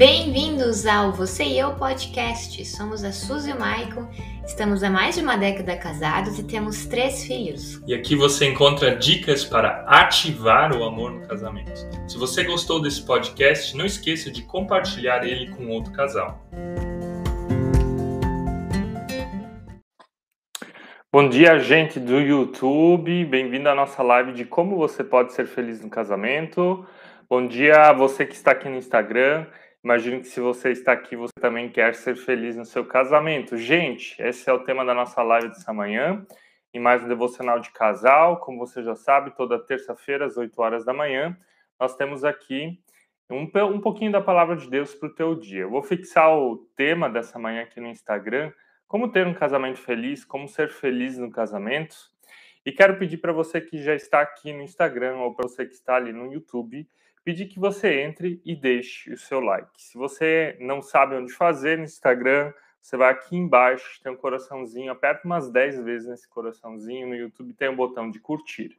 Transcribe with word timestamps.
Bem-vindos 0.00 0.86
ao 0.86 1.12
Você 1.12 1.44
e 1.44 1.58
Eu 1.58 1.74
Podcast. 1.74 2.64
Somos 2.64 3.04
a 3.04 3.12
Suzy 3.12 3.50
e 3.50 3.52
o 3.52 3.60
Maicon, 3.60 4.08
estamos 4.46 4.82
há 4.82 4.88
mais 4.88 5.16
de 5.16 5.20
uma 5.20 5.36
década 5.36 5.76
casados 5.76 6.38
e 6.38 6.42
temos 6.42 6.86
três 6.86 7.22
filhos. 7.22 7.82
E 7.86 7.92
aqui 7.92 8.16
você 8.16 8.46
encontra 8.46 8.96
dicas 8.96 9.44
para 9.44 9.84
ativar 9.86 10.74
o 10.74 10.84
amor 10.84 11.10
no 11.10 11.28
casamento. 11.28 11.86
Se 12.08 12.16
você 12.16 12.44
gostou 12.44 12.80
desse 12.80 13.04
podcast, 13.04 13.76
não 13.76 13.84
esqueça 13.84 14.30
de 14.30 14.40
compartilhar 14.40 15.22
ele 15.22 15.50
com 15.50 15.68
outro 15.68 15.92
casal. 15.92 16.40
Bom 21.12 21.28
dia, 21.28 21.58
gente 21.58 22.00
do 22.00 22.18
YouTube. 22.18 23.22
Bem-vindo 23.26 23.68
à 23.68 23.74
nossa 23.74 24.02
live 24.02 24.32
de 24.32 24.46
como 24.46 24.78
você 24.78 25.04
pode 25.04 25.34
ser 25.34 25.46
feliz 25.46 25.78
no 25.82 25.90
casamento. 25.90 26.86
Bom 27.28 27.46
dia 27.46 27.90
a 27.90 27.92
você 27.92 28.24
que 28.24 28.34
está 28.34 28.52
aqui 28.52 28.66
no 28.66 28.76
Instagram. 28.76 29.46
Imagino 29.82 30.20
que 30.20 30.28
se 30.28 30.40
você 30.40 30.72
está 30.72 30.92
aqui, 30.92 31.16
você 31.16 31.32
também 31.40 31.70
quer 31.70 31.94
ser 31.94 32.14
feliz 32.14 32.54
no 32.54 32.66
seu 32.66 32.84
casamento. 32.84 33.56
Gente, 33.56 34.20
esse 34.20 34.48
é 34.48 34.52
o 34.52 34.62
tema 34.62 34.84
da 34.84 34.92
nossa 34.92 35.22
live 35.22 35.48
dessa 35.48 35.72
manhã. 35.72 36.26
E 36.72 36.78
mais 36.78 37.02
um 37.02 37.08
devocional 37.08 37.58
de 37.60 37.70
casal. 37.70 38.40
Como 38.40 38.58
você 38.58 38.82
já 38.82 38.94
sabe, 38.94 39.34
toda 39.34 39.58
terça-feira, 39.58 40.26
às 40.26 40.36
8 40.36 40.60
horas 40.60 40.84
da 40.84 40.92
manhã, 40.92 41.34
nós 41.80 41.96
temos 41.96 42.24
aqui 42.24 42.78
um, 43.30 43.44
um 43.44 43.80
pouquinho 43.80 44.12
da 44.12 44.20
palavra 44.20 44.54
de 44.54 44.68
Deus 44.68 44.94
para 44.94 45.08
o 45.08 45.14
teu 45.14 45.34
dia. 45.34 45.62
Eu 45.62 45.70
vou 45.70 45.82
fixar 45.82 46.30
o 46.30 46.58
tema 46.76 47.08
dessa 47.08 47.38
manhã 47.38 47.62
aqui 47.62 47.80
no 47.80 47.88
Instagram. 47.88 48.52
Como 48.86 49.10
ter 49.10 49.26
um 49.26 49.32
casamento 49.32 49.78
feliz, 49.78 50.26
como 50.26 50.46
ser 50.46 50.68
feliz 50.68 51.16
no 51.16 51.30
casamento. 51.30 51.96
E 52.66 52.70
quero 52.70 52.98
pedir 52.98 53.16
para 53.16 53.32
você 53.32 53.62
que 53.62 53.82
já 53.82 53.94
está 53.94 54.20
aqui 54.20 54.52
no 54.52 54.60
Instagram 54.60 55.16
ou 55.16 55.34
para 55.34 55.48
você 55.48 55.64
que 55.64 55.72
está 55.72 55.96
ali 55.96 56.12
no 56.12 56.30
YouTube, 56.30 56.86
pedir 57.24 57.46
que 57.46 57.58
você 57.58 58.00
entre 58.02 58.40
e 58.44 58.54
deixe 58.56 59.12
o 59.12 59.18
seu 59.18 59.40
like. 59.40 59.70
Se 59.76 59.96
você 59.96 60.56
não 60.60 60.80
sabe 60.80 61.16
onde 61.16 61.32
fazer 61.32 61.78
no 61.78 61.84
Instagram, 61.84 62.52
você 62.80 62.96
vai 62.96 63.10
aqui 63.10 63.36
embaixo, 63.36 64.00
tem 64.02 64.12
um 64.12 64.16
coraçãozinho, 64.16 64.90
aperta 64.90 65.26
umas 65.26 65.50
10 65.50 65.82
vezes 65.82 66.08
nesse 66.08 66.28
coraçãozinho, 66.28 67.08
no 67.08 67.14
YouTube 67.14 67.52
tem 67.52 67.68
um 67.68 67.76
botão 67.76 68.10
de 68.10 68.18
curtir. 68.18 68.78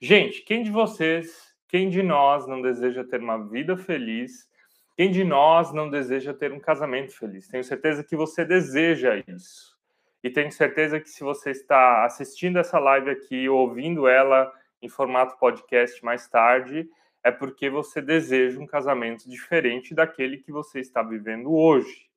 Gente, 0.00 0.42
quem 0.42 0.62
de 0.62 0.70
vocês, 0.70 1.54
quem 1.66 1.88
de 1.88 2.02
nós 2.02 2.46
não 2.46 2.60
deseja 2.60 3.04
ter 3.04 3.20
uma 3.20 3.38
vida 3.48 3.76
feliz? 3.76 4.48
Quem 4.96 5.10
de 5.10 5.24
nós 5.24 5.72
não 5.72 5.88
deseja 5.88 6.34
ter 6.34 6.52
um 6.52 6.60
casamento 6.60 7.16
feliz? 7.16 7.48
Tenho 7.48 7.64
certeza 7.64 8.04
que 8.04 8.14
você 8.14 8.44
deseja 8.44 9.22
isso. 9.26 9.78
E 10.22 10.28
tenho 10.28 10.52
certeza 10.52 11.00
que 11.00 11.08
se 11.08 11.24
você 11.24 11.50
está 11.50 12.04
assistindo 12.04 12.58
essa 12.58 12.78
live 12.78 13.08
aqui, 13.08 13.48
ouvindo 13.48 14.06
ela 14.06 14.52
em 14.82 14.88
formato 14.88 15.38
podcast 15.38 16.04
mais 16.04 16.28
tarde, 16.28 16.86
é 17.22 17.30
porque 17.30 17.68
você 17.68 18.00
deseja 18.00 18.58
um 18.58 18.66
casamento 18.66 19.28
diferente 19.28 19.94
daquele 19.94 20.38
que 20.38 20.50
você 20.50 20.80
está 20.80 21.02
vivendo 21.02 21.52
hoje. 21.52 22.08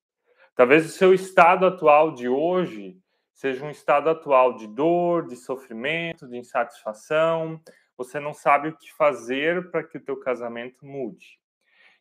Talvez 0.56 0.86
o 0.86 0.90
seu 0.90 1.14
estado 1.14 1.66
atual 1.66 2.14
de 2.14 2.28
hoje 2.28 2.98
seja 3.34 3.66
um 3.66 3.72
estado 3.72 4.10
atual 4.10 4.56
de 4.56 4.68
dor, 4.68 5.28
de 5.28 5.36
sofrimento, 5.36 6.28
de 6.28 6.38
insatisfação. 6.38 7.60
Você 7.98 8.20
não 8.20 8.34
sabe 8.34 8.70
o 8.70 8.78
que 8.78 8.94
fazer 8.94 9.70
para 9.72 9.84
que 9.84 9.98
o 9.98 10.02
teu 10.02 10.18
casamento 10.18 10.86
mude. 10.86 11.40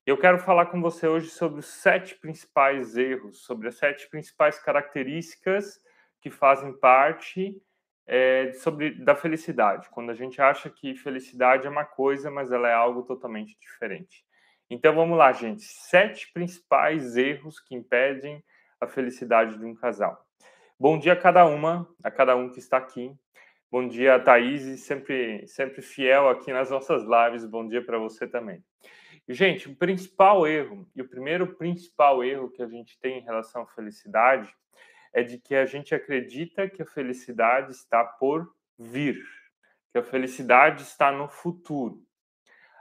Eu 0.04 0.18
quero 0.18 0.38
falar 0.38 0.66
com 0.66 0.80
você 0.80 1.06
hoje 1.06 1.28
sobre 1.28 1.60
os 1.60 1.66
sete 1.66 2.16
principais 2.16 2.96
erros, 2.96 3.44
sobre 3.44 3.68
as 3.68 3.76
sete 3.76 4.08
principais 4.10 4.58
características 4.58 5.80
que 6.20 6.30
fazem 6.30 6.72
parte 6.72 7.60
é, 8.06 8.52
sobre 8.54 8.90
da 8.90 9.14
felicidade, 9.14 9.88
quando 9.90 10.10
a 10.10 10.14
gente 10.14 10.40
acha 10.40 10.68
que 10.68 10.94
felicidade 10.94 11.66
é 11.66 11.70
uma 11.70 11.84
coisa, 11.84 12.30
mas 12.30 12.52
ela 12.52 12.68
é 12.68 12.74
algo 12.74 13.02
totalmente 13.02 13.56
diferente. 13.60 14.24
Então 14.68 14.94
vamos 14.94 15.18
lá, 15.18 15.32
gente. 15.32 15.62
Sete 15.62 16.32
principais 16.32 17.16
erros 17.16 17.60
que 17.60 17.74
impedem 17.74 18.42
a 18.80 18.86
felicidade 18.86 19.58
de 19.58 19.64
um 19.64 19.74
casal. 19.74 20.26
Bom 20.78 20.98
dia 20.98 21.12
a 21.12 21.16
cada 21.16 21.44
uma, 21.46 21.88
a 22.02 22.10
cada 22.10 22.34
um 22.34 22.50
que 22.50 22.58
está 22.58 22.78
aqui. 22.78 23.14
Bom 23.70 23.86
dia, 23.86 24.18
Thaís, 24.18 24.80
sempre, 24.80 25.46
sempre 25.46 25.80
fiel 25.80 26.28
aqui 26.28 26.52
nas 26.52 26.70
nossas 26.70 27.04
lives. 27.04 27.46
Bom 27.46 27.66
dia 27.66 27.84
para 27.84 27.98
você 27.98 28.26
também. 28.26 28.62
Gente, 29.28 29.68
o 29.68 29.76
principal 29.76 30.46
erro, 30.46 30.88
e 30.96 31.00
o 31.00 31.08
primeiro 31.08 31.54
principal 31.54 32.24
erro 32.24 32.50
que 32.50 32.62
a 32.62 32.66
gente 32.66 32.98
tem 32.98 33.18
em 33.18 33.22
relação 33.22 33.62
à 33.62 33.66
felicidade 33.68 34.52
é 35.12 35.22
de 35.22 35.38
que 35.38 35.54
a 35.54 35.66
gente 35.66 35.94
acredita 35.94 36.68
que 36.68 36.82
a 36.82 36.86
felicidade 36.86 37.72
está 37.72 38.04
por 38.04 38.52
vir, 38.78 39.22
que 39.92 39.98
a 39.98 40.02
felicidade 40.02 40.82
está 40.82 41.12
no 41.12 41.28
futuro. 41.28 42.02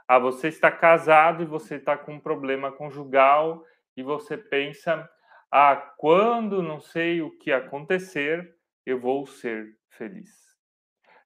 Ah, 0.08 0.18
você 0.18 0.48
está 0.48 0.70
casado 0.70 1.42
e 1.42 1.46
você 1.46 1.76
está 1.76 1.96
com 1.96 2.14
um 2.14 2.20
problema 2.20 2.72
conjugal 2.72 3.64
e 3.96 4.02
você 4.02 4.36
pensa, 4.36 5.08
ah, 5.50 5.76
quando 5.96 6.62
não 6.62 6.80
sei 6.80 7.22
o 7.22 7.30
que 7.38 7.52
acontecer, 7.52 8.54
eu 8.84 8.98
vou 8.98 9.26
ser 9.26 9.76
feliz. 9.90 10.30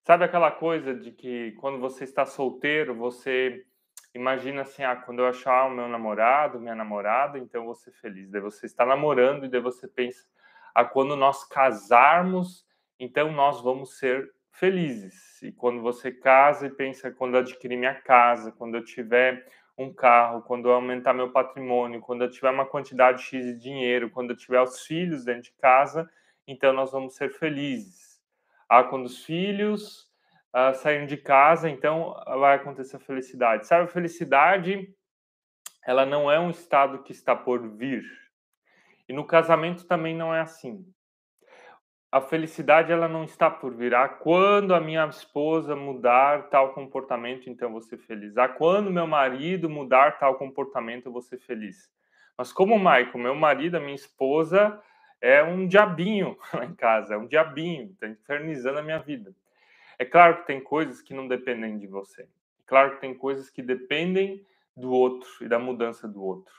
Sabe 0.05 0.25
aquela 0.25 0.53
coisa 0.53 0.95
de 0.95 1.11
que 1.11 1.53
quando 1.53 1.81
você 1.81 2.05
está 2.05 2.25
solteiro, 2.25 2.95
você 2.95 3.65
imagina 4.15 4.63
assim, 4.63 4.85
ah, 4.85 4.97
quando 4.97 5.21
eu 5.21 5.27
achar 5.27 5.67
o 5.67 5.71
meu 5.71 5.89
namorado, 5.89 6.61
minha 6.61 6.75
namorada, 6.75 7.39
então 7.39 7.63
eu 7.63 7.67
vou 7.67 7.75
ser 7.75 7.93
feliz. 7.93 8.31
Daí 8.31 8.41
você 8.41 8.67
está 8.67 8.87
namorando 8.87 9.45
e 9.45 9.49
daí 9.49 9.61
você 9.61 9.89
pensa, 9.89 10.25
a 10.77 10.85
quando 10.85 11.17
nós 11.17 11.43
casarmos, 11.43 12.67
então 13.01 13.33
nós 13.33 13.63
vamos 13.63 13.97
ser 13.97 14.31
felizes. 14.51 15.41
E 15.43 15.51
quando 15.51 15.81
você 15.81 16.13
casa 16.13 16.67
e 16.67 16.71
pensa, 16.71 17.11
quando 17.11 17.33
eu 17.33 17.41
adquirir 17.41 17.79
minha 17.79 17.95
casa, 17.95 18.53
quando 18.53 18.75
eu 18.75 18.85
tiver 18.85 19.51
um 19.79 19.91
carro, 19.91 20.43
quando 20.43 20.69
eu 20.69 20.75
aumentar 20.75 21.15
meu 21.15 21.33
patrimônio, 21.33 22.03
quando 22.03 22.25
eu 22.25 22.31
tiver 22.31 22.51
uma 22.51 22.67
quantidade 22.67 23.23
X 23.23 23.47
de 23.47 23.55
dinheiro, 23.59 24.11
quando 24.11 24.33
eu 24.33 24.37
tiver 24.37 24.61
os 24.61 24.83
filhos 24.83 25.25
dentro 25.25 25.45
de 25.45 25.53
casa, 25.53 26.11
então 26.47 26.75
nós 26.75 26.93
vamos 26.93 27.17
ser 27.17 27.31
felizes. 27.31 28.21
Ah, 28.69 28.85
quando 28.85 29.07
os 29.07 29.25
filhos 29.25 30.13
ah, 30.53 30.75
saírem 30.75 31.07
de 31.07 31.17
casa, 31.17 31.71
então 31.71 32.15
vai 32.39 32.55
acontecer 32.55 32.97
a 32.97 33.01
felicidade. 33.01 33.67
Sabe, 33.67 33.85
a 33.85 33.89
felicidade, 33.89 34.95
ela 35.87 36.05
não 36.05 36.31
é 36.31 36.39
um 36.39 36.51
estado 36.51 37.03
que 37.03 37.13
está 37.13 37.35
por 37.35 37.67
vir 37.67 38.26
e 39.09 39.13
no 39.13 39.25
casamento 39.25 39.87
também 39.87 40.15
não 40.15 40.35
é 40.35 40.41
assim. 40.41 40.85
A 42.11 42.21
felicidade 42.21 42.93
ela 42.93 43.09
não 43.09 43.25
está 43.25 43.51
por 43.51 43.75
virar 43.75 44.21
quando 44.21 44.75
a 44.75 44.81
minha 44.81 45.07
esposa 45.07 45.77
mudar 45.77 46.49
tal 46.49 46.73
comportamento, 46.73 47.51
então 47.51 47.73
vou 47.73 47.83
ser 47.83 47.99
feliz. 47.99 48.37
Ah, 48.39 48.49
quando 48.49 48.91
meu 48.91 49.07
marido 49.07 49.69
mudar 49.69 50.19
tal 50.19 50.37
comportamento, 50.37 51.07
eu 51.07 51.13
vou 51.13 51.21
ser 51.21 51.39
feliz. 51.39 51.91
Mas 52.39 52.53
como 52.53 52.79
Michael, 52.79 53.19
meu 53.19 53.35
marido, 53.35 53.77
a 53.77 53.81
minha 53.81 53.95
esposa 53.95 54.81
é 55.21 55.43
um 55.43 55.67
diabinho 55.67 56.37
lá 56.55 56.65
em 56.65 56.75
casa, 56.75 57.15
é 57.15 57.19
um 57.19 57.27
diabinho, 57.27 57.91
está 57.93 58.07
infernizando 58.07 58.79
a 58.79 58.83
minha 58.83 58.99
vida. 58.99 59.35
É 59.99 60.05
claro 60.05 60.39
que 60.39 60.47
tem 60.47 60.61
coisas 60.61 61.01
que 61.01 61.15
não 61.15 61.27
dependem 61.27 61.79
de 61.79 61.87
você. 61.87 62.23
É 62.23 62.63
claro 62.67 62.95
que 62.95 63.01
tem 63.01 63.15
coisas 63.15 63.49
que 63.51 63.63
dependem 63.63 64.47
do 64.77 64.91
outro 64.93 65.29
e 65.41 65.49
da 65.49 65.59
mudança 65.59 66.07
do 66.07 66.23
outro. 66.23 66.55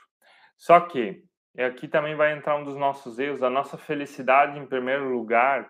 Só 0.56 0.80
que 0.80 1.24
e 1.54 1.62
aqui 1.62 1.88
também 1.88 2.14
vai 2.14 2.32
entrar 2.32 2.56
um 2.56 2.64
dos 2.64 2.76
nossos 2.76 3.18
erros. 3.18 3.42
A 3.42 3.50
nossa 3.50 3.76
felicidade, 3.76 4.58
em 4.58 4.66
primeiro 4.66 5.08
lugar, 5.10 5.68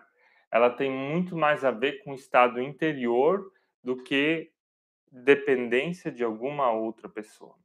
ela 0.51 0.69
tem 0.69 0.91
muito 0.91 1.35
mais 1.35 1.63
a 1.63 1.71
ver 1.71 2.03
com 2.03 2.11
o 2.11 2.15
estado 2.15 2.61
interior 2.61 3.51
do 3.83 3.97
que 3.97 4.51
dependência 5.11 6.11
de 6.11 6.23
alguma 6.23 6.71
outra 6.71 7.09
pessoa. 7.09 7.55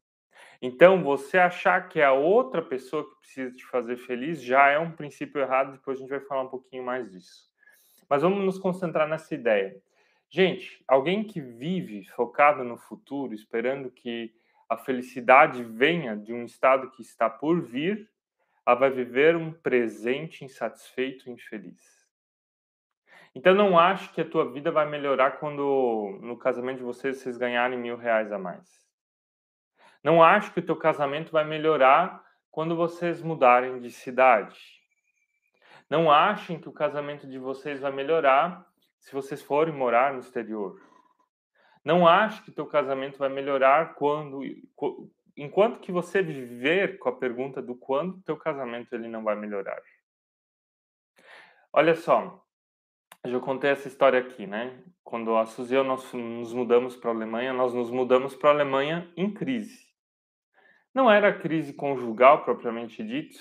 Então, 0.62 1.02
você 1.02 1.36
achar 1.36 1.88
que 1.88 2.00
é 2.00 2.04
a 2.04 2.12
outra 2.12 2.62
pessoa 2.62 3.04
que 3.04 3.20
precisa 3.20 3.54
te 3.54 3.64
fazer 3.66 3.96
feliz 3.96 4.42
já 4.42 4.68
é 4.68 4.78
um 4.78 4.92
princípio 4.92 5.40
errado, 5.40 5.72
depois 5.72 5.98
a 5.98 6.00
gente 6.00 6.10
vai 6.10 6.20
falar 6.20 6.42
um 6.42 6.48
pouquinho 6.48 6.82
mais 6.82 7.10
disso. 7.10 7.50
Mas 8.08 8.22
vamos 8.22 8.44
nos 8.44 8.58
concentrar 8.58 9.08
nessa 9.08 9.34
ideia. 9.34 9.76
Gente, 10.30 10.82
alguém 10.88 11.22
que 11.22 11.40
vive 11.40 12.04
focado 12.06 12.64
no 12.64 12.76
futuro, 12.76 13.34
esperando 13.34 13.90
que 13.90 14.34
a 14.68 14.76
felicidade 14.76 15.62
venha 15.62 16.16
de 16.16 16.32
um 16.32 16.44
estado 16.44 16.90
que 16.90 17.02
está 17.02 17.28
por 17.28 17.60
vir, 17.60 18.10
ela 18.66 18.76
vai 18.76 18.90
viver 18.90 19.36
um 19.36 19.52
presente 19.52 20.44
insatisfeito 20.44 21.28
e 21.28 21.32
infeliz. 21.32 22.04
Então 23.34 23.54
não 23.54 23.78
acho 23.78 24.12
que 24.12 24.20
a 24.20 24.28
tua 24.28 24.50
vida 24.50 24.70
vai 24.70 24.88
melhorar 24.88 25.32
quando 25.32 26.18
no 26.22 26.36
casamento 26.38 26.78
de 26.78 26.84
vocês 26.84 27.18
vocês 27.18 27.36
ganharem 27.36 27.78
mil 27.78 27.96
reais 27.96 28.30
a 28.32 28.38
mais. 28.38 28.84
Não 30.02 30.22
acho 30.22 30.52
que 30.52 30.60
o 30.60 30.64
teu 30.64 30.76
casamento 30.76 31.32
vai 31.32 31.44
melhorar 31.44 32.22
quando 32.50 32.76
vocês 32.76 33.20
mudarem 33.20 33.80
de 33.80 33.90
cidade. 33.90 34.60
Não 35.90 36.10
achem 36.10 36.60
que 36.60 36.68
o 36.68 36.72
casamento 36.72 37.26
de 37.26 37.38
vocês 37.38 37.80
vai 37.80 37.90
melhorar 37.90 38.64
se 38.98 39.12
vocês 39.12 39.42
forem 39.42 39.74
morar 39.74 40.12
no 40.12 40.20
exterior. 40.20 40.80
Não 41.84 42.06
acho 42.06 42.42
que 42.44 42.50
teu 42.50 42.66
casamento 42.66 43.18
vai 43.18 43.28
melhorar 43.28 43.94
quando 43.94 44.42
enquanto 45.36 45.80
que 45.80 45.92
você 45.92 46.22
viver 46.22 46.98
com 46.98 47.08
a 47.08 47.16
pergunta 47.16 47.60
do 47.60 47.74
quando 47.74 48.22
teu 48.22 48.36
casamento 48.36 48.94
ele 48.94 49.08
não 49.08 49.22
vai 49.22 49.34
melhorar. 49.34 49.80
Olha 51.72 51.94
só, 51.94 52.42
eu 53.24 53.30
já 53.30 53.40
contei 53.40 53.70
essa 53.70 53.88
história 53.88 54.20
aqui, 54.20 54.46
né? 54.46 54.82
Quando 55.02 55.36
a 55.36 55.44
Suzy 55.44 55.74
e 55.74 55.76
eu 55.76 55.84
nós 55.84 56.12
nos 56.12 56.52
mudamos 56.52 56.96
para 56.96 57.10
a 57.10 57.14
Alemanha, 57.14 57.52
nós 57.52 57.74
nos 57.74 57.90
mudamos 57.90 58.34
para 58.34 58.50
a 58.50 58.52
Alemanha 58.52 59.12
em 59.16 59.32
crise. 59.32 59.84
Não 60.94 61.10
era 61.10 61.36
crise 61.36 61.74
conjugal 61.74 62.44
propriamente 62.44 63.02
dito, 63.02 63.38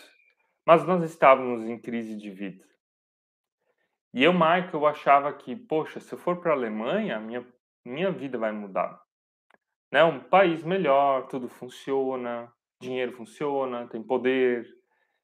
mas 0.65 0.85
nós 0.85 1.03
estávamos 1.03 1.63
em 1.63 1.77
crise 1.77 2.17
de 2.17 2.31
vida. 2.31 2.65
E 4.13 4.23
eu, 4.23 4.33
Michael, 4.33 4.87
achava 4.87 5.31
que, 5.33 5.55
poxa, 5.55 5.99
se 5.99 6.13
eu 6.13 6.17
for 6.17 6.39
para 6.39 6.51
a 6.51 6.55
Alemanha, 6.55 7.19
minha, 7.19 7.45
minha 7.85 8.11
vida 8.11 8.37
vai 8.37 8.51
mudar. 8.51 9.01
Né? 9.91 10.03
Um 10.03 10.19
país 10.19 10.63
melhor, 10.63 11.27
tudo 11.27 11.47
funciona, 11.47 12.51
dinheiro 12.81 13.11
funciona, 13.13 13.87
tem 13.87 14.01
poder, 14.01 14.67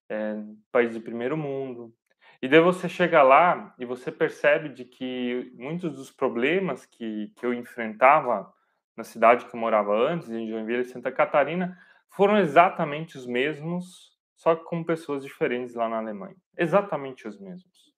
é, 0.09 0.35
país 0.71 0.93
de 0.93 0.99
primeiro 0.99 1.37
mundo. 1.37 1.93
E 2.41 2.47
daí 2.47 2.61
você 2.61 2.87
chega 2.87 3.21
lá 3.21 3.75
e 3.77 3.85
você 3.85 4.11
percebe 4.11 4.69
de 4.69 4.85
que 4.85 5.51
muitos 5.55 5.95
dos 5.95 6.11
problemas 6.11 6.85
que, 6.85 7.33
que 7.35 7.45
eu 7.45 7.53
enfrentava 7.53 8.51
na 8.95 9.03
cidade 9.03 9.45
que 9.45 9.55
eu 9.55 9.59
morava 9.59 9.93
antes, 9.93 10.29
em 10.29 10.47
Joinville, 10.47 10.85
Santa 10.85 11.11
Catarina, 11.11 11.77
foram 12.09 12.37
exatamente 12.37 13.17
os 13.17 13.25
mesmos, 13.25 14.17
só 14.35 14.55
que 14.55 14.63
com 14.63 14.83
pessoas 14.83 15.23
diferentes 15.23 15.75
lá 15.75 15.87
na 15.87 15.97
Alemanha. 15.97 16.35
Exatamente 16.57 17.27
os 17.27 17.39
mesmos. 17.39 17.93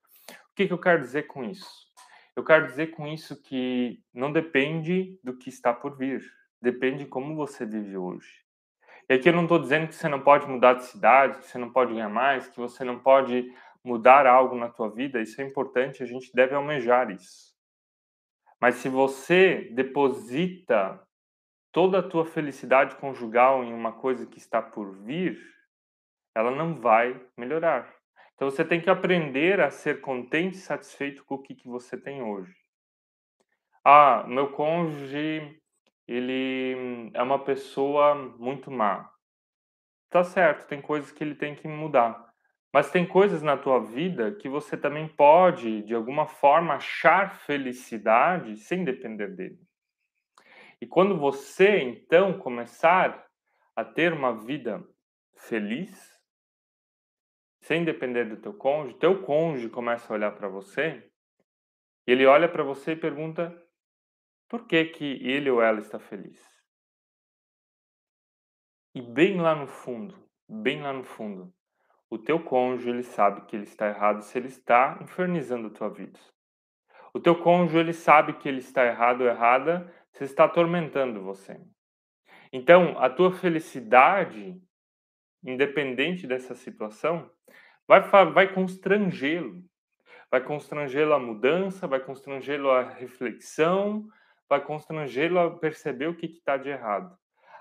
O 0.52 0.56
que, 0.56 0.68
que 0.68 0.74
eu 0.74 0.80
quero 0.80 1.02
dizer 1.02 1.24
com 1.24 1.44
isso? 1.44 1.91
Eu 2.36 2.44
quero 2.44 2.68
dizer 2.68 2.92
com 2.92 3.08
isso 3.08 3.42
que 3.42 4.02
não 4.14 4.32
depende 4.32 5.20
do 5.24 5.38
que 5.38 5.50
está 5.50 5.74
por 5.74 5.98
vir, 5.98 6.24
depende 6.62 7.04
de 7.04 7.10
como 7.10 7.36
você 7.36 7.66
vive 7.66 7.98
hoje. 7.98 8.42
E 9.10 9.14
aqui 9.14 9.28
eu 9.28 9.34
não 9.34 9.44
estou 9.44 9.60
dizendo 9.60 9.88
que 9.88 9.96
você 9.96 10.08
não 10.08 10.22
pode 10.22 10.48
mudar 10.48 10.76
de 10.76 10.86
cidade, 10.86 11.40
que 11.40 11.48
você 11.48 11.58
não 11.58 11.72
pode 11.72 11.94
ganhar 11.94 12.10
mais, 12.10 12.48
que 12.48 12.60
você 12.60 12.84
não 12.84 13.00
pode 13.00 13.52
mudar 13.84 14.26
algo 14.26 14.56
na 14.56 14.70
tua 14.70 14.90
vida. 14.90 15.22
Isso 15.22 15.42
é 15.42 15.44
importante, 15.44 16.04
a 16.04 16.06
gente 16.06 16.32
deve 16.34 16.56
almejar 16.56 17.12
isso. 17.12 17.52
Mas 18.60 18.76
se 18.76 18.88
você 18.88 19.70
deposita 19.74 21.02
toda 21.72 22.00
a 22.00 22.08
tua 22.08 22.26
felicidade 22.26 22.96
conjugal 22.96 23.64
em 23.64 23.74
uma 23.74 23.92
coisa 23.92 24.26
que 24.26 24.38
está 24.38 24.62
por 24.62 24.96
vir, 25.04 25.38
ela 26.36 26.52
não 26.52 26.80
vai 26.80 27.20
melhorar. 27.38 28.01
Então 28.42 28.50
você 28.50 28.66
tem 28.66 28.82
que 28.82 28.90
aprender 28.90 29.62
a 29.62 29.70
ser 29.70 30.02
contente 30.02 30.56
e 30.56 30.62
satisfeito 30.62 31.24
com 31.24 31.36
o 31.36 31.44
que, 31.44 31.54
que 31.54 31.68
você 31.68 31.96
tem 31.96 32.24
hoje. 32.24 32.56
Ah, 33.86 34.26
meu 34.28 34.52
cônjuge 34.52 35.62
ele 36.08 37.12
é 37.14 37.22
uma 37.22 37.38
pessoa 37.38 38.16
muito 38.40 38.72
má. 38.72 39.08
Tá 40.10 40.24
certo, 40.24 40.68
tem 40.68 40.82
coisas 40.82 41.12
que 41.12 41.24
ele 41.24 41.36
tem 41.36 41.54
que 41.54 41.68
mudar. 41.68 42.34
Mas 42.74 42.90
tem 42.90 43.06
coisas 43.06 43.44
na 43.44 43.56
tua 43.56 43.80
vida 43.80 44.32
que 44.32 44.50
você 44.50 44.76
também 44.76 45.08
pode, 45.08 45.84
de 45.84 45.94
alguma 45.94 46.26
forma, 46.26 46.74
achar 46.74 47.36
felicidade 47.42 48.58
sem 48.58 48.84
depender 48.84 49.36
dele. 49.36 49.60
E 50.82 50.88
quando 50.88 51.16
você, 51.16 51.78
então, 51.78 52.40
começar 52.40 53.24
a 53.76 53.86
ter 53.86 54.12
uma 54.12 54.34
vida 54.34 54.84
feliz, 55.36 56.11
sem 57.72 57.86
depender 57.86 58.26
do 58.26 58.36
teu 58.36 58.54
cônjuge, 58.54 58.98
teu 58.98 59.24
cônjuge 59.24 59.70
começa 59.70 60.12
a 60.12 60.16
olhar 60.18 60.32
para 60.34 60.50
você, 60.50 61.10
e 62.06 62.12
ele 62.12 62.26
olha 62.26 62.50
para 62.50 62.64
você 62.64 62.92
e 62.92 62.96
pergunta: 62.98 63.58
por 64.50 64.68
que, 64.68 64.84
que 64.84 65.06
ele 65.26 65.50
ou 65.50 65.62
ela 65.62 65.80
está 65.80 65.98
feliz? 65.98 66.46
E 68.94 69.02
bem 69.02 69.40
lá 69.40 69.56
no 69.56 69.68
fundo, 69.68 70.22
bem 70.50 70.82
lá 70.82 70.92
no 70.92 71.06
fundo, 71.06 71.54
o 72.10 72.18
teu 72.18 72.44
cônjuge 72.44 72.90
ele 72.90 73.04
sabe 73.04 73.46
que 73.46 73.56
ele 73.56 73.64
está 73.64 73.88
errado 73.88 74.22
se 74.22 74.38
ele 74.38 74.50
está 74.50 75.00
infernizando 75.02 75.70
a 75.70 75.72
tua 75.72 75.90
vida. 75.90 76.20
O 77.14 77.22
teu 77.22 77.42
cônjuge 77.42 77.78
ele 77.78 77.94
sabe 77.94 78.34
que 78.34 78.50
ele 78.50 78.60
está 78.60 78.86
errado 78.86 79.22
ou 79.22 79.28
errada 79.28 79.90
se 80.12 80.26
está 80.26 80.44
atormentando 80.44 81.24
você. 81.24 81.58
Então, 82.52 83.00
a 83.02 83.10
tua 83.10 83.32
felicidade, 83.32 84.62
independente 85.44 86.28
dessa 86.28 86.56
situação, 86.56 87.30
vai, 87.88 88.02
vai 88.32 88.54
constrangê-lo. 88.54 89.64
Vai 90.30 90.42
constrangê-lo 90.42 91.14
à 91.14 91.20
mudança, 91.20 91.88
vai 91.88 92.00
constrangê-lo 92.00 92.70
à 92.70 92.84
reflexão, 92.84 94.08
vai 94.48 94.64
constrangê-lo 94.64 95.40
a 95.40 95.58
perceber 95.58 96.08
o 96.08 96.16
que 96.16 96.26
está 96.26 96.56
de 96.58 96.70
errado. 96.70 97.18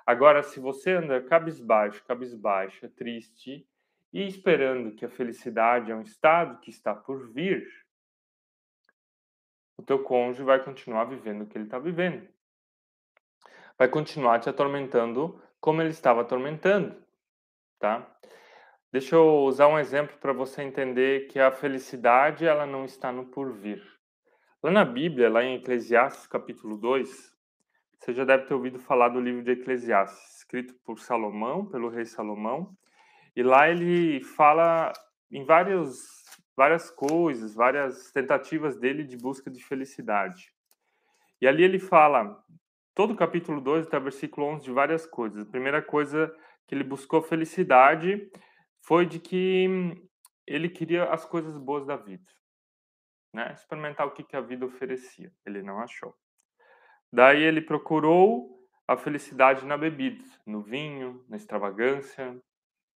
Agora, 0.07 0.43
se 0.43 0.59
você 0.59 0.93
anda 0.93 1.21
cabisbaixo, 1.21 2.05
cabisbaixa, 2.05 2.89
triste 2.89 3.67
e 4.13 4.27
esperando 4.27 4.95
que 4.95 5.05
a 5.05 5.09
felicidade 5.09 5.91
é 5.91 5.95
um 5.95 6.03
estado 6.03 6.61
que 6.61 6.71
está 6.71 6.95
por 6.95 7.31
vir, 7.33 7.67
o 9.77 9.83
teu 9.83 10.03
cônjuge 10.03 10.43
vai 10.43 10.63
continuar 10.63 11.05
vivendo 11.05 11.43
o 11.43 11.47
que 11.47 11.57
ele 11.57 11.65
está 11.65 11.79
vivendo. 11.79 12.29
Vai 13.79 13.89
continuar 13.89 14.39
te 14.41 14.49
atormentando 14.49 15.41
como 15.61 15.81
ele 15.81 15.91
estava 15.91 16.21
atormentando, 16.21 17.03
tá? 17.81 18.07
Deixa 18.93 19.17
eu 19.17 19.45
usar 19.45 19.67
um 19.69 19.79
exemplo 19.79 20.17
para 20.19 20.33
você 20.33 20.63
entender 20.63 21.27
que 21.29 21.41
a 21.41 21.51
felicidade 21.51 22.47
ela 22.47 22.67
não 22.67 22.85
está 22.85 23.11
no 23.11 23.27
porvir. 23.27 23.83
Lá 24.63 24.71
na 24.71 24.85
Bíblia, 24.85 25.31
lá 25.31 25.43
em 25.43 25.57
Eclesiastes, 25.57 26.27
capítulo 26.27 26.77
2, 26.77 27.35
você 27.99 28.13
já 28.13 28.25
deve 28.25 28.45
ter 28.45 28.55
ouvido 28.55 28.79
falar 28.79 29.09
do 29.09 29.21
livro 29.21 29.43
de 29.43 29.53
Eclesiastes, 29.53 30.39
escrito 30.39 30.75
por 30.85 30.99
Salomão, 30.99 31.65
pelo 31.65 31.89
rei 31.89 32.05
Salomão. 32.05 32.77
E 33.35 33.43
lá 33.43 33.69
ele 33.69 34.23
fala 34.23 34.93
em 35.31 35.45
várias, 35.45 35.97
várias 36.55 36.91
coisas, 36.91 37.55
várias 37.55 38.13
tentativas 38.13 38.77
dele 38.77 39.05
de 39.05 39.17
busca 39.17 39.51
de 39.51 39.65
felicidade. 39.65 40.53
E 41.41 41.47
ali 41.47 41.63
ele 41.63 41.79
fala, 41.79 42.45
todo 42.95 43.13
o 43.13 43.17
capítulo 43.17 43.61
2 43.61 43.87
até 43.87 43.97
o 43.97 44.03
versículo 44.03 44.47
11, 44.49 44.65
de 44.65 44.73
várias 44.73 45.07
coisas. 45.07 45.47
A 45.47 45.51
primeira 45.51 45.81
coisa 45.81 46.31
que 46.71 46.75
ele 46.77 46.85
buscou 46.85 47.21
felicidade 47.21 48.31
foi 48.81 49.05
de 49.05 49.19
que 49.19 49.69
ele 50.47 50.69
queria 50.69 51.05
as 51.13 51.25
coisas 51.25 51.59
boas 51.59 51.85
da 51.85 51.97
vida 51.97 52.31
né? 53.33 53.53
experimentar 53.53 54.07
o 54.07 54.11
que, 54.11 54.23
que 54.23 54.37
a 54.37 54.41
vida 54.41 54.67
oferecia. 54.67 55.33
Ele 55.47 55.63
não 55.63 55.81
achou. 55.81 56.15
Daí 57.13 57.43
ele 57.43 57.61
procurou 57.61 58.59
a 58.87 58.97
felicidade 58.97 59.65
na 59.65 59.77
bebida, 59.77 60.25
no 60.47 60.61
vinho, 60.61 61.25
na 61.29 61.37
extravagância, 61.37 62.41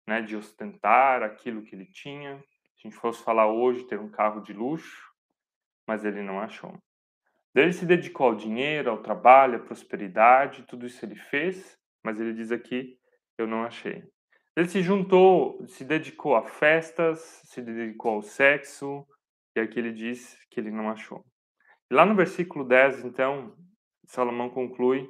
né, 0.08 0.22
de 0.22 0.36
ostentar 0.36 1.22
aquilo 1.22 1.62
que 1.64 1.76
ele 1.76 1.86
tinha. 1.86 2.38
Se 2.76 2.88
a 2.88 2.90
gente 2.90 3.00
fosse 3.00 3.24
falar 3.24 3.48
hoje, 3.48 3.88
ter 3.88 4.00
um 4.00 4.10
carro 4.10 4.42
de 4.42 4.54
luxo, 4.54 5.12
mas 5.88 6.06
ele 6.06 6.22
não 6.22 6.40
achou. 6.40 6.78
Daí 7.54 7.66
ele 7.66 7.74
se 7.74 7.86
dedicou 7.86 8.28
ao 8.28 8.36
dinheiro, 8.36 8.90
ao 8.90 9.02
trabalho, 9.02 9.58
à 9.58 9.60
prosperidade, 9.60 10.64
tudo 10.64 10.86
isso 10.86 11.04
ele 11.04 11.16
fez, 11.16 11.78
mas 12.04 12.20
ele 12.20 12.34
diz 12.34 12.52
aqui, 12.52 12.98
eu 13.38 13.48
não 13.48 13.64
achei. 13.64 14.04
Ele 14.56 14.68
se 14.68 14.82
juntou, 14.82 15.66
se 15.68 15.86
dedicou 15.86 16.36
a 16.36 16.44
festas, 16.44 17.20
se 17.46 17.62
dedicou 17.62 18.16
ao 18.16 18.22
sexo, 18.22 19.06
e 19.56 19.60
aqui 19.60 19.80
ele 19.80 19.94
diz 19.94 20.38
que 20.50 20.60
ele 20.60 20.72
não 20.72 20.90
achou. 20.90 21.24
Lá 21.90 22.06
no 22.06 22.16
versículo 22.16 22.66
10, 22.66 23.06
então, 23.06 23.56
Salomão 24.06 24.50
conclui: 24.50 25.08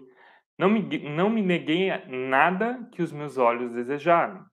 não 0.58 0.70
me, 0.70 1.00
não 1.10 1.30
me 1.30 1.42
neguei 1.42 1.90
nada 2.08 2.88
que 2.92 3.02
os 3.02 3.12
meus 3.12 3.38
olhos 3.38 3.74
desejaram. 3.74 4.46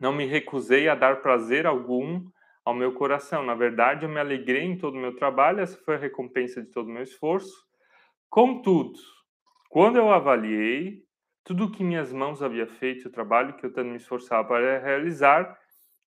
Não 0.00 0.12
me 0.12 0.24
recusei 0.24 0.88
a 0.88 0.94
dar 0.94 1.20
prazer 1.20 1.66
algum 1.66 2.24
ao 2.64 2.74
meu 2.74 2.94
coração. 2.94 3.44
Na 3.44 3.54
verdade, 3.54 4.04
eu 4.04 4.08
me 4.08 4.18
alegrei 4.18 4.62
em 4.62 4.78
todo 4.78 4.94
o 4.94 5.00
meu 5.00 5.14
trabalho, 5.14 5.60
essa 5.60 5.76
foi 5.84 5.96
a 5.96 5.98
recompensa 5.98 6.62
de 6.62 6.70
todo 6.70 6.88
o 6.88 6.92
meu 6.92 7.02
esforço. 7.02 7.54
Contudo, 8.30 8.98
quando 9.68 9.96
eu 9.96 10.10
avaliei 10.10 11.02
tudo 11.44 11.66
o 11.66 11.70
que 11.70 11.84
minhas 11.84 12.12
mãos 12.12 12.42
haviam 12.42 12.66
feito, 12.66 13.06
o 13.06 13.12
trabalho 13.12 13.54
que 13.54 13.66
eu 13.66 13.72
tanto 13.72 13.90
me 13.90 13.98
esforçava 13.98 14.48
para 14.48 14.78
realizar, 14.78 15.58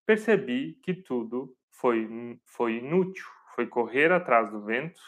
percebi 0.04 0.74
que 0.82 0.92
tudo 0.92 1.56
foi, 1.70 2.08
foi 2.44 2.78
inútil, 2.78 3.24
foi 3.54 3.66
correr 3.66 4.10
atrás 4.10 4.50
do 4.50 4.60
vento, 4.60 5.00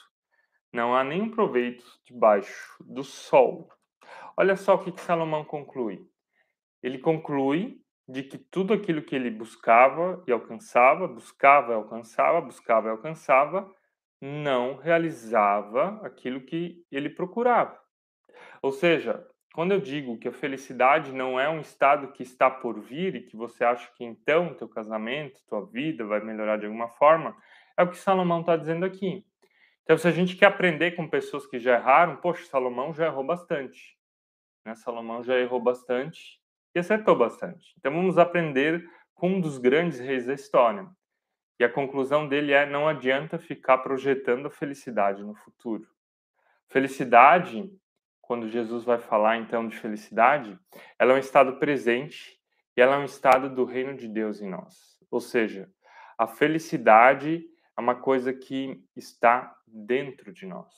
não 0.72 0.94
há 0.94 1.02
nenhum 1.02 1.28
proveito 1.28 1.84
debaixo 2.04 2.76
do 2.80 3.02
sol. 3.02 3.68
Olha 4.36 4.56
só 4.56 4.76
o 4.76 4.84
que, 4.84 4.92
que 4.92 5.00
Salomão 5.00 5.44
conclui. 5.44 6.08
Ele 6.80 6.98
conclui 6.98 7.82
de 8.08 8.22
que 8.22 8.38
tudo 8.38 8.72
aquilo 8.72 9.02
que 9.02 9.14
ele 9.14 9.30
buscava 9.30 10.22
e 10.26 10.32
alcançava, 10.32 11.08
buscava 11.08 11.72
e 11.72 11.74
alcançava, 11.74 12.40
buscava 12.40 12.88
e 12.88 12.90
alcançava, 12.90 13.72
não 14.20 14.76
realizava 14.76 16.00
aquilo 16.04 16.40
que 16.40 16.84
ele 16.90 17.10
procurava. 17.10 17.78
Ou 18.62 18.72
seja, 18.72 19.26
quando 19.52 19.72
eu 19.72 19.80
digo 19.80 20.18
que 20.18 20.28
a 20.28 20.32
felicidade 20.32 21.12
não 21.12 21.38
é 21.38 21.48
um 21.48 21.60
estado 21.60 22.12
que 22.12 22.22
está 22.22 22.48
por 22.48 22.80
vir 22.80 23.16
e 23.16 23.22
que 23.22 23.36
você 23.36 23.64
acha 23.64 23.90
que 23.94 24.04
então 24.04 24.54
teu 24.54 24.68
casamento, 24.68 25.42
tua 25.48 25.66
vida 25.66 26.04
vai 26.04 26.20
melhorar 26.20 26.56
de 26.56 26.66
alguma 26.66 26.88
forma, 26.88 27.36
é 27.76 27.82
o 27.82 27.90
que 27.90 27.96
Salomão 27.96 28.40
está 28.40 28.56
dizendo 28.56 28.84
aqui. 28.84 29.24
Então, 29.82 29.98
se 29.98 30.06
a 30.06 30.12
gente 30.12 30.36
quer 30.36 30.46
aprender 30.46 30.92
com 30.92 31.08
pessoas 31.08 31.46
que 31.46 31.58
já 31.58 31.74
erraram, 31.74 32.16
poxa, 32.16 32.44
Salomão 32.44 32.94
já 32.94 33.06
errou 33.06 33.24
bastante. 33.24 33.98
Né? 34.64 34.74
Salomão 34.76 35.24
já 35.24 35.36
errou 35.36 35.60
bastante 35.60 36.40
e 36.74 36.78
acertou 36.78 37.16
bastante. 37.16 37.74
Então, 37.76 37.92
vamos 37.92 38.16
aprender 38.16 38.88
com 39.14 39.30
um 39.30 39.40
dos 39.40 39.58
grandes 39.58 39.98
reis 39.98 40.26
da 40.26 40.34
história. 40.34 40.86
E 41.58 41.64
a 41.64 41.68
conclusão 41.68 42.28
dele 42.28 42.52
é: 42.52 42.64
não 42.64 42.86
adianta 42.86 43.36
ficar 43.36 43.78
projetando 43.78 44.46
a 44.46 44.50
felicidade 44.50 45.24
no 45.24 45.34
futuro. 45.34 45.88
Felicidade 46.68 47.68
quando 48.30 48.46
Jesus 48.46 48.84
vai 48.84 49.00
falar 49.00 49.38
então 49.38 49.66
de 49.66 49.76
felicidade, 49.76 50.56
ela 50.96 51.14
é 51.14 51.16
um 51.16 51.18
estado 51.18 51.58
presente 51.58 52.40
e 52.76 52.80
ela 52.80 52.94
é 52.94 52.98
um 53.00 53.04
estado 53.04 53.52
do 53.52 53.64
reino 53.64 53.96
de 53.96 54.06
Deus 54.06 54.40
em 54.40 54.48
nós. 54.48 54.96
Ou 55.10 55.18
seja, 55.18 55.68
a 56.16 56.28
felicidade 56.28 57.44
é 57.76 57.80
uma 57.80 57.96
coisa 57.96 58.32
que 58.32 58.84
está 58.94 59.52
dentro 59.66 60.32
de 60.32 60.46
nós. 60.46 60.72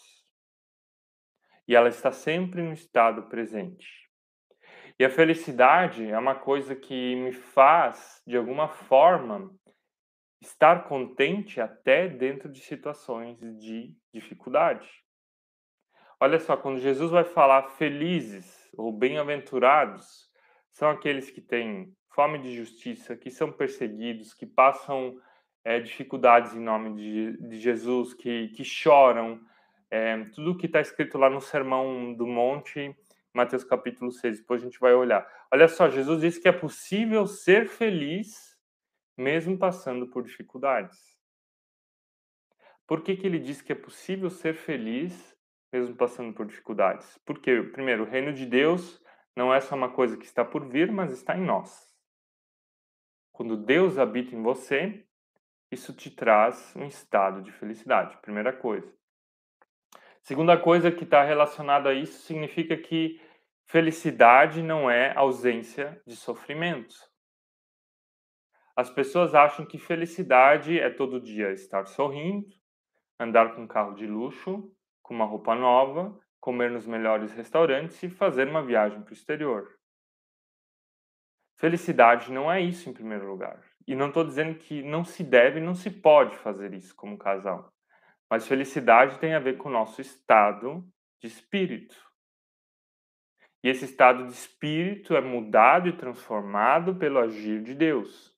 E 1.68 1.76
ela 1.76 1.90
está 1.90 2.10
sempre 2.10 2.62
no 2.62 2.72
estado 2.72 3.24
presente. 3.24 4.10
E 4.98 5.04
a 5.04 5.10
felicidade 5.10 6.10
é 6.10 6.18
uma 6.18 6.34
coisa 6.34 6.74
que 6.74 7.14
me 7.16 7.32
faz, 7.32 8.22
de 8.26 8.34
alguma 8.34 8.66
forma, 8.66 9.54
estar 10.40 10.84
contente 10.84 11.60
até 11.60 12.08
dentro 12.08 12.50
de 12.50 12.60
situações 12.60 13.38
de 13.58 13.94
dificuldade. 14.10 15.01
Olha 16.22 16.38
só, 16.38 16.56
quando 16.56 16.78
Jesus 16.78 17.10
vai 17.10 17.24
falar 17.24 17.64
felizes 17.70 18.70
ou 18.76 18.92
bem-aventurados, 18.92 20.30
são 20.70 20.88
aqueles 20.88 21.32
que 21.32 21.40
têm 21.40 21.96
fome 22.10 22.38
de 22.38 22.54
justiça, 22.54 23.16
que 23.16 23.28
são 23.28 23.50
perseguidos, 23.50 24.32
que 24.32 24.46
passam 24.46 25.20
é, 25.64 25.80
dificuldades 25.80 26.54
em 26.54 26.60
nome 26.60 26.94
de, 26.94 27.48
de 27.48 27.58
Jesus, 27.58 28.14
que, 28.14 28.50
que 28.50 28.62
choram. 28.62 29.40
É, 29.90 30.16
tudo 30.26 30.56
que 30.56 30.66
está 30.66 30.80
escrito 30.80 31.18
lá 31.18 31.28
no 31.28 31.40
Sermão 31.40 32.14
do 32.14 32.24
Monte, 32.24 32.96
Mateus 33.34 33.64
capítulo 33.64 34.12
6, 34.12 34.42
depois 34.42 34.62
a 34.62 34.66
gente 34.66 34.78
vai 34.78 34.94
olhar. 34.94 35.28
Olha 35.52 35.66
só, 35.66 35.88
Jesus 35.88 36.20
disse 36.20 36.40
que 36.40 36.46
é 36.46 36.52
possível 36.52 37.26
ser 37.26 37.66
feliz 37.66 38.56
mesmo 39.16 39.58
passando 39.58 40.06
por 40.06 40.22
dificuldades. 40.22 41.00
Por 42.86 43.02
que, 43.02 43.16
que 43.16 43.26
ele 43.26 43.40
diz 43.40 43.60
que 43.60 43.72
é 43.72 43.74
possível 43.74 44.30
ser 44.30 44.54
feliz 44.54 45.31
mesmo 45.72 45.96
passando 45.96 46.34
por 46.34 46.46
dificuldades? 46.46 47.18
Porque, 47.24 47.62
primeiro, 47.72 48.02
o 48.02 48.06
reino 48.06 48.32
de 48.32 48.44
Deus 48.44 49.02
não 49.34 49.52
é 49.52 49.60
só 49.60 49.74
uma 49.74 49.90
coisa 49.90 50.16
que 50.16 50.26
está 50.26 50.44
por 50.44 50.68
vir, 50.68 50.92
mas 50.92 51.12
está 51.12 51.36
em 51.36 51.44
nós. 51.44 51.90
Quando 53.32 53.56
Deus 53.56 53.98
habita 53.98 54.36
em 54.36 54.42
você, 54.42 55.06
isso 55.70 55.94
te 55.94 56.10
traz 56.10 56.74
um 56.76 56.84
estado 56.84 57.40
de 57.42 57.50
felicidade, 57.50 58.18
primeira 58.18 58.52
coisa. 58.52 58.92
Segunda 60.20 60.56
coisa 60.56 60.92
que 60.92 61.04
está 61.04 61.24
relacionada 61.24 61.88
a 61.88 61.94
isso 61.94 62.20
significa 62.22 62.76
que 62.76 63.20
felicidade 63.64 64.62
não 64.62 64.90
é 64.90 65.16
ausência 65.16 66.00
de 66.06 66.14
sofrimento. 66.14 66.94
As 68.76 68.90
pessoas 68.90 69.34
acham 69.34 69.66
que 69.66 69.78
felicidade 69.78 70.78
é 70.78 70.90
todo 70.90 71.20
dia 71.20 71.52
estar 71.52 71.86
sorrindo, 71.86 72.46
andar 73.18 73.54
com 73.54 73.62
um 73.62 73.66
carro 73.66 73.94
de 73.94 74.06
luxo, 74.06 74.70
com 75.02 75.14
uma 75.14 75.24
roupa 75.24 75.54
nova, 75.54 76.18
comer 76.40 76.70
nos 76.70 76.86
melhores 76.86 77.32
restaurantes 77.32 78.02
e 78.02 78.08
fazer 78.08 78.48
uma 78.48 78.62
viagem 78.62 79.02
para 79.02 79.10
o 79.10 79.14
exterior. 79.14 79.78
Felicidade 81.56 82.32
não 82.32 82.50
é 82.50 82.60
isso 82.60 82.88
em 82.88 82.92
primeiro 82.92 83.28
lugar. 83.28 83.62
E 83.86 83.94
não 83.94 84.08
estou 84.08 84.24
dizendo 84.24 84.58
que 84.58 84.82
não 84.82 85.04
se 85.04 85.22
deve, 85.22 85.60
não 85.60 85.74
se 85.74 85.90
pode 85.90 86.36
fazer 86.36 86.74
isso 86.74 86.94
como 86.94 87.18
casal. 87.18 87.72
Mas 88.28 88.46
felicidade 88.46 89.18
tem 89.18 89.34
a 89.34 89.38
ver 89.38 89.56
com 89.58 89.68
o 89.68 89.72
nosso 89.72 90.00
estado 90.00 90.84
de 91.20 91.28
espírito. 91.28 91.96
E 93.62 93.68
esse 93.68 93.84
estado 93.84 94.26
de 94.26 94.32
espírito 94.32 95.14
é 95.14 95.20
mudado 95.20 95.88
e 95.88 95.96
transformado 95.96 96.96
pelo 96.96 97.20
agir 97.20 97.62
de 97.62 97.74
Deus. 97.74 98.36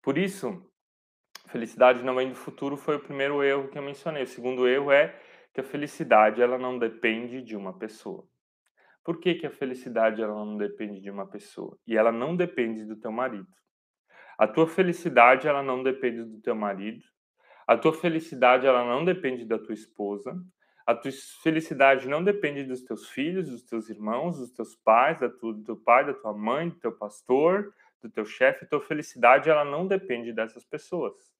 Por 0.00 0.16
isso, 0.16 0.66
felicidade 1.48 2.02
não 2.02 2.14
vem 2.14 2.30
do 2.30 2.34
futuro 2.34 2.76
foi 2.76 2.96
o 2.96 3.00
primeiro 3.00 3.42
erro 3.42 3.68
que 3.68 3.76
eu 3.76 3.82
mencionei. 3.82 4.22
O 4.22 4.26
segundo 4.26 4.66
erro 4.66 4.90
é 4.90 5.14
que 5.52 5.60
a 5.60 5.64
felicidade 5.64 6.40
ela 6.40 6.58
não 6.58 6.78
depende 6.78 7.42
de 7.42 7.56
uma 7.56 7.76
pessoa. 7.76 8.26
Por 9.02 9.18
que, 9.18 9.34
que 9.34 9.46
a 9.46 9.50
felicidade 9.50 10.20
ela 10.20 10.34
não 10.34 10.56
depende 10.56 11.00
de 11.00 11.10
uma 11.10 11.26
pessoa? 11.26 11.78
E 11.86 11.96
ela 11.96 12.12
não 12.12 12.36
depende 12.36 12.84
do 12.84 12.96
teu 12.96 13.10
marido. 13.10 13.48
A 14.36 14.46
tua 14.46 14.66
felicidade 14.66 15.48
ela 15.48 15.62
não 15.62 15.82
depende 15.82 16.22
do 16.24 16.40
teu 16.40 16.54
marido. 16.54 17.02
A 17.66 17.76
tua 17.76 17.92
felicidade 17.92 18.66
ela 18.66 18.84
não 18.84 19.04
depende 19.04 19.44
da 19.44 19.58
tua 19.58 19.74
esposa. 19.74 20.38
A 20.86 20.94
tua 20.94 21.10
felicidade 21.42 22.08
não 22.08 22.22
depende 22.22 22.64
dos 22.64 22.82
teus 22.82 23.08
filhos, 23.08 23.50
dos 23.50 23.62
teus 23.62 23.90
irmãos, 23.90 24.38
dos 24.38 24.50
teus 24.50 24.76
pais, 24.76 25.18
da 25.18 25.28
tua, 25.28 25.52
do 25.52 25.62
teu 25.62 25.76
pai, 25.76 26.06
da 26.06 26.14
tua 26.14 26.32
mãe, 26.32 26.68
do 26.68 26.76
teu 26.76 26.92
pastor, 26.92 27.74
do 28.00 28.08
teu 28.08 28.24
chefe. 28.24 28.64
A 28.64 28.68
tua 28.68 28.80
felicidade 28.80 29.50
ela 29.50 29.64
não 29.64 29.86
depende 29.86 30.32
dessas 30.32 30.64
pessoas. 30.64 31.32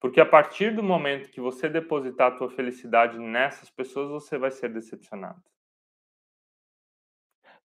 Porque 0.00 0.20
a 0.20 0.26
partir 0.26 0.74
do 0.74 0.82
momento 0.82 1.30
que 1.30 1.40
você 1.40 1.68
depositar 1.68 2.32
a 2.32 2.36
tua 2.36 2.50
felicidade 2.50 3.18
nessas 3.18 3.68
pessoas, 3.68 4.10
você 4.10 4.38
vai 4.38 4.50
ser 4.50 4.72
decepcionado. 4.72 5.42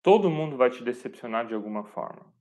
Todo 0.02 0.30
mundo 0.30 0.56
vai 0.56 0.70
te 0.70 0.82
decepcionar 0.82 1.46
de 1.46 1.54
alguma 1.54 1.84
forma. 1.84 2.32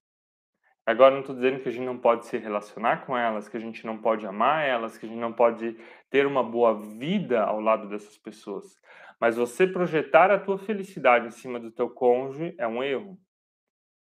Agora, 0.85 1.13
não 1.13 1.19
estou 1.19 1.35
dizendo 1.35 1.59
que 1.59 1.67
a 1.67 1.71
gente 1.71 1.85
não 1.85 1.97
pode 1.97 2.25
se 2.25 2.37
relacionar 2.37 3.05
com 3.05 3.17
elas, 3.17 3.49
que 3.49 3.57
a 3.57 3.59
gente 3.59 3.85
não 3.85 3.97
pode 3.97 4.25
amar 4.25 4.65
elas, 4.65 4.97
que 4.97 5.05
a 5.05 5.09
gente 5.09 5.19
não 5.19 5.33
pode 5.33 5.77
ter 6.09 6.25
uma 6.25 6.41
boa 6.41 6.75
vida 6.75 7.43
ao 7.43 7.59
lado 7.59 7.89
dessas 7.89 8.17
pessoas. 8.17 8.79
Mas 9.19 9.35
você 9.35 9.67
projetar 9.67 10.31
a 10.31 10.39
tua 10.39 10.57
felicidade 10.57 11.27
em 11.27 11.31
cima 11.31 11.59
do 11.59 11.71
teu 11.71 11.89
cônjuge 11.89 12.55
é 12.57 12.65
um 12.65 12.81
erro. 12.81 13.19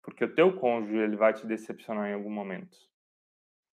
Porque 0.01 0.25
o 0.25 0.33
teu 0.33 0.53
cônjuge 0.57 0.97
ele 0.97 1.15
vai 1.15 1.33
te 1.33 1.45
decepcionar 1.45 2.09
em 2.09 2.13
algum 2.13 2.31
momento. 2.31 2.75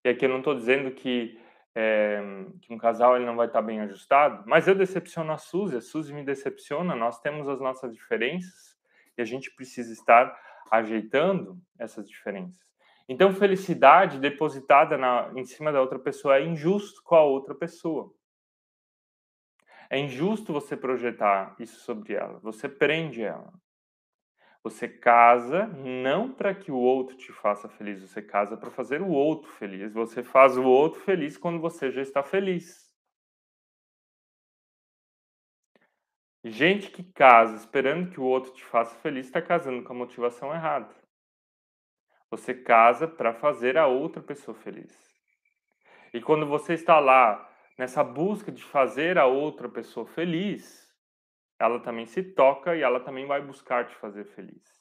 E 0.05 0.09
aqui 0.09 0.25
eu 0.25 0.29
não 0.29 0.37
estou 0.37 0.53
dizendo 0.53 0.91
que, 0.91 1.39
é, 1.81 2.21
que 2.61 2.73
um 2.73 2.77
casal 2.77 3.15
ele 3.15 3.25
não 3.25 3.37
vai 3.37 3.47
estar 3.47 3.61
bem 3.61 3.79
ajustado, 3.79 4.43
mas 4.45 4.67
eu 4.67 4.75
decepciono 4.75 5.31
a 5.31 5.37
Suzy, 5.37 5.77
a 5.77 5.81
Suzy 5.81 6.13
me 6.13 6.25
decepciona, 6.25 6.93
nós 6.93 7.21
temos 7.21 7.47
as 7.47 7.61
nossas 7.61 7.93
diferenças 7.93 8.77
e 9.17 9.21
a 9.21 9.25
gente 9.25 9.49
precisa 9.55 9.93
estar 9.93 10.37
ajeitando 10.69 11.57
essas 11.79 12.09
diferenças. 12.09 12.59
Então, 13.07 13.33
felicidade 13.33 14.19
depositada 14.19 14.97
na, 14.97 15.31
em 15.33 15.45
cima 15.45 15.71
da 15.71 15.79
outra 15.79 15.97
pessoa 15.97 16.37
é 16.37 16.43
injusto 16.43 17.01
com 17.01 17.15
a 17.15 17.23
outra 17.23 17.55
pessoa. 17.55 18.13
É 19.89 19.97
injusto 19.97 20.51
você 20.51 20.75
projetar 20.75 21.55
isso 21.59 21.79
sobre 21.79 22.13
ela. 22.13 22.39
Você 22.39 22.67
prende 22.67 23.23
ela. 23.23 23.53
Você 24.63 24.89
casa 24.89 25.67
não 25.67 26.31
para 26.31 26.53
que 26.53 26.71
o 26.71 26.77
outro 26.77 27.15
te 27.15 27.31
faça 27.31 27.69
feliz, 27.69 28.01
você 28.01 28.21
casa 28.21 28.57
para 28.57 28.69
fazer 28.69 29.01
o 29.01 29.09
outro 29.09 29.49
feliz. 29.51 29.93
Você 29.93 30.21
faz 30.21 30.57
o 30.57 30.63
outro 30.63 30.99
feliz 30.99 31.37
quando 31.37 31.59
você 31.59 31.91
já 31.91 32.01
está 32.01 32.21
feliz. 32.21 32.89
Gente 36.43 36.89
que 36.89 37.03
casa 37.03 37.55
esperando 37.55 38.11
que 38.11 38.19
o 38.19 38.23
outro 38.23 38.53
te 38.53 38.63
faça 38.63 38.95
feliz 38.99 39.25
está 39.25 39.41
casando 39.41 39.83
com 39.83 39.93
a 39.93 39.95
motivação 39.95 40.53
errada. 40.53 40.93
Você 42.29 42.53
casa 42.53 43.07
para 43.07 43.33
fazer 43.33 43.77
a 43.77 43.87
outra 43.87 44.21
pessoa 44.21 44.55
feliz. 44.55 44.93
E 46.13 46.21
quando 46.21 46.45
você 46.45 46.73
está 46.73 46.99
lá 46.99 47.49
nessa 47.77 48.03
busca 48.03 48.51
de 48.51 48.63
fazer 48.63 49.17
a 49.17 49.25
outra 49.25 49.67
pessoa 49.69 50.05
feliz, 50.05 50.88
ela 51.59 51.79
também 51.81 52.05
se 52.05 52.23
toca 52.23 52.75
e 52.75 52.81
ela 52.81 52.99
também 53.01 53.25
vai 53.25 53.41
buscar 53.41 53.85
te 53.85 53.95
fazer 53.95 54.25
feliz. 54.25 54.79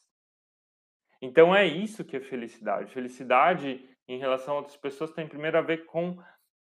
Então 1.20 1.54
é 1.54 1.66
isso 1.66 2.04
que 2.04 2.16
é 2.16 2.20
felicidade. 2.20 2.92
Felicidade 2.92 3.85
em 4.06 4.18
relação 4.18 4.54
a 4.54 4.58
outras 4.58 4.76
pessoas 4.76 5.11
tem 5.11 5.26
primeiro 5.26 5.58
a 5.58 5.62
ver 5.62 5.85
com 5.87 6.16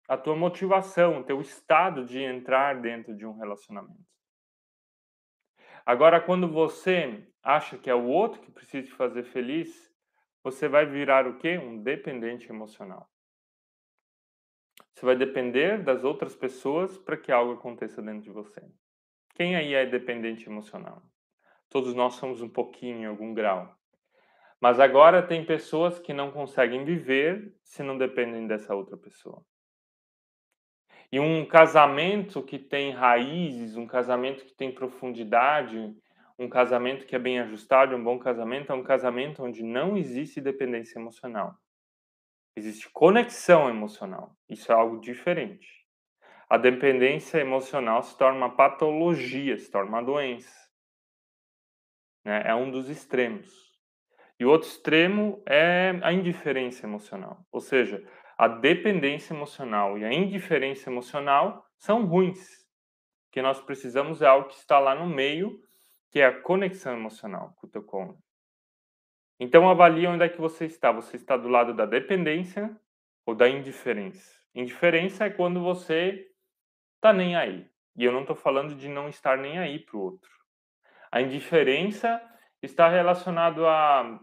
a 0.08 0.16
tua 0.16 0.34
motivação, 0.34 1.20
o 1.20 1.24
teu 1.24 1.40
estado 1.40 2.04
de 2.04 2.18
entrar 2.18 2.80
dentro 2.80 3.14
de 3.14 3.24
um 3.24 3.36
relacionamento. 3.36 4.02
Agora, 5.86 6.20
quando 6.20 6.48
você 6.48 7.26
acha 7.42 7.78
que 7.78 7.88
é 7.88 7.94
o 7.94 8.04
outro 8.04 8.40
que 8.40 8.50
precisa 8.50 8.86
te 8.86 8.92
fazer 8.92 9.22
feliz, 9.24 9.90
você 10.42 10.68
vai 10.68 10.84
virar 10.84 11.26
o 11.26 11.38
quê? 11.38 11.56
Um 11.56 11.82
dependente 11.82 12.48
emocional. 12.48 13.08
Você 14.92 15.06
vai 15.06 15.16
depender 15.16 15.82
das 15.82 16.04
outras 16.04 16.34
pessoas 16.34 16.98
para 16.98 17.16
que 17.16 17.30
algo 17.30 17.52
aconteça 17.52 18.02
dentro 18.02 18.22
de 18.22 18.30
você. 18.30 18.60
Quem 19.38 19.54
aí 19.54 19.72
é 19.72 19.86
dependente 19.86 20.48
emocional? 20.48 21.00
Todos 21.70 21.94
nós 21.94 22.14
somos 22.14 22.42
um 22.42 22.48
pouquinho, 22.48 22.98
em 22.98 23.04
algum 23.04 23.32
grau. 23.32 23.72
Mas 24.60 24.80
agora 24.80 25.22
tem 25.22 25.46
pessoas 25.46 26.00
que 26.00 26.12
não 26.12 26.32
conseguem 26.32 26.84
viver 26.84 27.54
se 27.62 27.84
não 27.84 27.96
dependem 27.96 28.48
dessa 28.48 28.74
outra 28.74 28.96
pessoa. 28.96 29.40
E 31.12 31.20
um 31.20 31.46
casamento 31.46 32.42
que 32.42 32.58
tem 32.58 32.90
raízes, 32.90 33.76
um 33.76 33.86
casamento 33.86 34.44
que 34.44 34.52
tem 34.52 34.74
profundidade, 34.74 35.96
um 36.36 36.48
casamento 36.48 37.06
que 37.06 37.14
é 37.14 37.18
bem 37.20 37.38
ajustado, 37.38 37.94
um 37.94 38.02
bom 38.02 38.18
casamento, 38.18 38.72
é 38.72 38.74
um 38.74 38.82
casamento 38.82 39.44
onde 39.44 39.62
não 39.62 39.96
existe 39.96 40.40
dependência 40.40 40.98
emocional. 40.98 41.56
Existe 42.56 42.90
conexão 42.90 43.70
emocional. 43.70 44.36
Isso 44.48 44.72
é 44.72 44.74
algo 44.74 45.00
diferente. 45.00 45.77
A 46.48 46.56
dependência 46.56 47.38
emocional 47.38 48.02
se 48.02 48.16
torna 48.16 48.38
uma 48.38 48.56
patologia, 48.56 49.58
se 49.58 49.70
torna 49.70 49.90
uma 49.90 50.02
doença. 50.02 50.68
Né? 52.24 52.42
É 52.46 52.54
um 52.54 52.70
dos 52.70 52.88
extremos. 52.88 53.68
E 54.40 54.44
o 54.44 54.50
outro 54.50 54.68
extremo 54.68 55.42
é 55.46 55.98
a 56.02 56.12
indiferença 56.12 56.86
emocional. 56.86 57.44
Ou 57.50 57.60
seja, 57.60 58.02
a 58.38 58.46
dependência 58.46 59.34
emocional 59.34 59.98
e 59.98 60.04
a 60.04 60.12
indiferença 60.12 60.88
emocional 60.88 61.66
são 61.76 62.06
ruins. 62.06 62.60
O 63.28 63.32
que 63.32 63.42
nós 63.42 63.60
precisamos 63.60 64.22
é 64.22 64.26
algo 64.26 64.48
que 64.48 64.54
está 64.54 64.78
lá 64.78 64.94
no 64.94 65.06
meio 65.06 65.60
que 66.10 66.20
é 66.20 66.26
a 66.26 66.40
conexão 66.40 66.94
emocional 66.94 67.54
com 67.56 67.66
o 67.66 67.70
teu 67.70 67.82
cônjuge. 67.82 68.22
Então 69.38 69.68
avalie 69.68 70.06
onde 70.06 70.24
é 70.24 70.28
que 70.28 70.40
você 70.40 70.64
está. 70.64 70.90
Você 70.90 71.16
está 71.16 71.36
do 71.36 71.48
lado 71.48 71.74
da 71.74 71.84
dependência 71.84 72.74
ou 73.26 73.34
da 73.34 73.48
indiferença? 73.48 74.40
Indiferença 74.54 75.26
é 75.26 75.30
quando 75.30 75.62
você 75.62 76.26
tá 77.00 77.12
nem 77.12 77.36
aí. 77.36 77.68
E 77.96 78.04
eu 78.04 78.12
não 78.12 78.20
estou 78.20 78.36
falando 78.36 78.74
de 78.74 78.88
não 78.88 79.08
estar 79.08 79.36
nem 79.36 79.58
aí 79.58 79.78
para 79.78 79.96
o 79.96 80.00
outro. 80.00 80.30
A 81.10 81.20
indiferença 81.20 82.22
está 82.62 82.88
relacionado 82.88 83.66
a 83.66 84.20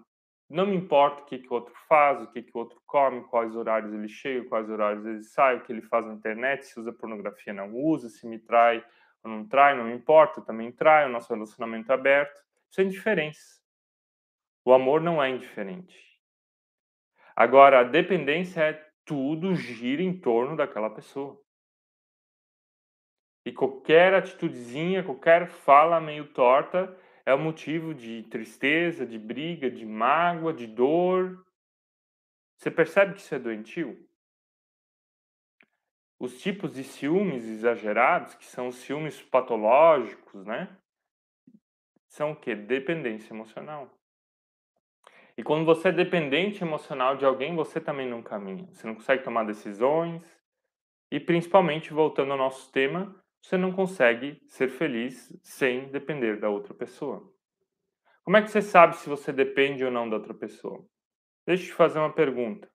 não 0.50 0.68
me 0.68 0.76
importa 0.76 1.24
o 1.24 1.26
que, 1.26 1.40
que 1.40 1.50
o 1.50 1.54
outro 1.54 1.74
faz, 1.88 2.22
o 2.22 2.28
que, 2.28 2.44
que 2.44 2.52
o 2.56 2.60
outro 2.60 2.80
come, 2.86 3.24
quais 3.24 3.56
horários 3.56 3.92
ele 3.92 4.08
chega, 4.08 4.48
quais 4.48 4.70
horários 4.70 5.06
ele 5.06 5.24
sai, 5.24 5.58
o 5.58 5.62
que 5.62 5.72
ele 5.72 5.82
faz 5.82 6.06
na 6.06 6.14
internet, 6.14 6.66
se 6.66 6.80
usa 6.80 6.94
pornografia, 6.94 7.52
não 7.52 7.74
usa, 7.74 8.10
se 8.10 8.28
me 8.28 8.38
trai 8.38 8.86
ou 9.24 9.32
não 9.32 9.48
trai, 9.48 9.76
não 9.76 9.92
importa, 9.92 10.42
também 10.42 10.72
trai, 10.72 11.08
o 11.08 11.12
nosso 11.12 11.34
relacionamento 11.34 11.92
é 11.92 11.96
aberto. 11.96 12.40
Isso 12.70 12.82
é 12.82 12.84
indiferença. 12.84 13.60
O 14.64 14.72
amor 14.72 15.02
não 15.02 15.22
é 15.22 15.30
indiferente. 15.30 16.00
Agora, 17.36 17.80
a 17.80 17.84
dependência 17.84 18.62
é 18.62 18.88
tudo 19.04 19.56
gira 19.56 20.02
em 20.02 20.20
torno 20.20 20.56
daquela 20.56 20.90
pessoa. 20.90 21.40
E 23.46 23.54
qualquer 23.54 24.14
atitudezinha, 24.16 25.04
qualquer 25.04 25.48
fala 25.48 26.02
meio 26.02 26.28
torta 26.34 26.98
é 27.24 27.34
o 27.34 27.40
motivo 27.40 27.94
de 27.94 28.24
tristeza, 28.24 29.06
de 29.06 29.20
briga, 29.20 29.70
de 29.70 29.86
mágoa, 29.86 30.52
de 30.52 30.66
dor. 30.66 31.46
Você 32.58 32.72
percebe 32.72 33.14
que 33.14 33.22
isso 33.22 33.36
é 33.36 33.40
doentio? 33.40 34.08
Os 36.20 36.42
tipos 36.42 36.74
de 36.74 36.84
ciúmes 36.84 37.44
exagerados, 37.44 38.34
que 38.36 38.46
são 38.46 38.68
os 38.68 38.78
ciúmes 38.78 39.22
patológicos, 39.22 40.46
né? 40.46 40.76
São 42.08 42.32
o 42.32 42.36
quê? 42.36 42.56
Dependência 42.56 43.34
emocional. 43.34 43.92
E 45.38 45.44
quando 45.44 45.66
você 45.66 45.90
é 45.90 45.92
dependente 45.92 46.64
emocional 46.64 47.18
de 47.18 47.26
alguém, 47.26 47.56
você 47.56 47.82
também 47.82 48.10
não 48.10 48.24
caminha. 48.24 48.66
Você 48.72 48.88
não 48.88 48.96
consegue 48.96 49.24
tomar 49.24 49.44
decisões. 49.44 50.24
E 51.12 51.20
principalmente, 51.20 51.94
voltando 51.94 52.32
ao 52.32 52.38
nosso 52.38 52.72
tema, 52.72 53.14
você 53.46 53.58
não 53.58 53.72
consegue 53.72 54.42
ser 54.48 54.70
feliz 54.70 55.32
sem 55.44 55.88
depender 55.92 56.40
da 56.40 56.50
outra 56.50 56.74
pessoa. 56.74 57.32
Como 58.24 58.36
é 58.38 58.42
que 58.42 58.50
você 58.50 58.60
sabe 58.60 58.98
se 58.98 59.08
você 59.08 59.32
depende 59.32 59.86
ou 59.86 59.92
não 59.92 60.10
da 60.10 60.16
outra 60.16 60.34
pessoa? 60.34 60.84
Deixa 61.46 61.64
eu 61.64 61.68
te 61.68 61.74
fazer 61.74 62.00
uma 62.00 62.12
pergunta. 62.12 62.68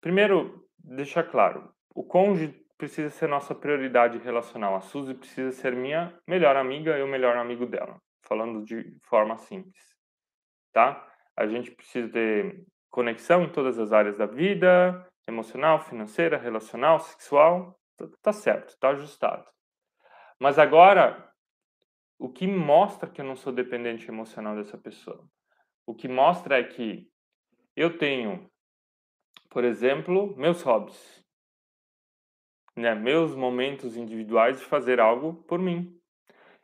Primeiro, 0.00 0.66
deixa 0.78 1.22
claro, 1.22 1.70
o 1.94 2.02
cônjuge 2.02 2.58
precisa 2.78 3.10
ser 3.10 3.28
nossa 3.28 3.54
prioridade 3.54 4.16
relacional. 4.16 4.76
A 4.76 4.80
Suzy 4.80 5.12
precisa 5.12 5.52
ser 5.52 5.76
minha 5.76 6.18
melhor 6.26 6.56
amiga 6.56 6.98
e 6.98 7.02
o 7.02 7.06
melhor 7.06 7.36
amigo 7.36 7.66
dela, 7.66 8.00
falando 8.22 8.64
de 8.64 8.96
forma 9.02 9.36
simples, 9.36 9.94
tá? 10.72 11.06
A 11.36 11.46
gente 11.46 11.70
precisa 11.70 12.08
ter 12.08 12.64
conexão 12.90 13.42
em 13.42 13.52
todas 13.52 13.78
as 13.78 13.92
áreas 13.92 14.16
da 14.16 14.24
vida, 14.24 15.06
emocional, 15.28 15.80
financeira, 15.80 16.38
relacional, 16.38 16.98
sexual, 16.98 17.78
Tá, 17.96 18.08
tá 18.22 18.32
certo, 18.32 18.76
tá 18.78 18.90
ajustado. 18.90 19.44
Mas 20.38 20.58
agora, 20.58 21.32
o 22.18 22.28
que 22.28 22.46
mostra 22.46 23.08
que 23.08 23.20
eu 23.20 23.24
não 23.24 23.36
sou 23.36 23.52
dependente 23.52 24.08
emocional 24.08 24.56
dessa 24.56 24.78
pessoa? 24.78 25.28
O 25.86 25.94
que 25.94 26.08
mostra 26.08 26.58
é 26.58 26.64
que 26.64 27.08
eu 27.76 27.98
tenho, 27.98 28.50
por 29.50 29.64
exemplo, 29.64 30.36
meus 30.36 30.62
hobbies, 30.62 31.24
né, 32.76 32.94
meus 32.94 33.34
momentos 33.34 33.96
individuais 33.96 34.58
de 34.58 34.64
fazer 34.64 35.00
algo 35.00 35.34
por 35.44 35.58
mim. 35.58 35.96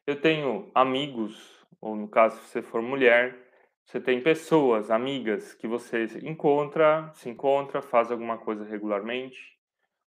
Eu 0.06 0.20
tenho 0.20 0.70
amigos, 0.74 1.64
ou 1.80 1.94
no 1.94 2.08
caso, 2.08 2.36
se 2.40 2.48
você 2.48 2.62
for 2.62 2.82
mulher, 2.82 3.48
você 3.84 4.00
tem 4.00 4.22
pessoas, 4.22 4.90
amigas 4.90 5.54
que 5.54 5.68
você 5.68 6.04
encontra, 6.22 7.12
se 7.14 7.28
encontra, 7.28 7.82
faz 7.82 8.10
alguma 8.10 8.38
coisa 8.38 8.64
regularmente. 8.64 9.59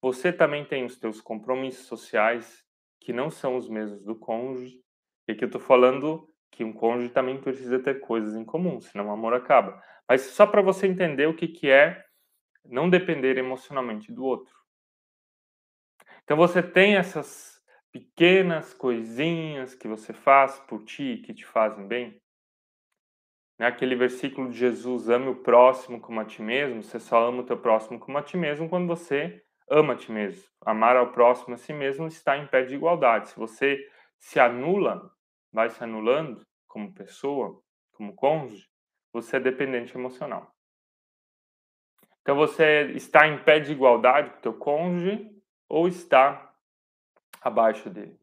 Você 0.02 0.32
também 0.32 0.66
tem 0.66 0.86
os 0.86 0.98
teus 0.98 1.20
compromissos 1.22 1.86
sociais 1.86 2.64
que 3.00 3.12
não 3.12 3.30
são 3.30 3.58
os 3.58 3.68
mesmos 3.68 4.04
do 4.04 4.16
cônjuge. 4.16 4.82
E 5.28 5.32
aqui 5.32 5.44
eu 5.44 5.48
estou 5.48 5.62
falando 5.62 6.30
que 6.52 6.64
um 6.64 6.74
cônjuge 6.74 7.10
também 7.10 7.40
precisa 7.40 7.80
ter 7.80 8.00
coisas 8.00 8.36
em 8.36 8.46
comum, 8.46 8.80
senão 8.80 9.08
o 9.08 9.12
amor 9.12 9.34
acaba. 9.34 9.82
Mas 10.08 10.22
só 10.22 10.48
para 10.48 10.62
você 10.62 10.88
entender 10.88 11.28
o 11.28 11.36
que, 11.36 11.48
que 11.48 11.70
é 11.70 12.06
não 12.66 12.90
depender 12.90 13.38
emocionalmente 13.38 14.12
do 14.12 14.24
outro. 14.24 14.54
Então 16.24 16.38
você 16.38 16.62
tem 16.62 16.96
essas 16.96 17.62
pequenas 17.92 18.74
coisinhas 18.74 19.74
que 19.74 19.88
você 19.88 20.14
faz 20.14 20.60
por 20.60 20.84
ti 20.84 21.22
que 21.26 21.34
te 21.34 21.46
fazem 21.46 21.88
bem. 21.88 22.22
Né? 23.58 23.68
Aquele 23.68 23.96
versículo 23.96 24.50
de 24.50 24.58
Jesus, 24.58 25.10
ame 25.10 25.30
o 25.30 25.44
próximo 25.44 26.00
como 26.00 26.20
a 26.20 26.26
ti 26.26 26.42
mesmo, 26.42 26.84
você 26.84 27.00
só 27.00 27.28
ama 27.28 27.42
o 27.42 27.46
teu 27.46 27.58
próximo 27.58 28.00
como 28.00 28.18
a 28.18 28.24
ti 28.24 28.38
mesmo 28.38 28.70
quando 28.70 28.88
você 28.88 29.44
ama 29.69 29.93
a 29.93 29.95
ti 29.95 30.12
mesmo. 30.12 30.43
Amar 30.65 30.95
ao 30.97 31.12
próximo 31.12 31.55
a 31.55 31.58
si 31.58 31.73
mesmo 31.73 32.08
está 32.08 32.38
em 32.38 32.47
pé 32.47 32.63
de 32.63 32.75
igualdade. 32.75 33.29
Se 33.29 33.38
você 33.38 33.79
se 34.17 34.39
anula, 34.39 35.12
vai 35.51 35.69
se 35.69 35.84
anulando 35.84 36.41
como 36.67 36.93
pessoa, 36.93 37.62
como 37.93 38.15
cônjuge, 38.15 38.67
você 39.12 39.38
é 39.38 39.39
dependente 39.39 39.95
emocional. 39.95 40.53
Então 42.21 42.36
você 42.36 42.91
está 42.95 43.27
em 43.27 43.43
pé 43.43 43.60
de 43.60 43.71
igualdade 43.71 44.29
com 44.29 44.38
o 44.38 44.41
teu 44.41 44.53
cônjuge 44.53 45.32
ou 45.67 45.88
está 45.88 46.53
abaixo 47.41 47.89
dele. 47.89 48.19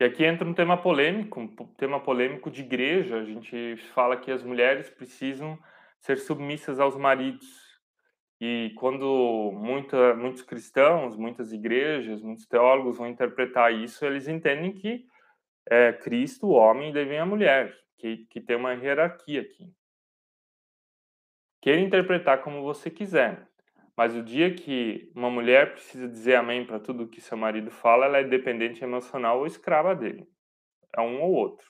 E 0.00 0.04
aqui 0.04 0.24
entra 0.24 0.48
um 0.48 0.54
tema 0.54 0.76
polêmico, 0.76 1.40
um 1.40 1.46
tema 1.74 2.00
polêmico 2.00 2.50
de 2.50 2.62
igreja. 2.62 3.18
A 3.18 3.24
gente 3.24 3.76
fala 3.94 4.16
que 4.16 4.32
as 4.32 4.42
mulheres 4.42 4.88
precisam 4.88 5.58
ser 6.00 6.16
submissas 6.16 6.80
aos 6.80 6.96
maridos. 6.96 7.69
E 8.40 8.72
quando 8.76 9.52
muita, 9.52 10.14
muitos 10.14 10.42
cristãos, 10.42 11.14
muitas 11.14 11.52
igrejas, 11.52 12.22
muitos 12.22 12.46
teólogos 12.46 12.96
vão 12.96 13.06
interpretar 13.06 13.72
isso, 13.72 14.04
eles 14.04 14.28
entendem 14.28 14.72
que 14.72 15.04
é, 15.68 15.92
Cristo, 15.92 16.46
o 16.46 16.52
homem, 16.52 16.92
deve 16.92 17.18
a 17.18 17.26
mulher, 17.26 17.76
que, 17.98 18.24
que 18.30 18.40
tem 18.40 18.56
uma 18.56 18.72
hierarquia 18.72 19.42
aqui. 19.42 19.70
Queira 21.60 21.80
interpretar 21.82 22.42
como 22.42 22.62
você 22.62 22.90
quiser, 22.90 23.46
mas 23.94 24.16
o 24.16 24.22
dia 24.22 24.54
que 24.54 25.12
uma 25.14 25.30
mulher 25.30 25.74
precisa 25.74 26.08
dizer 26.08 26.36
amém 26.36 26.64
para 26.64 26.80
tudo 26.80 27.08
que 27.08 27.20
seu 27.20 27.36
marido 27.36 27.70
fala, 27.70 28.06
ela 28.06 28.18
é 28.18 28.24
dependente 28.24 28.82
emocional 28.82 29.40
ou 29.40 29.46
escrava 29.46 29.94
dele. 29.94 30.26
É 30.96 31.02
um 31.02 31.20
ou 31.20 31.32
outro. 31.32 31.68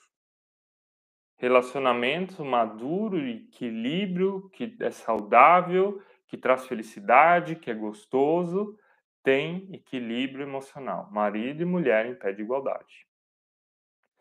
Relacionamento 1.37 2.44
maduro, 2.44 3.18
equilíbrio, 3.18 4.48
que 4.50 4.76
é 4.80 4.90
saudável, 4.90 6.00
que 6.30 6.38
traz 6.38 6.64
felicidade, 6.68 7.56
que 7.56 7.72
é 7.72 7.74
gostoso, 7.74 8.78
tem 9.20 9.68
equilíbrio 9.74 10.44
emocional. 10.44 11.10
Marido 11.10 11.60
e 11.60 11.64
mulher 11.64 12.06
em 12.06 12.14
pé 12.14 12.32
de 12.32 12.40
igualdade. 12.40 13.04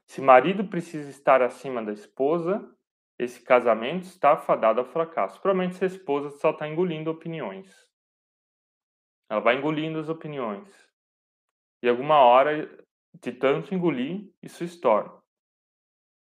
Se 0.08 0.20
marido 0.20 0.66
precisa 0.66 1.08
estar 1.08 1.40
acima 1.44 1.84
da 1.84 1.94
esposa, 1.94 2.68
esse 3.20 3.40
casamento 3.44 4.06
está 4.06 4.36
fadado 4.36 4.80
ao 4.80 4.88
fracasso. 4.88 5.40
Provavelmente 5.40 5.84
a 5.84 5.88
esposa 5.88 6.32
só 6.32 6.50
está 6.50 6.68
engolindo 6.68 7.12
opiniões. 7.12 7.88
Ela 9.30 9.40
vai 9.40 9.58
engolindo 9.58 10.00
as 10.00 10.10
opiniões. 10.10 10.68
E 11.84 11.88
alguma 11.88 12.18
hora, 12.18 12.68
de 13.22 13.32
tanto 13.32 13.76
engolir, 13.76 14.34
isso 14.42 14.64
estoura. 14.64 15.16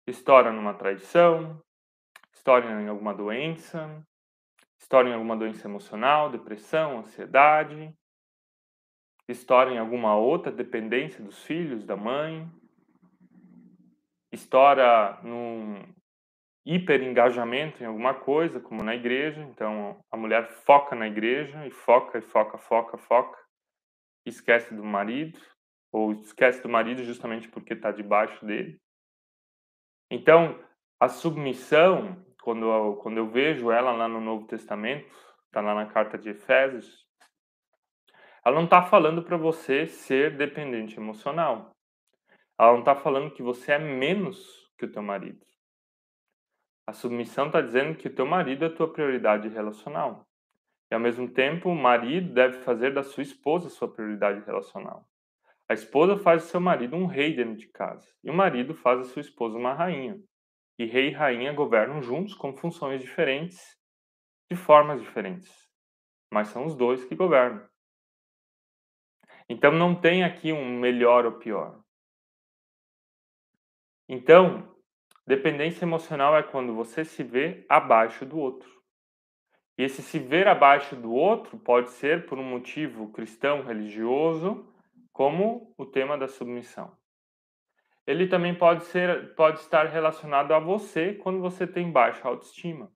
Estoura 0.05 0.51
numa 0.51 0.73
traição, 0.73 1.63
estoura 2.33 2.81
em 2.81 2.89
alguma 2.89 3.13
doença, 3.13 4.05
História 4.79 5.09
em 5.09 5.13
alguma 5.13 5.35
doença 5.35 5.67
emocional, 5.67 6.29
depressão, 6.29 6.99
ansiedade. 6.99 7.93
História 9.27 9.71
em 9.71 9.77
alguma 9.77 10.15
outra 10.15 10.51
dependência 10.51 11.23
dos 11.23 11.43
filhos, 11.43 11.83
da 11.83 11.97
mãe. 11.97 12.49
História 14.31 15.19
num 15.23 15.81
hiperengajamento 16.65 17.81
em 17.81 17.85
alguma 17.85 18.13
coisa, 18.13 18.59
como 18.59 18.83
na 18.83 18.93
igreja. 18.93 19.41
Então, 19.41 19.99
a 20.11 20.17
mulher 20.17 20.47
foca 20.47 20.95
na 20.95 21.07
igreja 21.07 21.65
e 21.65 21.71
foca, 21.71 22.19
e 22.19 22.21
foca, 22.21 22.57
foca, 22.57 22.97
foca. 22.97 23.37
Esquece 24.25 24.73
do 24.73 24.83
marido, 24.83 25.39
ou 25.91 26.11
esquece 26.11 26.61
do 26.61 26.69
marido 26.69 27.03
justamente 27.03 27.47
porque 27.47 27.73
está 27.73 27.91
debaixo 27.91 28.45
dele. 28.45 28.79
Então, 30.11 30.61
a 30.99 31.07
submissão 31.07 32.25
quando 32.41 32.65
eu, 32.65 32.95
quando 32.95 33.17
eu 33.17 33.27
vejo 33.27 33.71
ela 33.71 33.91
lá 33.91 34.07
no 34.07 34.21
Novo 34.21 34.45
Testamento, 34.45 35.13
está 35.45 35.61
lá 35.61 35.75
na 35.75 35.85
carta 35.85 36.17
de 36.17 36.29
Efésios, 36.29 37.07
ela 38.43 38.55
não 38.55 38.65
está 38.65 38.81
falando 38.81 39.23
para 39.23 39.35
você 39.35 39.85
ser 39.85 40.37
dependente 40.37 40.97
emocional. 40.97 41.75
Ela 42.57 42.71
não 42.71 42.79
está 42.79 42.95
falando 42.95 43.31
que 43.31 43.43
você 43.43 43.73
é 43.73 43.79
menos 43.79 44.71
que 44.77 44.85
o 44.85 44.91
teu 44.91 45.01
marido. 45.01 45.45
A 46.87 46.93
submissão 46.93 47.47
está 47.47 47.59
dizendo 47.59 47.97
que 47.97 48.07
o 48.07 48.15
teu 48.15 48.25
marido 48.25 48.63
é 48.63 48.69
a 48.69 48.73
tua 48.73 48.91
prioridade 48.91 49.49
relacional. 49.49 50.25
E 50.89 50.95
ao 50.95 50.99
mesmo 51.01 51.29
tempo, 51.29 51.69
o 51.69 51.75
marido 51.75 52.33
deve 52.33 52.59
fazer 52.59 52.93
da 52.93 53.03
sua 53.03 53.21
esposa 53.21 53.69
sua 53.69 53.91
prioridade 53.91 54.39
relacional. 54.45 55.05
A 55.69 55.73
esposa 55.73 56.15
faz 56.17 56.45
o 56.45 56.47
seu 56.47 56.61
marido 56.61 56.95
um 56.95 57.05
rei 57.05 57.35
dentro 57.35 57.57
de 57.57 57.67
casa, 57.67 58.07
e 58.23 58.29
o 58.29 58.33
marido 58.33 58.73
faz 58.73 59.01
a 59.01 59.03
sua 59.03 59.19
esposa 59.19 59.57
uma 59.57 59.73
rainha. 59.73 60.17
E 60.77 60.85
rei 60.85 61.09
e 61.09 61.11
rainha 61.11 61.53
governam 61.53 62.01
juntos 62.01 62.33
com 62.33 62.55
funções 62.55 63.01
diferentes, 63.01 63.77
de 64.49 64.55
formas 64.55 65.01
diferentes, 65.01 65.51
mas 66.31 66.47
são 66.49 66.65
os 66.65 66.75
dois 66.75 67.03
que 67.03 67.15
governam. 67.15 67.67
Então 69.49 69.71
não 69.71 69.99
tem 69.99 70.23
aqui 70.23 70.51
um 70.51 70.79
melhor 70.79 71.25
ou 71.25 71.33
pior. 71.33 71.81
Então, 74.07 74.75
dependência 75.25 75.83
emocional 75.83 76.35
é 76.37 76.43
quando 76.43 76.73
você 76.73 77.03
se 77.03 77.23
vê 77.23 77.65
abaixo 77.67 78.25
do 78.25 78.37
outro. 78.37 78.69
E 79.77 79.83
esse 79.83 80.01
se 80.01 80.17
ver 80.17 80.47
abaixo 80.47 80.95
do 80.95 81.11
outro 81.13 81.57
pode 81.57 81.91
ser 81.91 82.25
por 82.25 82.39
um 82.39 82.43
motivo 82.43 83.11
cristão, 83.11 83.63
religioso, 83.63 84.65
como 85.11 85.73
o 85.77 85.85
tema 85.85 86.17
da 86.17 86.27
submissão. 86.27 86.95
Ele 88.07 88.25
também 88.25 88.57
pode 88.57 88.85
ser 88.85 89.35
pode 89.35 89.59
estar 89.59 89.87
relacionado 89.87 90.53
a 90.53 90.59
você 90.59 91.13
quando 91.15 91.41
você 91.41 91.67
tem 91.67 91.91
baixa 91.91 92.25
autoestima. 92.25 92.89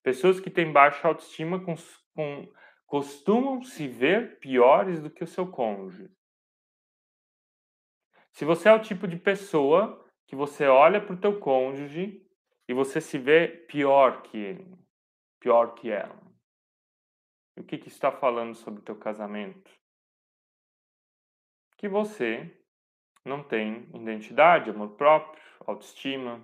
Pessoas 0.00 0.38
que 0.38 0.48
têm 0.48 0.72
baixa 0.72 1.08
autoestima 1.08 1.58
com, 1.64 1.74
com, 2.14 2.52
costumam 2.86 3.62
se 3.62 3.88
ver 3.88 4.38
piores 4.38 5.02
do 5.02 5.10
que 5.10 5.24
o 5.24 5.26
seu 5.26 5.50
cônjuge. 5.50 6.08
Se 8.30 8.44
você 8.44 8.68
é 8.68 8.72
o 8.72 8.82
tipo 8.82 9.08
de 9.08 9.16
pessoa 9.16 10.08
que 10.26 10.36
você 10.36 10.66
olha 10.66 11.04
para 11.04 11.14
o 11.14 11.20
teu 11.20 11.40
cônjuge 11.40 12.24
e 12.68 12.74
você 12.74 13.00
se 13.00 13.18
vê 13.18 13.48
pior 13.48 14.22
que 14.22 14.38
ele, 14.38 14.78
pior 15.40 15.74
que 15.74 15.90
ela. 15.90 16.22
O 17.56 17.64
que, 17.64 17.78
que 17.78 17.88
está 17.88 18.12
falando 18.12 18.54
sobre 18.54 18.80
o 18.80 18.84
teu 18.84 18.96
casamento? 18.96 19.70
Que 21.76 21.88
você 21.88 22.63
não 23.24 23.42
tem 23.42 23.88
identidade, 23.94 24.70
amor 24.70 24.90
próprio, 24.90 25.42
autoestima, 25.66 26.42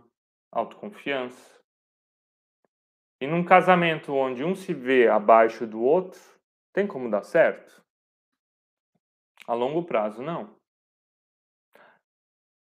autoconfiança. 0.50 1.60
E 3.20 3.26
num 3.26 3.44
casamento 3.44 4.14
onde 4.14 4.42
um 4.42 4.54
se 4.54 4.72
vê 4.72 5.08
abaixo 5.08 5.66
do 5.66 5.80
outro, 5.82 6.18
tem 6.72 6.86
como 6.86 7.10
dar 7.10 7.22
certo? 7.22 7.84
A 9.46 9.52
longo 9.52 9.84
prazo, 9.84 10.22
não. 10.22 10.56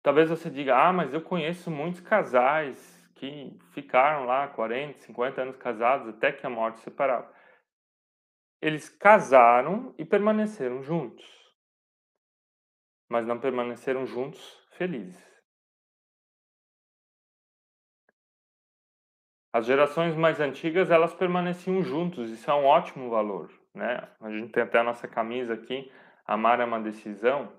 Talvez 0.04 0.30
você 0.30 0.52
diga, 0.52 0.78
ah, 0.78 0.94
mas 0.94 1.14
eu 1.14 1.22
conheço 1.22 1.72
muitos 1.72 2.00
casais 2.00 3.04
que 3.16 3.58
ficaram 3.72 4.26
lá 4.26 4.48
40, 4.48 5.00
50 5.00 5.42
anos 5.42 5.56
casados 5.58 6.10
até 6.10 6.32
que 6.32 6.46
a 6.46 6.50
morte 6.50 6.80
separava. 6.80 7.34
Eles 8.62 8.88
casaram 8.88 9.96
e 9.98 10.06
permaneceram 10.06 10.84
juntos, 10.84 11.26
mas 13.10 13.26
não 13.26 13.40
permaneceram 13.40 14.06
juntos 14.06 14.64
felizes. 14.78 15.24
As 19.54 19.66
gerações 19.66 20.16
mais 20.16 20.40
antigas, 20.40 20.92
elas 20.92 21.14
permaneciam 21.14 21.82
juntos, 21.82 22.30
isso 22.30 22.52
é 22.52 22.54
um 22.54 22.66
ótimo 22.66 23.10
valor, 23.10 23.50
né? 23.74 24.10
A 24.20 24.30
gente 24.30 24.52
tem 24.52 24.64
até 24.64 24.80
a 24.80 24.84
nossa 24.84 25.08
camisa 25.08 25.54
aqui, 25.54 25.90
amar 26.26 26.60
é 26.60 26.66
uma 26.66 26.82
decisão. 26.82 27.54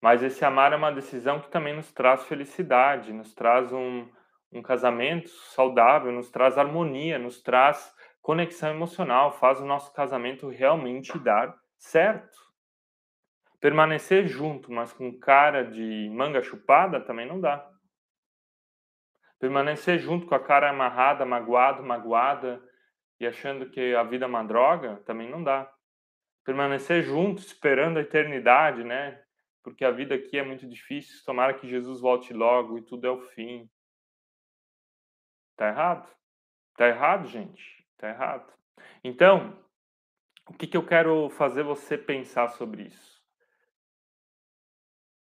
Mas 0.00 0.22
esse 0.22 0.44
amar 0.44 0.72
é 0.72 0.76
uma 0.76 0.92
decisão 0.92 1.40
que 1.40 1.50
também 1.50 1.74
nos 1.74 1.92
traz 1.92 2.24
felicidade, 2.24 3.12
nos 3.12 3.34
traz 3.34 3.72
um, 3.72 4.08
um 4.52 4.62
casamento 4.62 5.28
saudável 5.28 6.12
nos 6.12 6.30
traz 6.30 6.56
harmonia, 6.56 7.18
nos 7.18 7.42
traz 7.42 7.94
conexão 8.22 8.70
emocional, 8.70 9.32
faz 9.32 9.60
o 9.60 9.66
nosso 9.66 9.92
casamento 9.92 10.48
realmente 10.48 11.18
dar 11.18 11.54
certo. 11.76 12.47
Permanecer 13.60 14.28
junto, 14.28 14.70
mas 14.70 14.92
com 14.92 15.18
cara 15.18 15.64
de 15.64 16.08
manga 16.10 16.42
chupada, 16.42 17.00
também 17.00 17.26
não 17.26 17.40
dá. 17.40 17.68
Permanecer 19.38 19.98
junto 19.98 20.26
com 20.26 20.34
a 20.34 20.42
cara 20.42 20.70
amarrada, 20.70 21.24
magoado, 21.24 21.82
magoada 21.82 22.62
e 23.18 23.26
achando 23.26 23.68
que 23.68 23.94
a 23.94 24.02
vida 24.02 24.24
é 24.24 24.28
uma 24.28 24.44
droga, 24.44 25.02
também 25.04 25.28
não 25.28 25.42
dá. 25.42 25.72
Permanecer 26.44 27.02
junto, 27.02 27.40
esperando 27.40 27.98
a 27.98 28.02
eternidade, 28.02 28.84
né? 28.84 29.22
Porque 29.62 29.84
a 29.84 29.90
vida 29.90 30.14
aqui 30.14 30.38
é 30.38 30.44
muito 30.44 30.66
difícil, 30.66 31.24
tomara 31.24 31.54
que 31.54 31.68
Jesus 31.68 32.00
volte 32.00 32.32
logo 32.32 32.78
e 32.78 32.82
tudo 32.82 33.06
é 33.06 33.10
o 33.10 33.20
fim. 33.20 33.68
Tá 35.56 35.68
errado? 35.68 36.08
Tá 36.76 36.86
errado, 36.86 37.26
gente. 37.26 37.84
Tá 37.96 38.08
errado. 38.08 38.52
Então, 39.02 39.58
o 40.48 40.54
que, 40.54 40.66
que 40.66 40.76
eu 40.76 40.86
quero 40.86 41.28
fazer 41.30 41.64
você 41.64 41.98
pensar 41.98 42.48
sobre 42.48 42.84
isso? 42.84 43.17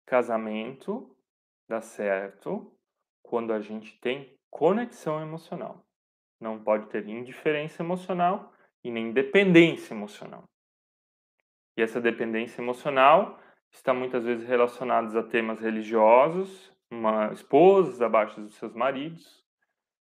Casamento 0.06 1.16
dá 1.68 1.80
certo 1.80 2.72
quando 3.22 3.52
a 3.52 3.60
gente 3.60 3.98
tem 4.00 4.38
conexão 4.50 5.20
emocional. 5.20 5.84
Não 6.40 6.62
pode 6.62 6.86
ter 6.88 7.08
indiferença 7.08 7.82
emocional 7.82 8.52
e 8.82 8.90
nem 8.90 9.12
dependência 9.12 9.94
emocional. 9.94 10.44
E 11.76 11.82
essa 11.82 12.00
dependência 12.00 12.60
emocional 12.60 13.40
está 13.70 13.92
muitas 13.92 14.24
vezes 14.24 14.46
relacionada 14.46 15.18
a 15.18 15.22
temas 15.22 15.58
religiosos, 15.58 16.70
uma 16.90 17.32
esposa 17.32 18.06
abaixo 18.06 18.40
dos 18.40 18.54
seus 18.54 18.74
maridos, 18.74 19.44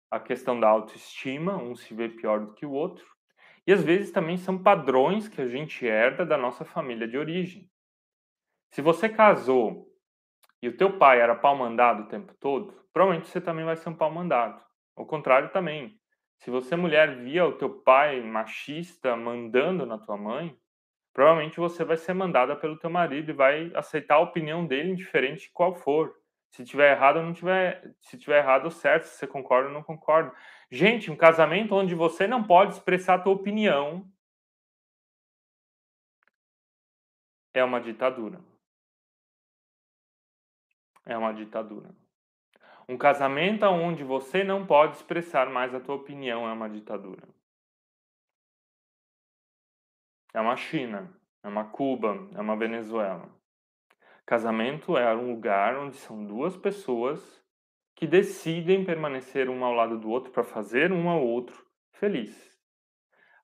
a 0.09 0.19
questão 0.19 0.59
da 0.59 0.67
autoestima, 0.67 1.57
um 1.57 1.75
se 1.75 1.93
vê 1.93 2.09
pior 2.09 2.39
do 2.39 2.53
que 2.53 2.65
o 2.65 2.71
outro, 2.71 3.05
e 3.67 3.71
às 3.71 3.83
vezes 3.83 4.11
também 4.11 4.37
são 4.37 4.57
padrões 4.57 5.27
que 5.27 5.39
a 5.39 5.47
gente 5.47 5.85
herda 5.85 6.25
da 6.25 6.37
nossa 6.37 6.65
família 6.65 7.07
de 7.07 7.17
origem. 7.17 7.69
Se 8.71 8.81
você 8.81 9.07
casou 9.07 9.88
e 10.61 10.67
o 10.67 10.75
teu 10.75 10.97
pai 10.97 11.21
era 11.21 11.35
pau 11.35 11.55
mandado 11.55 12.03
o 12.03 12.07
tempo 12.07 12.33
todo, 12.39 12.73
provavelmente 12.93 13.29
você 13.29 13.39
também 13.39 13.65
vai 13.65 13.75
ser 13.75 13.89
um 13.89 13.95
pau 13.95 14.11
mandado. 14.11 14.61
Ao 14.95 15.05
contrário 15.05 15.49
também. 15.49 15.97
Se 16.39 16.49
você 16.49 16.75
mulher 16.75 17.17
via 17.17 17.45
o 17.45 17.53
teu 17.53 17.69
pai 17.69 18.21
machista 18.21 19.15
mandando 19.15 19.85
na 19.85 19.97
tua 19.97 20.17
mãe, 20.17 20.57
provavelmente 21.13 21.57
você 21.57 21.83
vai 21.83 21.97
ser 21.97 22.13
mandada 22.13 22.55
pelo 22.55 22.77
teu 22.77 22.89
marido 22.89 23.31
e 23.31 23.33
vai 23.33 23.71
aceitar 23.75 24.15
a 24.15 24.19
opinião 24.19 24.65
dele, 24.65 24.91
indiferente 24.91 25.43
de 25.43 25.51
qual 25.51 25.75
for. 25.75 26.13
Se 26.51 26.63
tiver 26.63 26.91
errado 26.91 27.17
ou 27.17 27.23
não 27.23 27.33
tiver, 27.33 27.93
se 28.01 28.17
tiver 28.17 28.39
errado, 28.39 28.71
certo, 28.71 29.03
se 29.03 29.17
você 29.17 29.27
concorda 29.27 29.67
ou 29.67 29.73
não 29.73 29.83
concorda. 29.83 30.33
Gente, 30.71 31.11
um 31.11 31.15
casamento 31.15 31.75
onde 31.75 31.93
você 31.93 32.25
não 32.25 32.43
pode 32.43 32.73
expressar 32.73 33.15
a 33.15 33.19
tua 33.19 33.33
opinião 33.33 34.05
é 37.53 37.63
uma 37.63 37.81
ditadura. 37.81 38.48
É 41.09 41.17
uma 41.17 41.33
ditadura. 41.33 41.89
Um 42.87 42.95
casamento 42.95 43.65
onde 43.65 44.03
você 44.03 44.43
não 44.43 44.63
pode 44.63 44.97
expressar 44.97 45.49
mais 45.49 45.73
a 45.73 45.79
tua 45.79 45.95
opinião 45.95 46.47
é 46.47 46.53
uma 46.53 46.69
ditadura. 46.69 47.27
É 50.31 50.39
uma 50.39 50.55
China, 50.55 51.11
é 51.43 51.47
uma 51.47 51.65
Cuba, 51.65 52.29
é 52.35 52.39
uma 52.39 52.55
Venezuela. 52.55 53.27
Casamento 54.23 54.95
é 54.95 55.15
um 55.15 55.31
lugar 55.31 55.75
onde 55.77 55.95
são 55.95 56.23
duas 56.23 56.55
pessoas 56.55 57.43
que 57.95 58.05
decidem 58.05 58.85
permanecer 58.85 59.49
um 59.49 59.65
ao 59.65 59.73
lado 59.73 59.97
do 59.97 60.11
outro 60.11 60.31
para 60.31 60.43
fazer 60.43 60.91
um 60.91 61.09
ao 61.09 61.25
outro 61.25 61.65
feliz. 61.93 62.55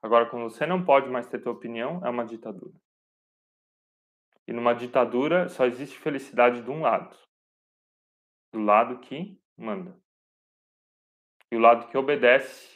Agora, 0.04 0.28
quando 0.28 0.44
você 0.44 0.68
não 0.68 0.86
pode 0.86 1.10
mais 1.10 1.26
ter 1.26 1.42
tua 1.42 1.54
opinião, 1.54 2.00
é 2.06 2.10
uma 2.12 2.26
ditadura. 2.26 2.76
E 4.48 4.54
numa 4.54 4.76
ditadura 4.76 5.50
só 5.50 5.66
existe 5.66 5.98
felicidade 5.98 6.62
de 6.62 6.70
um 6.70 6.82
lado. 6.82 7.26
Do 8.54 8.60
lado 8.60 9.00
que 9.00 9.40
manda. 9.58 9.98
E 11.52 11.56
o 11.56 11.60
lado 11.60 11.88
que 11.88 11.98
obedece, 11.98 12.76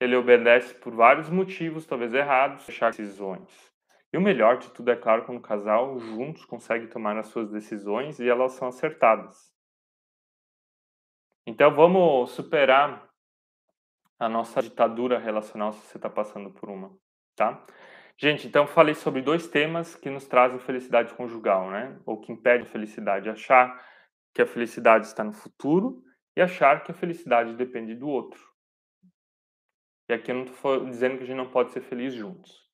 ele 0.00 0.16
obedece 0.16 0.74
por 0.74 0.94
vários 0.94 1.28
motivos, 1.28 1.86
talvez 1.86 2.12
errados, 2.12 2.64
fechar 2.64 2.90
decisões. 2.90 3.72
E 4.12 4.16
o 4.16 4.20
melhor 4.20 4.58
de 4.58 4.70
tudo 4.70 4.90
é 4.90 4.96
claro 4.96 5.24
quando 5.24 5.38
o 5.38 5.42
casal 5.42 5.98
juntos 5.98 6.44
consegue 6.44 6.86
tomar 6.86 7.16
as 7.18 7.26
suas 7.26 7.50
decisões 7.50 8.20
e 8.20 8.28
elas 8.28 8.52
são 8.52 8.68
acertadas. 8.68 9.52
Então 11.46 11.74
vamos 11.74 12.30
superar 12.30 13.10
a 14.18 14.28
nossa 14.28 14.62
ditadura 14.62 15.18
relacional 15.18 15.72
se 15.72 15.80
você 15.80 15.98
está 15.98 16.08
passando 16.08 16.50
por 16.50 16.70
uma, 16.70 16.96
tá? 17.34 17.64
Gente, 18.16 18.46
então 18.46 18.66
falei 18.66 18.94
sobre 18.94 19.20
dois 19.20 19.48
temas 19.48 19.96
que 19.96 20.08
nos 20.08 20.26
trazem 20.26 20.58
felicidade 20.60 21.12
conjugal, 21.14 21.68
né? 21.70 21.98
Ou 22.06 22.20
que 22.20 22.30
impedem 22.30 22.66
felicidade, 22.66 23.28
achar 23.28 23.84
que 24.34 24.42
a 24.42 24.46
felicidade 24.46 25.06
está 25.06 25.22
no 25.22 25.32
futuro 25.32 26.02
e 26.36 26.42
achar 26.42 26.82
que 26.82 26.90
a 26.90 26.94
felicidade 26.94 27.54
depende 27.54 27.94
do 27.94 28.08
outro. 28.08 28.42
E 30.08 30.12
aqui 30.12 30.30
eu 30.30 30.34
não 30.34 30.44
estou 30.44 30.84
dizendo 30.86 31.16
que 31.16 31.22
a 31.22 31.26
gente 31.26 31.36
não 31.36 31.50
pode 31.50 31.72
ser 31.72 31.80
feliz 31.80 32.12
juntos. 32.12 32.64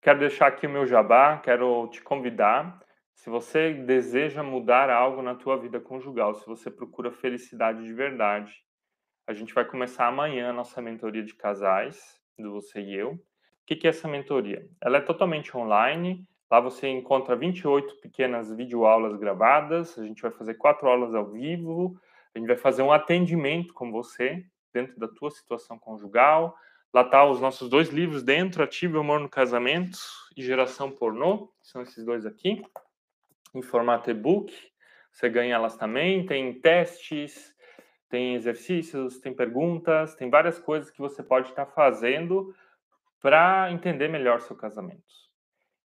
Quero 0.00 0.20
deixar 0.20 0.46
aqui 0.46 0.66
o 0.66 0.70
meu 0.70 0.86
jabá, 0.86 1.38
quero 1.38 1.88
te 1.88 2.00
convidar. 2.02 2.78
Se 3.14 3.28
você 3.28 3.74
deseja 3.74 4.44
mudar 4.44 4.90
algo 4.90 5.22
na 5.22 5.34
tua 5.34 5.56
vida 5.56 5.80
conjugal, 5.80 6.34
se 6.34 6.46
você 6.46 6.70
procura 6.70 7.10
felicidade 7.10 7.82
de 7.82 7.92
verdade, 7.92 8.54
a 9.26 9.32
gente 9.32 9.52
vai 9.52 9.64
começar 9.64 10.06
amanhã 10.06 10.50
a 10.50 10.52
nossa 10.52 10.80
mentoria 10.80 11.24
de 11.24 11.34
casais, 11.34 12.18
do 12.38 12.52
você 12.52 12.80
e 12.80 12.94
eu. 12.94 13.12
O 13.12 13.20
que 13.66 13.86
é 13.86 13.90
essa 13.90 14.06
mentoria? 14.06 14.66
Ela 14.80 14.98
é 14.98 15.00
totalmente 15.00 15.56
online, 15.56 16.26
Lá 16.50 16.60
você 16.60 16.88
encontra 16.88 17.36
28 17.36 17.96
pequenas 18.00 18.54
videoaulas 18.54 19.16
gravadas. 19.16 19.98
A 19.98 20.04
gente 20.04 20.22
vai 20.22 20.30
fazer 20.30 20.54
quatro 20.54 20.88
aulas 20.88 21.14
ao 21.14 21.26
vivo. 21.26 22.00
A 22.34 22.38
gente 22.38 22.48
vai 22.48 22.56
fazer 22.56 22.82
um 22.82 22.92
atendimento 22.92 23.74
com 23.74 23.92
você 23.92 24.44
dentro 24.72 24.98
da 24.98 25.08
tua 25.08 25.30
situação 25.30 25.78
conjugal. 25.78 26.56
Lá 26.92 27.04
tá 27.04 27.24
os 27.24 27.38
nossos 27.38 27.68
dois 27.68 27.90
livros 27.90 28.22
dentro, 28.22 28.62
Ativo 28.62 28.98
Amor 28.98 29.20
no 29.20 29.28
Casamento 29.28 29.98
e 30.34 30.42
Geração 30.42 30.90
Pornô. 30.90 31.52
São 31.62 31.82
esses 31.82 32.02
dois 32.02 32.24
aqui, 32.24 32.62
em 33.54 33.60
formato 33.60 34.10
e-book. 34.10 34.54
Você 35.12 35.28
ganha 35.28 35.54
elas 35.54 35.76
também. 35.76 36.24
Tem 36.24 36.58
testes, 36.60 37.54
tem 38.08 38.34
exercícios, 38.34 39.18
tem 39.18 39.34
perguntas, 39.34 40.14
tem 40.14 40.30
várias 40.30 40.58
coisas 40.58 40.90
que 40.90 41.00
você 41.00 41.22
pode 41.22 41.50
estar 41.50 41.66
fazendo 41.66 42.54
para 43.20 43.70
entender 43.70 44.08
melhor 44.08 44.40
seu 44.40 44.56
casamento. 44.56 45.27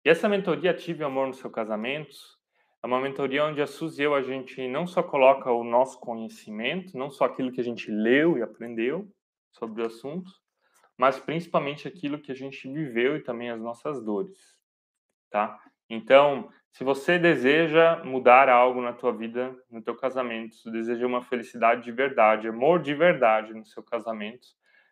E 0.05 0.09
essa 0.09 0.27
mentoria 0.27 0.71
Ative 0.71 1.03
Amor 1.03 1.27
no 1.27 1.33
seu 1.33 1.49
casamento 1.49 2.17
é 2.83 2.87
uma 2.87 2.99
mentoria 2.99 3.45
onde 3.45 3.61
a 3.61 3.67
Suzy 3.67 4.01
e 4.01 4.05
eu, 4.05 4.13
a 4.13 4.21
gente 4.21 4.67
não 4.67 4.85
só 4.85 5.01
coloca 5.01 5.49
o 5.49 5.63
nosso 5.63 5.97
conhecimento, 5.97 6.97
não 6.97 7.09
só 7.09 7.23
aquilo 7.23 7.53
que 7.53 7.61
a 7.61 7.63
gente 7.63 7.89
leu 7.89 8.37
e 8.37 8.41
aprendeu 8.41 9.09
sobre 9.49 9.81
o 9.81 9.85
assunto, 9.85 10.29
mas 10.97 11.17
principalmente 11.17 11.87
aquilo 11.87 12.19
que 12.19 12.33
a 12.33 12.35
gente 12.35 12.67
viveu 12.67 13.15
e 13.15 13.21
também 13.21 13.49
as 13.49 13.61
nossas 13.61 14.03
dores, 14.03 14.57
tá? 15.29 15.57
Então, 15.89 16.49
se 16.73 16.83
você 16.83 17.17
deseja 17.17 18.03
mudar 18.03 18.49
algo 18.49 18.81
na 18.81 18.91
tua 18.91 19.13
vida, 19.13 19.55
no 19.71 19.81
teu 19.81 19.95
casamento, 19.95 20.55
se 20.55 20.69
deseja 20.69 21.07
uma 21.07 21.21
felicidade 21.21 21.83
de 21.83 21.91
verdade, 21.93 22.49
amor 22.49 22.81
de 22.81 22.93
verdade 22.93 23.53
no 23.53 23.65
seu 23.65 23.81
casamento, 23.81 24.49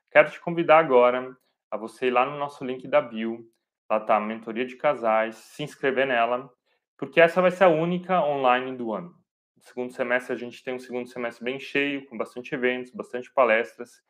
quero 0.09 0.31
te 0.31 0.39
convidar 0.39 0.79
agora 0.79 1.35
a 1.69 1.75
você 1.75 2.07
ir 2.07 2.11
lá 2.11 2.25
no 2.25 2.37
nosso 2.37 2.63
link 2.63 2.87
da 2.87 3.01
bio, 3.01 3.45
lá 3.91 3.99
tá 3.99 4.15
a 4.15 4.21
mentoria 4.21 4.65
de 4.65 4.77
casais, 4.77 5.35
se 5.35 5.63
inscrever 5.63 6.07
nela, 6.07 6.49
porque 6.97 7.19
essa 7.19 7.41
vai 7.41 7.51
ser 7.51 7.65
a 7.65 7.69
única 7.69 8.23
online 8.23 8.77
do 8.77 8.93
ano. 8.93 9.13
No 9.57 9.63
segundo 9.63 9.91
semestre 9.91 10.33
a 10.33 10.37
gente 10.37 10.63
tem 10.63 10.73
um 10.73 10.79
segundo 10.79 11.09
semestre 11.09 11.43
bem 11.43 11.59
cheio, 11.59 12.05
com 12.07 12.17
bastante 12.17 12.55
eventos, 12.55 12.91
bastante 12.93 13.31
palestras. 13.33 14.01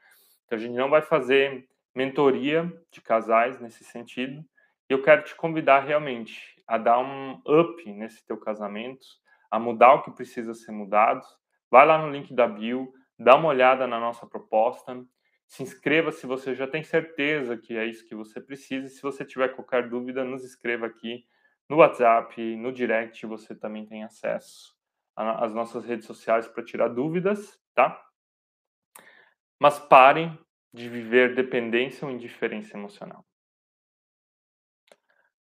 Então 0.45 0.55
a 0.57 0.61
gente 0.61 0.75
não 0.75 0.87
vai 0.87 1.01
fazer 1.01 1.67
mentoria 1.95 2.71
de 2.91 3.01
casais 3.01 3.59
nesse 3.59 3.83
sentido. 3.83 4.45
E 4.87 4.93
eu 4.93 5.01
quero 5.01 5.23
te 5.23 5.35
convidar 5.35 5.79
realmente 5.79 6.55
a 6.67 6.77
dar 6.77 6.99
um 6.99 7.41
up 7.47 7.91
nesse 7.91 8.23
teu 8.25 8.37
casamento, 8.37 9.05
a 9.49 9.59
mudar 9.59 9.95
o 9.95 10.03
que 10.03 10.11
precisa 10.11 10.53
ser 10.53 10.71
mudado. 10.71 11.25
Vai 11.71 11.87
lá 11.87 11.97
no 11.97 12.11
link 12.11 12.33
da 12.35 12.47
bio, 12.47 12.93
dá 13.17 13.35
uma 13.35 13.49
olhada 13.49 13.87
na 13.87 13.99
nossa 13.99 14.27
proposta, 14.27 15.03
se 15.51 15.63
inscreva 15.63 16.13
se 16.13 16.25
você 16.25 16.55
já 16.55 16.65
tem 16.65 16.81
certeza 16.81 17.57
que 17.57 17.75
é 17.75 17.85
isso 17.85 18.07
que 18.07 18.15
você 18.15 18.39
precisa. 18.39 18.87
E 18.87 18.89
se 18.89 19.01
você 19.01 19.25
tiver 19.25 19.49
qualquer 19.49 19.89
dúvida, 19.89 20.23
nos 20.23 20.45
escreva 20.45 20.85
aqui 20.85 21.27
no 21.67 21.75
WhatsApp, 21.75 22.55
no 22.55 22.71
direct, 22.71 23.25
você 23.25 23.53
também 23.53 23.85
tem 23.85 24.01
acesso 24.01 24.73
às 25.13 25.53
nossas 25.53 25.83
redes 25.83 26.05
sociais 26.05 26.47
para 26.47 26.63
tirar 26.63 26.87
dúvidas, 26.87 27.61
tá? 27.73 28.01
Mas 29.59 29.77
parem 29.77 30.39
de 30.73 30.87
viver 30.87 31.35
dependência 31.35 32.07
ou 32.07 32.13
indiferença 32.13 32.77
emocional. 32.77 33.25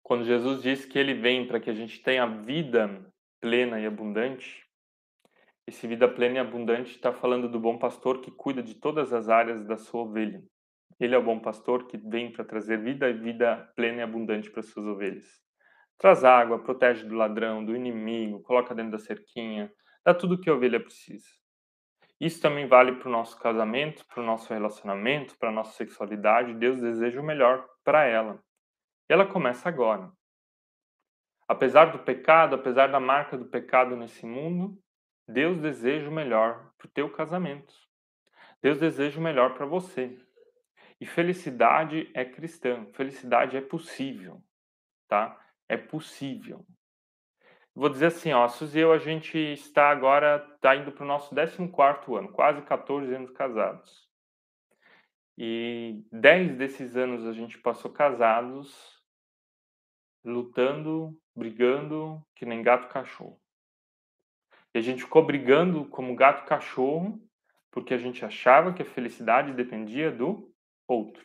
Quando 0.04 0.24
Jesus 0.24 0.62
diz 0.62 0.84
que 0.84 1.00
ele 1.00 1.14
vem 1.14 1.48
para 1.48 1.58
que 1.58 1.68
a 1.68 1.74
gente 1.74 2.00
tenha 2.00 2.26
vida 2.26 3.12
plena 3.40 3.80
e 3.80 3.86
abundante, 3.86 4.65
esse 5.66 5.86
vida 5.88 6.08
plena 6.08 6.36
e 6.36 6.38
abundante 6.38 6.92
está 6.92 7.12
falando 7.12 7.48
do 7.48 7.58
bom 7.58 7.76
pastor 7.76 8.20
que 8.20 8.30
cuida 8.30 8.62
de 8.62 8.74
todas 8.74 9.12
as 9.12 9.28
áreas 9.28 9.64
da 9.64 9.76
sua 9.76 10.02
ovelha. 10.02 10.40
Ele 11.00 11.14
é 11.14 11.18
o 11.18 11.24
bom 11.24 11.40
pastor 11.40 11.86
que 11.86 11.98
vem 11.98 12.32
para 12.32 12.44
trazer 12.44 12.80
vida 12.80 13.08
e 13.10 13.12
vida 13.12 13.70
plena 13.74 13.98
e 13.98 14.02
abundante 14.02 14.48
para 14.48 14.62
suas 14.62 14.86
ovelhas. 14.86 15.26
Traz 15.98 16.22
água, 16.22 16.62
protege 16.62 17.04
do 17.04 17.16
ladrão, 17.16 17.64
do 17.64 17.74
inimigo, 17.74 18.42
coloca 18.42 18.74
dentro 18.74 18.92
da 18.92 18.98
cerquinha, 18.98 19.72
dá 20.04 20.14
tudo 20.14 20.36
o 20.36 20.40
que 20.40 20.48
a 20.48 20.54
ovelha 20.54 20.78
precisa. 20.78 21.26
Isso 22.20 22.40
também 22.40 22.66
vale 22.66 22.92
para 22.92 23.08
o 23.08 23.12
nosso 23.12 23.38
casamento, 23.38 24.06
para 24.06 24.22
o 24.22 24.24
nosso 24.24 24.52
relacionamento, 24.52 25.36
para 25.36 25.48
a 25.48 25.52
nossa 25.52 25.72
sexualidade. 25.72 26.54
Deus 26.54 26.80
deseja 26.80 27.20
o 27.20 27.24
melhor 27.24 27.66
para 27.84 28.04
ela. 28.04 28.40
E 29.08 29.12
ela 29.12 29.26
começa 29.26 29.68
agora. 29.68 30.10
Apesar 31.48 31.86
do 31.92 31.98
pecado, 31.98 32.54
apesar 32.54 32.86
da 32.86 32.98
marca 32.98 33.36
do 33.36 33.44
pecado 33.44 33.96
nesse 33.96 34.24
mundo, 34.24 34.78
Deus 35.28 35.58
deseja 35.58 36.08
o 36.08 36.12
melhor 36.12 36.72
para 36.78 36.86
o 36.86 36.90
teu 36.90 37.10
casamento. 37.10 37.74
Deus 38.62 38.78
deseja 38.78 39.18
o 39.18 39.22
melhor 39.22 39.54
para 39.54 39.66
você. 39.66 40.18
E 41.00 41.06
felicidade 41.06 42.10
é 42.14 42.24
cristã, 42.24 42.86
felicidade 42.92 43.56
é 43.56 43.60
possível, 43.60 44.42
tá? 45.08 45.38
É 45.68 45.76
possível. 45.76 46.64
Vou 47.74 47.90
dizer 47.90 48.06
assim, 48.06 48.32
ó, 48.32 48.44
a 48.44 48.48
Suzy 48.48 48.78
e 48.78 48.80
eu, 48.80 48.92
a 48.92 48.98
gente 48.98 49.36
está 49.36 49.90
agora, 49.90 50.48
está 50.54 50.74
indo 50.74 50.90
para 50.90 51.04
o 51.04 51.06
nosso 51.06 51.34
14 51.34 52.16
ano, 52.16 52.32
quase 52.32 52.62
14 52.62 53.14
anos 53.14 53.30
casados. 53.32 54.08
E 55.36 56.02
10 56.10 56.56
desses 56.56 56.96
anos 56.96 57.26
a 57.26 57.32
gente 57.32 57.58
passou 57.58 57.92
casados 57.92 58.96
lutando, 60.24 61.14
brigando, 61.34 62.24
que 62.34 62.46
nem 62.46 62.62
gato 62.62 62.88
cachorro. 62.88 63.38
E 64.76 64.78
a 64.78 64.82
gente 64.82 65.04
ficou 65.04 65.24
brigando 65.24 65.86
como 65.86 66.14
gato 66.14 66.44
cachorro, 66.44 67.18
porque 67.70 67.94
a 67.94 67.96
gente 67.96 68.22
achava 68.26 68.74
que 68.74 68.82
a 68.82 68.84
felicidade 68.84 69.54
dependia 69.54 70.10
do 70.10 70.52
outro. 70.86 71.24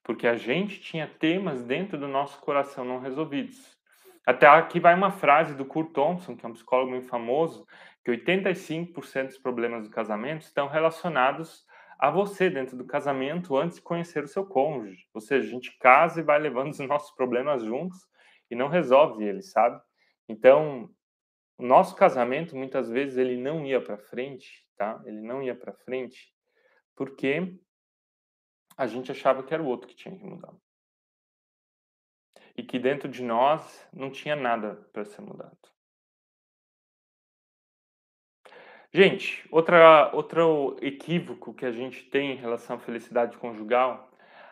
Porque 0.00 0.28
a 0.28 0.36
gente 0.36 0.80
tinha 0.80 1.08
temas 1.08 1.64
dentro 1.64 1.98
do 1.98 2.06
nosso 2.06 2.38
coração 2.38 2.84
não 2.84 3.00
resolvidos. 3.00 3.76
Até 4.24 4.46
aqui 4.46 4.78
vai 4.78 4.94
uma 4.94 5.10
frase 5.10 5.56
do 5.56 5.64
Kurt 5.64 5.90
Thompson, 5.90 6.36
que 6.36 6.46
é 6.46 6.48
um 6.48 6.52
psicólogo 6.52 6.92
muito 6.92 7.08
famoso, 7.08 7.66
que 8.04 8.12
85% 8.12 9.26
dos 9.26 9.38
problemas 9.38 9.82
do 9.82 9.90
casamento 9.90 10.42
estão 10.42 10.68
relacionados 10.68 11.66
a 11.98 12.12
você 12.12 12.48
dentro 12.48 12.76
do 12.76 12.86
casamento 12.86 13.56
antes 13.56 13.78
de 13.78 13.82
conhecer 13.82 14.22
o 14.22 14.28
seu 14.28 14.46
cônjuge. 14.46 15.04
Ou 15.12 15.20
seja, 15.20 15.48
a 15.48 15.50
gente 15.50 15.76
casa 15.78 16.20
e 16.20 16.22
vai 16.22 16.38
levando 16.38 16.70
os 16.70 16.78
nossos 16.78 17.10
problemas 17.16 17.64
juntos 17.64 17.98
e 18.48 18.54
não 18.54 18.68
resolve 18.68 19.24
eles, 19.24 19.50
sabe? 19.50 19.82
Então, 20.28 20.88
o 21.56 21.64
nosso 21.64 21.94
casamento 21.94 22.56
muitas 22.56 22.88
vezes 22.88 23.16
ele 23.16 23.36
não 23.36 23.64
ia 23.64 23.80
para 23.80 23.96
frente, 23.96 24.66
tá? 24.76 25.02
Ele 25.06 25.20
não 25.20 25.42
ia 25.42 25.54
para 25.54 25.72
frente 25.72 26.34
porque 26.96 27.58
a 28.76 28.86
gente 28.86 29.10
achava 29.10 29.42
que 29.42 29.54
era 29.54 29.62
o 29.62 29.66
outro 29.66 29.88
que 29.88 29.94
tinha 29.94 30.16
que 30.16 30.24
mudar. 30.24 30.52
E 32.56 32.62
que 32.62 32.78
dentro 32.78 33.08
de 33.08 33.22
nós 33.22 33.86
não 33.92 34.10
tinha 34.10 34.36
nada 34.36 34.76
para 34.92 35.04
ser 35.04 35.20
mudado. 35.20 35.58
Gente, 38.92 39.44
outra, 39.50 40.14
outro 40.14 40.76
equívoco 40.80 41.52
que 41.52 41.66
a 41.66 41.72
gente 41.72 42.04
tem 42.04 42.32
em 42.32 42.36
relação 42.36 42.76
à 42.76 42.78
felicidade 42.78 43.36
conjugal, 43.38 44.08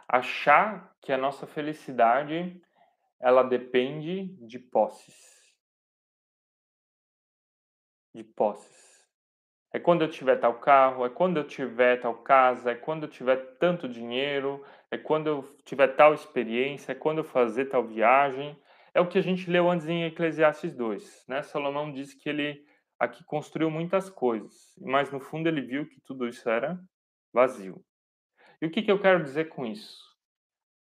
achar 0.09 0.97
que 1.01 1.13
a 1.13 1.17
nossa 1.17 1.47
felicidade 1.47 2.61
ela 3.21 3.45
depende 3.45 4.35
de 4.45 4.59
posses. 4.59 5.32
De 8.15 8.23
posses. 8.23 8.93
É 9.73 9.79
quando 9.79 10.03
eu 10.03 10.11
tiver 10.11 10.37
tal 10.37 10.61
carro, 10.61 11.07
é 11.07 11.09
quando 11.09 11.39
eu 11.39 11.47
tiver 11.47 11.99
tal 11.99 12.15
casa, 12.17 12.73
é 12.73 12.75
quando 12.75 13.05
eu 13.05 13.09
tiver 13.09 13.37
tanto 13.59 13.89
dinheiro, 13.89 14.63
é 14.91 14.99
quando 14.99 15.29
eu 15.29 15.57
tiver 15.65 15.89
tal 15.89 16.13
experiência, 16.13 16.93
é 16.93 16.95
quando 16.95 17.19
eu 17.19 17.25
fazer 17.25 17.67
tal 17.67 17.83
viagem. 17.83 18.57
É 18.93 19.01
o 19.01 19.09
que 19.09 19.17
a 19.17 19.23
gente 19.23 19.51
leu 19.51 19.71
antes 19.71 19.89
em 19.89 20.05
Eclesiastes 20.05 20.75
2, 20.75 21.25
né? 21.27 21.43
Salomão 21.43 21.91
diz 21.91 22.13
que 22.13 22.29
ele 22.29 22.67
aqui 22.99 23.25
construiu 23.25 23.71
muitas 23.71 24.11
coisas, 24.11 24.75
mas 24.81 25.11
no 25.11 25.19
fundo 25.19 25.49
ele 25.49 25.63
viu 25.63 25.89
que 25.89 26.01
tudo 26.03 26.29
isso 26.29 26.49
era 26.49 26.79
vazio. 27.33 27.83
E 28.61 28.67
o 28.67 28.71
que, 28.71 28.83
que 28.83 28.93
eu 28.93 29.01
quero 29.01 29.25
dizer 29.25 29.49
com 29.49 29.67
isso? 29.67 30.01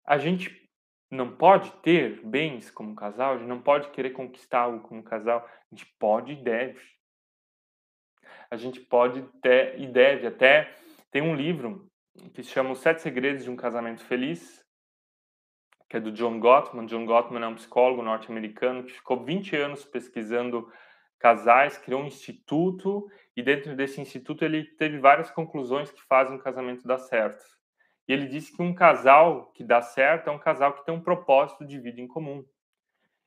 A 0.06 0.18
gente 0.18 0.70
não 1.10 1.36
pode 1.36 1.72
ter 1.78 2.22
bens 2.24 2.70
como 2.70 2.96
casal, 2.96 3.34
a 3.34 3.38
gente 3.38 3.48
não 3.48 3.62
pode 3.62 3.90
querer 3.92 4.12
conquistar 4.12 4.60
algo 4.60 4.82
como 4.82 5.02
casal, 5.02 5.40
a 5.48 5.76
gente 5.76 5.86
pode 5.98 6.34
e 6.34 6.44
deve. 6.44 6.82
A 8.54 8.56
gente 8.56 8.80
pode 8.80 9.24
ter, 9.42 9.82
e 9.82 9.88
deve 9.88 10.28
até. 10.28 10.72
Tem 11.10 11.24
um 11.24 11.34
livro 11.34 11.90
que 12.36 12.44
se 12.44 12.52
chama 12.52 12.70
Os 12.70 12.82
Sete 12.82 13.02
Segredos 13.02 13.44
de 13.44 13.50
um 13.50 13.56
Casamento 13.56 14.06
Feliz, 14.06 14.64
que 15.90 15.98
é 15.98 16.00
do 16.00 16.12
John 16.12 16.40
Gottman. 16.40 16.86
John 16.86 17.04
Gottman 17.04 17.44
é 17.44 17.48
um 17.48 17.56
psicólogo 17.56 18.04
norte-americano 18.04 18.84
que 18.84 18.94
ficou 18.94 19.26
20 19.26 19.56
anos 19.56 19.84
pesquisando 19.84 20.72
casais, 21.18 21.80
criou 21.80 22.04
um 22.04 22.06
instituto 22.06 23.10
e 23.36 23.42
dentro 23.42 23.76
desse 23.76 24.00
instituto 24.00 24.46
ele 24.46 24.64
teve 24.64 25.00
várias 25.00 25.32
conclusões 25.32 25.90
que 25.90 26.04
fazem 26.04 26.36
um 26.36 26.40
casamento 26.40 26.88
dar 26.88 27.00
certo. 27.00 27.44
E 28.08 28.14
ele 28.14 28.28
disse 28.28 28.56
que 28.56 28.62
um 28.62 28.76
casal 28.76 29.52
que 29.54 29.64
dá 29.64 29.82
certo 29.82 30.28
é 30.28 30.32
um 30.32 30.38
casal 30.38 30.74
que 30.74 30.86
tem 30.86 30.94
um 30.94 31.02
propósito 31.02 31.66
de 31.66 31.80
vida 31.80 32.00
em 32.00 32.08
comum. 32.08 32.46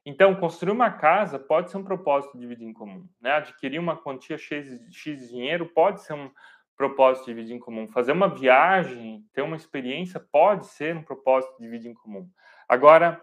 Então, 0.09 0.37
construir 0.37 0.71
uma 0.71 0.88
casa 0.88 1.37
pode 1.37 1.69
ser 1.69 1.79
um 1.79 1.83
propósito 1.83 2.38
de 2.38 2.47
vida 2.47 2.62
em 2.62 2.73
comum. 2.73 3.09
Né? 3.21 3.33
Adquirir 3.33 3.81
uma 3.81 3.97
quantia 3.97 4.38
X, 4.38 4.79
de 4.88 5.16
dinheiro 5.29 5.66
pode 5.66 6.01
ser 6.03 6.12
um 6.12 6.31
propósito 6.77 7.27
de 7.27 7.35
vida 7.35 7.53
em 7.53 7.59
comum. 7.59 7.88
Fazer 7.88 8.12
uma 8.12 8.29
viagem, 8.29 9.27
ter 9.33 9.42
uma 9.42 9.57
experiência 9.57 10.21
pode 10.21 10.66
ser 10.66 10.95
um 10.95 11.03
propósito 11.03 11.59
de 11.59 11.66
vida 11.69 11.88
em 11.88 11.95
comum. 11.95 12.31
Agora, 12.69 13.21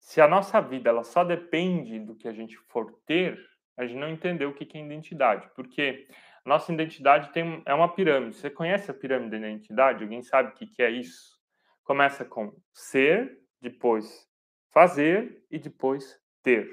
se 0.00 0.20
a 0.20 0.26
nossa 0.26 0.60
vida 0.60 0.90
ela 0.90 1.04
só 1.04 1.22
depende 1.22 2.00
do 2.00 2.16
que 2.16 2.26
a 2.26 2.32
gente 2.32 2.56
for 2.56 2.98
ter, 3.06 3.38
a 3.76 3.86
gente 3.86 4.00
não 4.00 4.10
entendeu 4.10 4.50
o 4.50 4.54
que 4.54 4.76
é 4.76 4.80
identidade. 4.80 5.48
Porque 5.54 6.08
a 6.44 6.48
nossa 6.48 6.72
identidade 6.72 7.32
tem, 7.32 7.62
é 7.64 7.72
uma 7.72 7.94
pirâmide. 7.94 8.34
Você 8.34 8.50
conhece 8.50 8.90
a 8.90 8.94
pirâmide 8.94 9.30
da 9.30 9.48
identidade? 9.48 10.02
Alguém 10.02 10.20
sabe 10.20 10.48
o 10.48 10.52
que 10.52 10.82
é 10.82 10.90
isso? 10.90 11.38
Começa 11.84 12.24
com 12.24 12.52
ser, 12.72 13.38
depois 13.60 14.31
fazer 14.72 15.44
e 15.50 15.58
depois 15.58 16.20
ter. 16.42 16.68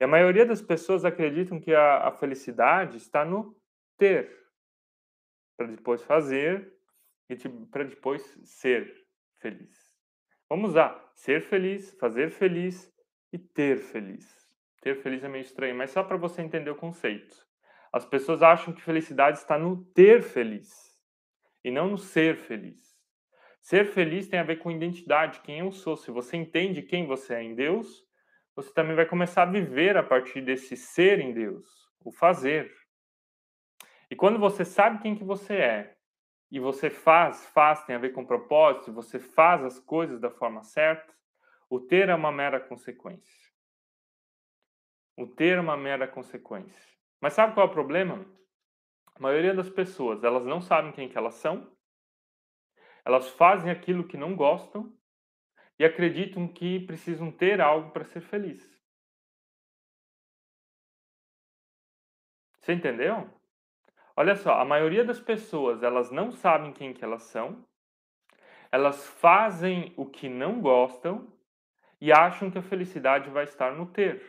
E 0.00 0.04
a 0.04 0.08
maioria 0.08 0.46
das 0.46 0.62
pessoas 0.62 1.04
acreditam 1.04 1.60
que 1.60 1.74
a, 1.74 2.08
a 2.08 2.12
felicidade 2.12 2.96
está 2.96 3.24
no 3.24 3.56
ter, 3.96 4.30
para 5.56 5.66
depois 5.66 6.02
fazer 6.02 6.72
e 7.28 7.36
para 7.70 7.84
depois 7.84 8.22
ser 8.44 9.06
feliz. 9.38 9.76
Vamos 10.48 10.74
lá, 10.74 11.10
ser 11.14 11.42
feliz, 11.42 11.94
fazer 11.98 12.30
feliz 12.30 12.90
e 13.32 13.38
ter 13.38 13.76
feliz. 13.78 14.48
Ter 14.80 14.94
feliz 14.94 15.22
é 15.22 15.28
meio 15.28 15.42
estranho, 15.42 15.74
mas 15.74 15.90
só 15.90 16.02
para 16.02 16.16
você 16.16 16.40
entender 16.40 16.70
o 16.70 16.76
conceito. 16.76 17.46
As 17.92 18.04
pessoas 18.04 18.42
acham 18.42 18.72
que 18.72 18.80
felicidade 18.80 19.38
está 19.38 19.58
no 19.58 19.84
ter 19.92 20.22
feliz 20.22 20.96
e 21.64 21.70
não 21.70 21.88
no 21.88 21.98
ser 21.98 22.36
feliz. 22.36 22.87
Ser 23.60 23.86
feliz 23.86 24.28
tem 24.28 24.38
a 24.38 24.44
ver 24.44 24.56
com 24.56 24.70
identidade, 24.70 25.40
quem 25.40 25.60
eu 25.60 25.72
sou. 25.72 25.96
Se 25.96 26.10
você 26.10 26.36
entende 26.36 26.82
quem 26.82 27.06
você 27.06 27.34
é 27.34 27.42
em 27.42 27.54
Deus, 27.54 28.06
você 28.54 28.72
também 28.72 28.96
vai 28.96 29.06
começar 29.06 29.42
a 29.42 29.50
viver 29.50 29.96
a 29.96 30.02
partir 30.02 30.40
desse 30.40 30.76
ser 30.76 31.20
em 31.20 31.32
Deus, 31.32 31.68
o 32.04 32.10
fazer. 32.10 32.72
E 34.10 34.16
quando 34.16 34.38
você 34.38 34.64
sabe 34.64 35.00
quem 35.00 35.14
que 35.14 35.24
você 35.24 35.54
é 35.54 35.96
e 36.50 36.58
você 36.58 36.88
faz, 36.88 37.46
faz 37.46 37.84
tem 37.84 37.94
a 37.94 37.98
ver 37.98 38.12
com 38.12 38.24
propósito, 38.24 38.92
você 38.92 39.18
faz 39.18 39.62
as 39.62 39.78
coisas 39.78 40.18
da 40.18 40.30
forma 40.30 40.62
certa, 40.62 41.14
o 41.68 41.78
ter 41.78 42.08
é 42.08 42.14
uma 42.14 42.32
mera 42.32 42.58
consequência. 42.58 43.48
O 45.16 45.26
ter 45.26 45.58
é 45.58 45.60
uma 45.60 45.76
mera 45.76 46.08
consequência. 46.08 46.96
Mas 47.20 47.34
sabe 47.34 47.52
qual 47.52 47.66
é 47.66 47.70
o 47.70 47.72
problema? 47.72 48.24
A 49.14 49.20
maioria 49.20 49.52
das 49.52 49.68
pessoas, 49.68 50.24
elas 50.24 50.46
não 50.46 50.60
sabem 50.60 50.92
quem 50.92 51.08
que 51.08 51.18
elas 51.18 51.34
são, 51.34 51.70
elas 53.04 53.28
fazem 53.30 53.70
aquilo 53.70 54.06
que 54.06 54.16
não 54.16 54.34
gostam 54.34 54.92
e 55.78 55.84
acreditam 55.84 56.48
que 56.48 56.80
precisam 56.80 57.30
ter 57.30 57.60
algo 57.60 57.90
para 57.90 58.04
ser 58.04 58.20
feliz. 58.20 58.78
Você 62.58 62.72
entendeu? 62.72 63.28
Olha 64.16 64.34
só, 64.34 64.60
a 64.60 64.64
maioria 64.64 65.04
das 65.04 65.20
pessoas, 65.20 65.82
elas 65.82 66.10
não 66.10 66.32
sabem 66.32 66.72
quem 66.72 66.92
que 66.92 67.04
elas 67.04 67.22
são, 67.22 67.64
elas 68.70 69.06
fazem 69.06 69.94
o 69.96 70.04
que 70.04 70.28
não 70.28 70.60
gostam 70.60 71.32
e 72.00 72.12
acham 72.12 72.50
que 72.50 72.58
a 72.58 72.62
felicidade 72.62 73.30
vai 73.30 73.44
estar 73.44 73.72
no 73.72 73.86
ter. 73.86 74.22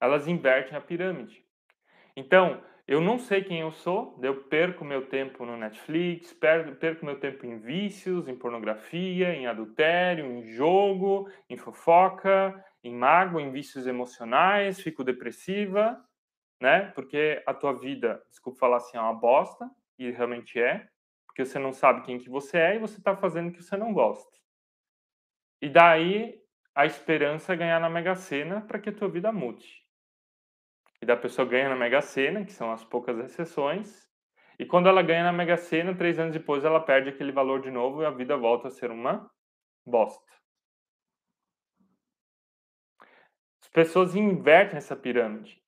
Elas 0.00 0.26
invertem 0.26 0.76
a 0.76 0.80
pirâmide. 0.80 1.44
Então, 2.16 2.62
eu 2.92 3.00
não 3.00 3.18
sei 3.18 3.42
quem 3.42 3.60
eu 3.60 3.72
sou, 3.72 4.18
eu 4.22 4.44
perco 4.44 4.84
meu 4.84 5.08
tempo 5.08 5.46
no 5.46 5.56
Netflix, 5.56 6.30
perco 6.34 7.06
meu 7.06 7.18
tempo 7.18 7.46
em 7.46 7.58
vícios, 7.58 8.28
em 8.28 8.36
pornografia, 8.36 9.34
em 9.34 9.46
adultério, 9.46 10.26
em 10.26 10.44
jogo, 10.44 11.26
em 11.48 11.56
fofoca, 11.56 12.62
em 12.84 12.94
mágoa, 12.94 13.40
em 13.40 13.50
vícios 13.50 13.86
emocionais, 13.86 14.78
fico 14.78 15.02
depressiva, 15.02 15.98
né? 16.60 16.92
Porque 16.94 17.42
a 17.46 17.54
tua 17.54 17.72
vida, 17.72 18.22
desculpa 18.28 18.58
falar 18.58 18.76
assim, 18.76 18.98
é 18.98 19.00
uma 19.00 19.14
bosta, 19.14 19.70
e 19.98 20.10
realmente 20.10 20.60
é, 20.60 20.86
porque 21.24 21.46
você 21.46 21.58
não 21.58 21.72
sabe 21.72 22.02
quem 22.02 22.18
que 22.18 22.28
você 22.28 22.58
é 22.58 22.74
e 22.74 22.78
você 22.78 22.98
está 22.98 23.16
fazendo 23.16 23.48
o 23.48 23.52
que 23.52 23.62
você 23.62 23.74
não 23.74 23.94
gosta. 23.94 24.36
E 25.62 25.70
daí 25.70 26.38
a 26.74 26.84
esperança 26.84 27.54
é 27.54 27.56
ganhar 27.56 27.80
na 27.80 27.88
Mega 27.88 28.14
Sena 28.14 28.60
para 28.60 28.78
que 28.78 28.90
a 28.90 28.92
tua 28.92 29.08
vida 29.08 29.32
mude. 29.32 29.81
E 31.02 31.06
da 31.06 31.16
pessoa 31.16 31.46
ganha 31.46 31.68
na 31.68 31.74
Mega 31.74 32.00
Sena, 32.00 32.44
que 32.44 32.52
são 32.52 32.70
as 32.70 32.84
poucas 32.84 33.18
exceções, 33.18 34.08
e 34.56 34.64
quando 34.64 34.88
ela 34.88 35.02
ganha 35.02 35.24
na 35.24 35.32
Mega 35.32 35.56
Sena, 35.56 35.92
três 35.96 36.16
anos 36.16 36.32
depois 36.32 36.64
ela 36.64 36.78
perde 36.78 37.08
aquele 37.08 37.32
valor 37.32 37.60
de 37.60 37.72
novo 37.72 38.00
e 38.00 38.06
a 38.06 38.10
vida 38.10 38.36
volta 38.36 38.68
a 38.68 38.70
ser 38.70 38.92
uma 38.92 39.28
bosta. 39.84 40.32
As 43.60 43.68
pessoas 43.68 44.14
invertem 44.14 44.76
essa 44.76 44.94
pirâmide. 44.94 45.60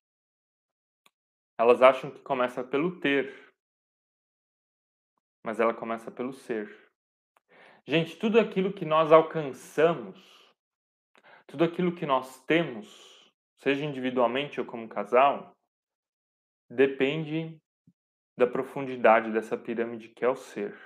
Elas 1.57 1.81
acham 1.81 2.09
que 2.09 2.21
começa 2.21 2.63
pelo 2.63 3.01
ter, 3.01 3.53
mas 5.43 5.59
ela 5.59 5.73
começa 5.73 6.09
pelo 6.09 6.31
ser. 6.31 6.89
Gente, 7.85 8.17
tudo 8.17 8.39
aquilo 8.39 8.71
que 8.71 8.85
nós 8.85 9.11
alcançamos, 9.11 10.17
tudo 11.45 11.65
aquilo 11.65 11.93
que 11.93 12.05
nós 12.05 12.41
temos, 12.45 13.14
seja 13.57 13.85
individualmente 13.85 14.59
ou 14.59 14.65
como 14.65 14.87
casal, 14.87 15.55
depende 16.69 17.59
da 18.37 18.45
profundidade 18.45 19.31
dessa 19.31 19.57
pirâmide 19.57 20.09
que 20.09 20.25
é 20.25 20.29
o 20.29 20.35
ser. 20.35 20.77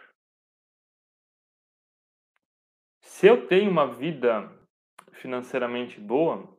Se 3.02 3.28
eu 3.28 3.48
tenho 3.48 3.72
uma 3.72 3.88
vida 3.88 4.52
financeiramente 5.12 6.00
boa, 6.00 6.58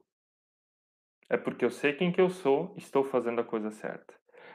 é 1.29 1.37
porque 1.37 1.65
eu 1.65 1.71
sei 1.71 1.93
quem 1.93 2.11
que 2.11 2.21
eu 2.21 2.29
sou, 2.29 2.75
estou 2.77 3.05
fazendo 3.05 3.41
a 3.41 3.45
coisa 3.45 3.71
certa. 3.71 4.15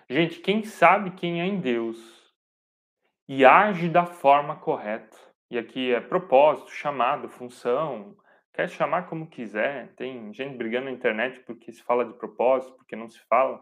Gente, 0.10 0.39
quem 0.39 0.63
sabe 0.63 1.12
quem 1.12 1.41
é 1.41 1.46
em 1.46 1.60
Deus 1.60 2.32
e 3.28 3.44
age 3.46 3.89
da 3.89 4.06
forma 4.06 4.60
correta, 4.60 5.18
e 5.50 5.58
aqui 5.58 5.91
é 5.91 6.02
propósito, 6.02 6.70
chamado, 6.70 7.30
função, 7.30 8.15
quer 8.56 8.70
chamar 8.70 9.10
como 9.10 9.28
quiser, 9.28 9.94
tem 9.96 10.34
gente 10.34 10.56
brigando 10.56 10.86
na 10.86 10.91
internet 10.91 11.41
porque 11.41 11.74
se 11.74 11.84
fala 11.84 12.06
de 12.06 12.13
propósito, 12.13 12.74
porque 12.78 12.96
não 12.96 13.10
se 13.10 13.20
fala, 13.28 13.62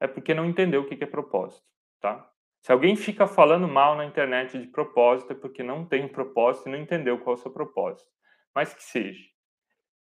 é 0.00 0.08
porque 0.08 0.34
não 0.34 0.44
entendeu 0.44 0.82
o 0.82 0.86
que 0.88 1.02
é 1.02 1.06
propósito, 1.06 1.64
tá? 2.00 2.28
Se 2.60 2.72
alguém 2.72 2.96
fica 2.96 3.28
falando 3.28 3.68
mal 3.68 3.94
na 3.94 4.04
internet 4.04 4.58
de 4.58 4.66
propósito, 4.66 5.32
é 5.32 5.36
porque 5.36 5.62
não 5.62 5.86
tem 5.86 6.08
propósito 6.08 6.68
e 6.68 6.72
não 6.72 6.78
entendeu 6.78 7.18
qual 7.18 7.36
é 7.36 7.38
o 7.38 7.42
seu 7.42 7.52
propósito. 7.52 8.10
Mas 8.52 8.74
que 8.74 8.82
seja, 8.82 9.24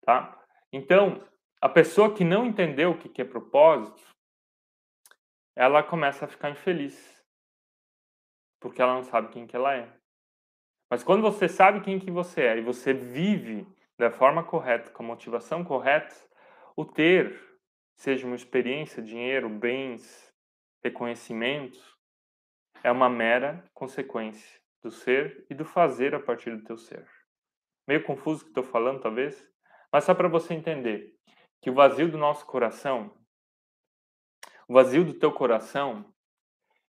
tá? 0.03 0.41
Então, 0.73 1.23
a 1.61 1.69
pessoa 1.69 2.15
que 2.15 2.25
não 2.25 2.47
entendeu 2.47 2.93
o 2.93 2.99
que 2.99 3.21
é 3.21 3.25
propósito, 3.25 4.03
ela 5.55 5.83
começa 5.83 6.25
a 6.25 6.29
ficar 6.29 6.51
infeliz. 6.51 7.23
Porque 8.61 8.81
ela 8.81 8.95
não 8.95 9.03
sabe 9.03 9.29
quem 9.29 9.47
que 9.47 9.57
ela 9.57 9.75
é. 9.75 9.93
Mas 10.89 11.03
quando 11.03 11.21
você 11.21 11.49
sabe 11.49 11.81
quem 11.81 11.99
que 11.99 12.11
você 12.11 12.43
é 12.43 12.59
e 12.59 12.63
você 12.63 12.95
vive 12.95 13.67
da 13.99 14.11
forma 14.11 14.43
correta, 14.43 14.91
com 14.91 15.03
a 15.03 15.07
motivação 15.07 15.65
correta, 15.65 16.15
o 16.77 16.85
ter, 16.85 17.39
seja 17.97 18.27
uma 18.27 18.37
experiência, 18.37 19.03
dinheiro, 19.03 19.49
bens, 19.49 20.33
reconhecimento, 20.83 21.79
é 22.83 22.91
uma 22.91 23.09
mera 23.09 23.65
consequência 23.73 24.61
do 24.83 24.91
ser 24.91 25.47
e 25.49 25.55
do 25.55 25.65
fazer 25.65 26.15
a 26.15 26.21
partir 26.21 26.57
do 26.57 26.65
teu 26.65 26.77
ser. 26.77 27.09
Meio 27.87 28.03
confuso 28.03 28.45
que 28.45 28.51
estou 28.51 28.65
falando, 28.65 29.01
talvez, 29.01 29.47
mas 29.93 30.05
só 30.05 30.15
para 30.15 30.29
você 30.29 30.55
entender 30.55 31.15
que 31.61 31.71
o 31.71 31.75
vazio 31.75 32.11
do 32.11 32.19
nosso 32.19 32.45
coração, 32.47 33.17
o 34.69 34.75
vazio 34.75 35.05
do 35.05 35.15
teu 35.15 35.33
coração, 35.33 36.12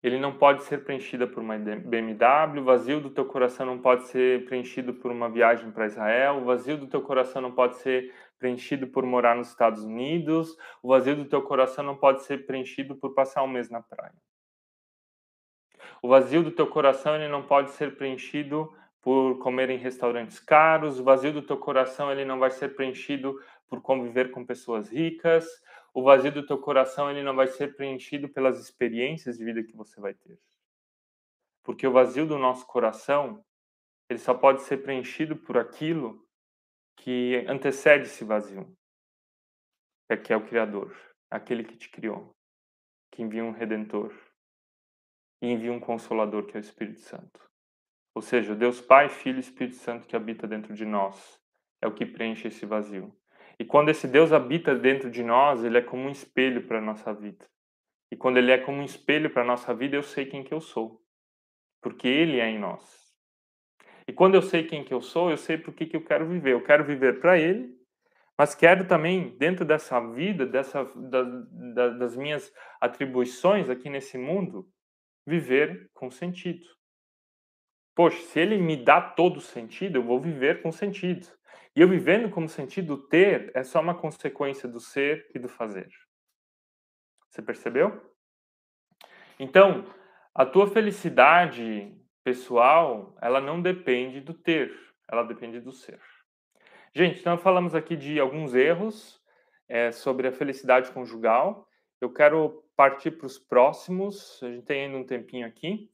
ele 0.02 0.18
não 0.18 0.32
pode 0.32 0.62
ser 0.64 0.82
preenchido 0.84 1.28
por 1.28 1.42
uma 1.42 1.58
BMW, 1.58 2.60
o 2.60 2.64
vazio 2.64 3.00
do 3.00 3.10
teu 3.10 3.24
coração 3.24 3.66
não 3.66 3.78
pode 3.78 4.06
ser 4.08 4.44
preenchido 4.46 4.94
por 4.94 5.10
uma 5.10 5.28
viagem 5.28 5.70
para 5.70 5.86
Israel, 5.86 6.38
o 6.38 6.44
vazio 6.44 6.78
do 6.78 6.86
teu 6.86 7.02
coração 7.02 7.42
não 7.42 7.52
pode 7.52 7.76
ser 7.76 8.12
preenchido 8.38 8.86
por 8.86 9.04
morar 9.04 9.36
nos 9.36 9.48
Estados 9.48 9.84
Unidos, 9.84 10.56
o 10.82 10.88
vazio 10.88 11.14
do 11.14 11.26
teu 11.26 11.42
coração 11.42 11.84
não 11.84 11.96
pode 11.96 12.22
ser 12.22 12.46
preenchido 12.46 12.96
por 12.96 13.12
passar 13.12 13.42
um 13.42 13.48
mês 13.48 13.68
na 13.68 13.82
praia. 13.82 14.14
O 16.02 16.08
vazio 16.08 16.42
do 16.42 16.50
teu 16.50 16.66
coração 16.66 17.14
ele 17.14 17.28
não 17.28 17.42
pode 17.42 17.70
ser 17.72 17.96
preenchido 17.96 18.72
por 19.02 19.38
comer 19.38 19.68
em 19.68 19.76
restaurantes 19.76 20.38
caros, 20.38 20.98
o 20.98 21.04
vazio 21.04 21.32
do 21.32 21.42
teu 21.42 21.58
coração 21.58 22.10
ele 22.10 22.24
não 22.24 22.38
vai 22.38 22.50
ser 22.50 22.74
preenchido 22.74 23.38
por 23.68 23.82
conviver 23.82 24.30
com 24.30 24.44
pessoas 24.44 24.90
ricas. 24.90 25.46
O 25.92 26.02
vazio 26.02 26.32
do 26.32 26.46
teu 26.46 26.58
coração 26.58 27.10
ele 27.10 27.22
não 27.22 27.34
vai 27.34 27.48
ser 27.48 27.74
preenchido 27.76 28.28
pelas 28.28 28.60
experiências 28.60 29.36
de 29.36 29.44
vida 29.44 29.62
que 29.62 29.76
você 29.76 30.00
vai 30.00 30.14
ter. 30.14 30.38
Porque 31.62 31.86
o 31.86 31.92
vazio 31.92 32.26
do 32.26 32.38
nosso 32.38 32.66
coração, 32.66 33.44
ele 34.08 34.18
só 34.18 34.34
pode 34.34 34.62
ser 34.62 34.78
preenchido 34.78 35.36
por 35.36 35.58
aquilo 35.58 36.26
que 36.96 37.44
antecede 37.48 38.04
esse 38.04 38.24
vazio. 38.24 38.76
É 40.08 40.16
que 40.16 40.32
é 40.32 40.36
o 40.36 40.46
criador, 40.46 40.94
aquele 41.30 41.64
que 41.64 41.76
te 41.76 41.88
criou, 41.88 42.34
que 43.10 43.22
envia 43.22 43.44
um 43.44 43.52
redentor 43.52 44.12
e 45.42 45.48
envia 45.48 45.72
um 45.72 45.80
consolador 45.80 46.46
que 46.46 46.56
é 46.56 46.60
o 46.60 46.60
Espírito 46.60 47.00
Santo. 47.00 47.48
Ou 48.14 48.22
seja, 48.22 48.54
Deus 48.54 48.80
Pai, 48.80 49.08
Filho 49.08 49.36
e 49.36 49.40
Espírito 49.40 49.76
Santo 49.76 50.06
que 50.06 50.16
habita 50.16 50.46
dentro 50.46 50.74
de 50.74 50.84
nós 50.84 51.40
é 51.80 51.86
o 51.86 51.94
que 51.94 52.04
preenche 52.04 52.48
esse 52.48 52.66
vazio. 52.66 53.16
E 53.60 53.64
quando 53.66 53.90
esse 53.90 54.08
Deus 54.08 54.32
habita 54.32 54.74
dentro 54.74 55.10
de 55.10 55.22
nós, 55.22 55.62
ele 55.62 55.76
é 55.76 55.82
como 55.82 56.04
um 56.04 56.10
espelho 56.10 56.66
para 56.66 56.78
a 56.78 56.80
nossa 56.80 57.12
vida. 57.12 57.46
E 58.10 58.16
quando 58.16 58.38
ele 58.38 58.50
é 58.50 58.56
como 58.56 58.78
um 58.78 58.84
espelho 58.84 59.28
para 59.28 59.42
a 59.42 59.44
nossa 59.44 59.74
vida, 59.74 59.94
eu 59.94 60.02
sei 60.02 60.24
quem 60.24 60.42
que 60.42 60.54
eu 60.54 60.62
sou. 60.62 61.02
Porque 61.82 62.08
ele 62.08 62.40
é 62.40 62.48
em 62.48 62.58
nós. 62.58 63.12
E 64.08 64.14
quando 64.14 64.34
eu 64.34 64.40
sei 64.40 64.66
quem 64.66 64.82
que 64.82 64.94
eu 64.94 65.02
sou, 65.02 65.30
eu 65.30 65.36
sei 65.36 65.58
por 65.58 65.74
que, 65.74 65.84
que 65.84 65.94
eu 65.94 66.02
quero 66.02 66.26
viver. 66.26 66.54
Eu 66.54 66.64
quero 66.64 66.86
viver 66.86 67.20
para 67.20 67.38
Ele, 67.38 67.76
mas 68.36 68.54
quero 68.54 68.88
também, 68.88 69.36
dentro 69.36 69.62
dessa 69.62 70.00
vida, 70.00 70.46
dessa, 70.46 70.82
da, 70.96 71.22
da, 71.22 71.88
das 71.90 72.16
minhas 72.16 72.50
atribuições 72.80 73.68
aqui 73.68 73.90
nesse 73.90 74.16
mundo, 74.16 74.66
viver 75.26 75.90
com 75.92 76.10
sentido. 76.10 76.66
Poxa, 77.94 78.22
se 78.22 78.40
Ele 78.40 78.56
me 78.56 78.82
dá 78.82 79.02
todo 79.02 79.38
sentido, 79.38 79.98
eu 79.98 80.02
vou 80.02 80.18
viver 80.18 80.62
com 80.62 80.72
sentido. 80.72 81.28
E 81.80 81.82
eu 81.82 81.88
vivendo 81.88 82.28
como 82.28 82.46
sentido, 82.46 82.98
ter 83.08 83.50
é 83.54 83.64
só 83.64 83.80
uma 83.80 83.94
consequência 83.94 84.68
do 84.68 84.78
ser 84.78 85.30
e 85.34 85.38
do 85.38 85.48
fazer. 85.48 85.88
Você 87.30 87.40
percebeu? 87.40 88.14
Então, 89.38 89.86
a 90.34 90.44
tua 90.44 90.66
felicidade 90.66 91.98
pessoal, 92.22 93.16
ela 93.22 93.40
não 93.40 93.62
depende 93.62 94.20
do 94.20 94.34
ter, 94.34 94.78
ela 95.10 95.22
depende 95.22 95.58
do 95.58 95.72
ser. 95.72 95.98
Gente, 96.94 97.20
então 97.20 97.38
falamos 97.38 97.74
aqui 97.74 97.96
de 97.96 98.20
alguns 98.20 98.54
erros 98.54 99.18
é, 99.66 99.90
sobre 99.90 100.28
a 100.28 100.32
felicidade 100.32 100.92
conjugal. 100.92 101.66
Eu 101.98 102.12
quero 102.12 102.62
partir 102.76 103.12
para 103.12 103.26
os 103.26 103.38
próximos, 103.38 104.38
a 104.42 104.48
gente 104.48 104.66
tem 104.66 104.84
ainda 104.84 104.98
um 104.98 105.06
tempinho 105.06 105.46
aqui. 105.46 105.90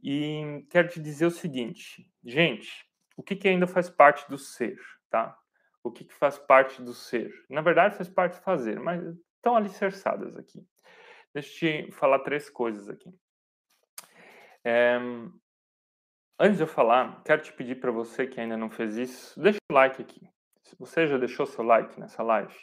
E 0.00 0.64
quero 0.70 0.86
te 0.86 1.00
dizer 1.00 1.26
o 1.26 1.30
seguinte, 1.32 2.08
gente, 2.24 2.88
o 3.16 3.22
que, 3.22 3.34
que 3.34 3.48
ainda 3.48 3.66
faz 3.66 3.90
parte 3.90 4.28
do 4.30 4.38
ser, 4.38 4.78
tá? 5.14 5.38
O 5.84 5.92
que, 5.92 6.04
que 6.04 6.14
faz 6.14 6.36
parte 6.36 6.82
do 6.82 6.92
ser? 6.92 7.32
Na 7.48 7.60
verdade, 7.60 7.96
faz 7.96 8.08
parte 8.08 8.36
do 8.38 8.42
fazer, 8.42 8.80
mas 8.80 9.00
estão 9.36 9.54
alicerçadas 9.54 10.36
aqui. 10.36 10.66
Deixa 11.32 11.66
eu 11.66 11.86
te 11.86 11.92
falar 11.92 12.18
três 12.20 12.50
coisas 12.50 12.88
aqui. 12.88 13.14
É, 14.64 14.98
antes 16.36 16.56
de 16.56 16.64
eu 16.64 16.66
falar, 16.66 17.22
quero 17.22 17.42
te 17.42 17.52
pedir 17.52 17.76
para 17.76 17.92
você 17.92 18.26
que 18.26 18.40
ainda 18.40 18.56
não 18.56 18.70
fez 18.70 18.96
isso, 18.96 19.40
deixa 19.40 19.58
o 19.70 19.74
like 19.74 20.02
aqui. 20.02 20.28
Você 20.80 21.06
já 21.06 21.16
deixou 21.16 21.46
seu 21.46 21.62
like 21.62 22.00
nessa 22.00 22.24
live, 22.24 22.54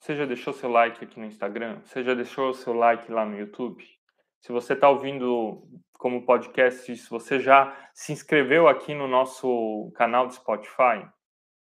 você 0.00 0.14
já 0.14 0.24
deixou 0.24 0.54
seu 0.54 0.70
like 0.70 1.04
aqui 1.04 1.20
no 1.20 1.26
Instagram, 1.26 1.80
você 1.84 2.02
já 2.02 2.14
deixou 2.14 2.54
seu 2.54 2.72
like 2.72 3.10
lá 3.12 3.26
no 3.26 3.36
YouTube, 3.36 3.84
se 4.40 4.50
você 4.50 4.72
está 4.72 4.88
ouvindo 4.88 5.62
como 5.98 6.24
podcast, 6.24 6.96
se 6.96 7.10
você 7.10 7.38
já 7.38 7.76
se 7.92 8.12
inscreveu 8.12 8.66
aqui 8.66 8.94
no 8.94 9.08
nosso 9.08 9.92
canal 9.94 10.26
do 10.26 10.34
Spotify, 10.34 11.04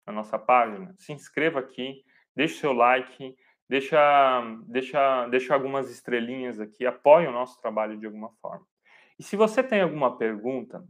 na 0.07 0.13
nossa 0.13 0.39
página, 0.39 0.95
se 0.97 1.13
inscreva 1.13 1.61
aqui, 1.61 2.05
deixe 2.35 2.59
seu 2.59 2.73
like, 2.73 3.37
deixa, 3.69 4.43
deixa, 4.67 5.29
deixa 5.29 5.55
algumas 5.55 5.91
estrelinhas 5.91 6.61
aqui, 6.61 6.85
apoie 6.85 7.27
o 7.27 7.33
nosso 7.33 7.61
trabalho 7.61 7.99
de 7.99 8.07
alguma 8.07 8.31
forma. 8.41 8.67
E 9.19 9.23
se 9.23 9.37
você 9.37 9.63
tem 9.63 9.81
alguma 9.81 10.17
pergunta, 10.17 10.85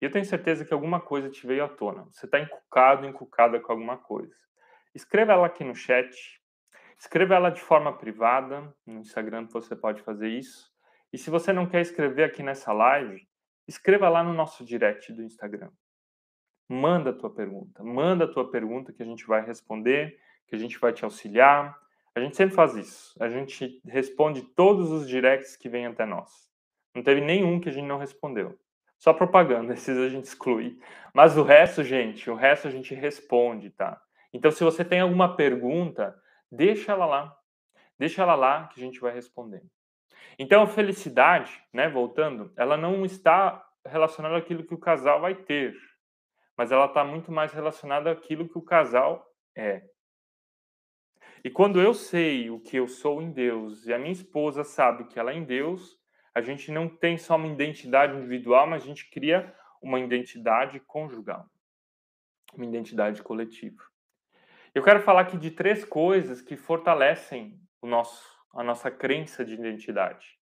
eu 0.00 0.10
tenho 0.10 0.24
certeza 0.24 0.64
que 0.64 0.74
alguma 0.74 1.00
coisa 1.00 1.30
te 1.30 1.46
veio 1.46 1.64
à 1.64 1.68
tona. 1.68 2.04
Você 2.12 2.26
está 2.26 2.38
encucado, 2.38 3.06
encucada 3.06 3.58
com 3.60 3.72
alguma 3.72 3.96
coisa. 3.96 4.34
Escreva 4.94 5.32
ela 5.32 5.46
aqui 5.46 5.64
no 5.64 5.74
chat. 5.74 6.14
Escreva 6.98 7.34
ela 7.34 7.50
de 7.50 7.60
forma 7.60 7.96
privada. 7.96 8.74
No 8.84 9.00
Instagram 9.00 9.46
você 9.46 9.74
pode 9.74 10.02
fazer 10.02 10.28
isso. 10.28 10.70
E 11.12 11.18
se 11.18 11.30
você 11.30 11.52
não 11.52 11.66
quer 11.66 11.80
escrever 11.80 12.24
aqui 12.24 12.42
nessa 12.42 12.72
live, 12.72 13.26
escreva 13.66 14.08
lá 14.08 14.22
no 14.22 14.34
nosso 14.34 14.64
direct 14.64 15.12
do 15.12 15.22
Instagram. 15.22 15.70
Manda 16.68 17.10
a 17.10 17.12
tua 17.12 17.30
pergunta. 17.30 17.82
Manda 17.82 18.24
a 18.24 18.28
tua 18.28 18.50
pergunta 18.50 18.92
que 18.92 19.02
a 19.02 19.06
gente 19.06 19.26
vai 19.26 19.44
responder, 19.44 20.18
que 20.46 20.54
a 20.54 20.58
gente 20.58 20.78
vai 20.78 20.92
te 20.92 21.04
auxiliar, 21.04 21.78
a 22.16 22.20
gente 22.20 22.34
sempre 22.34 22.54
faz 22.54 22.74
isso. 22.74 23.14
A 23.20 23.28
gente 23.28 23.80
responde 23.84 24.40
todos 24.40 24.90
os 24.90 25.06
directs 25.06 25.54
que 25.54 25.68
vêm 25.68 25.86
até 25.86 26.06
nós. 26.06 26.50
Não 26.94 27.02
teve 27.02 27.20
nenhum 27.20 27.60
que 27.60 27.68
a 27.68 27.72
gente 27.72 27.86
não 27.86 27.98
respondeu. 27.98 28.58
Só 28.98 29.12
propaganda, 29.12 29.74
esses 29.74 29.98
a 29.98 30.08
gente 30.08 30.24
exclui. 30.24 30.78
Mas 31.12 31.36
o 31.36 31.42
resto, 31.42 31.84
gente, 31.84 32.30
o 32.30 32.34
resto 32.34 32.68
a 32.68 32.70
gente 32.70 32.94
responde, 32.94 33.68
tá? 33.68 34.00
Então, 34.32 34.50
se 34.50 34.64
você 34.64 34.82
tem 34.82 35.00
alguma 35.00 35.36
pergunta, 35.36 36.16
deixa 36.50 36.92
ela 36.92 37.04
lá. 37.04 37.36
Deixa 37.98 38.22
ela 38.22 38.34
lá 38.34 38.68
que 38.68 38.80
a 38.80 38.82
gente 38.82 38.98
vai 38.98 39.12
responder. 39.12 39.62
Então, 40.38 40.62
a 40.62 40.66
felicidade, 40.66 41.62
né, 41.72 41.88
voltando, 41.88 42.50
ela 42.56 42.78
não 42.78 43.04
está 43.04 43.62
relacionada 43.84 44.36
àquilo 44.36 44.64
que 44.64 44.74
o 44.74 44.78
casal 44.78 45.20
vai 45.20 45.34
ter, 45.34 45.76
mas 46.56 46.72
ela 46.72 46.86
está 46.86 47.04
muito 47.04 47.30
mais 47.30 47.52
relacionada 47.52 48.10
àquilo 48.10 48.48
que 48.48 48.58
o 48.58 48.62
casal 48.62 49.26
é. 49.54 49.82
E 51.44 51.50
quando 51.50 51.80
eu 51.80 51.94
sei 51.94 52.50
o 52.50 52.58
que 52.58 52.76
eu 52.76 52.88
sou 52.88 53.22
em 53.22 53.30
Deus 53.30 53.86
e 53.86 53.92
a 53.92 53.98
minha 53.98 54.12
esposa 54.12 54.64
sabe 54.64 55.04
que 55.04 55.18
ela 55.18 55.30
é 55.30 55.34
em 55.34 55.44
Deus, 55.44 55.96
a 56.34 56.40
gente 56.40 56.72
não 56.72 56.88
tem 56.88 57.16
só 57.16 57.36
uma 57.36 57.46
identidade 57.46 58.16
individual, 58.16 58.66
mas 58.66 58.82
a 58.82 58.86
gente 58.86 59.08
cria 59.10 59.54
uma 59.80 60.00
identidade 60.00 60.80
conjugal, 60.80 61.48
uma 62.54 62.66
identidade 62.66 63.22
coletiva. 63.22 63.82
Eu 64.74 64.82
quero 64.82 65.00
falar 65.00 65.22
aqui 65.22 65.38
de 65.38 65.50
três 65.50 65.84
coisas 65.84 66.42
que 66.42 66.56
fortalecem 66.56 67.58
o 67.80 67.86
nosso, 67.86 68.22
a 68.52 68.62
nossa 68.62 68.90
crença 68.90 69.44
de 69.44 69.54
identidade. 69.54 70.38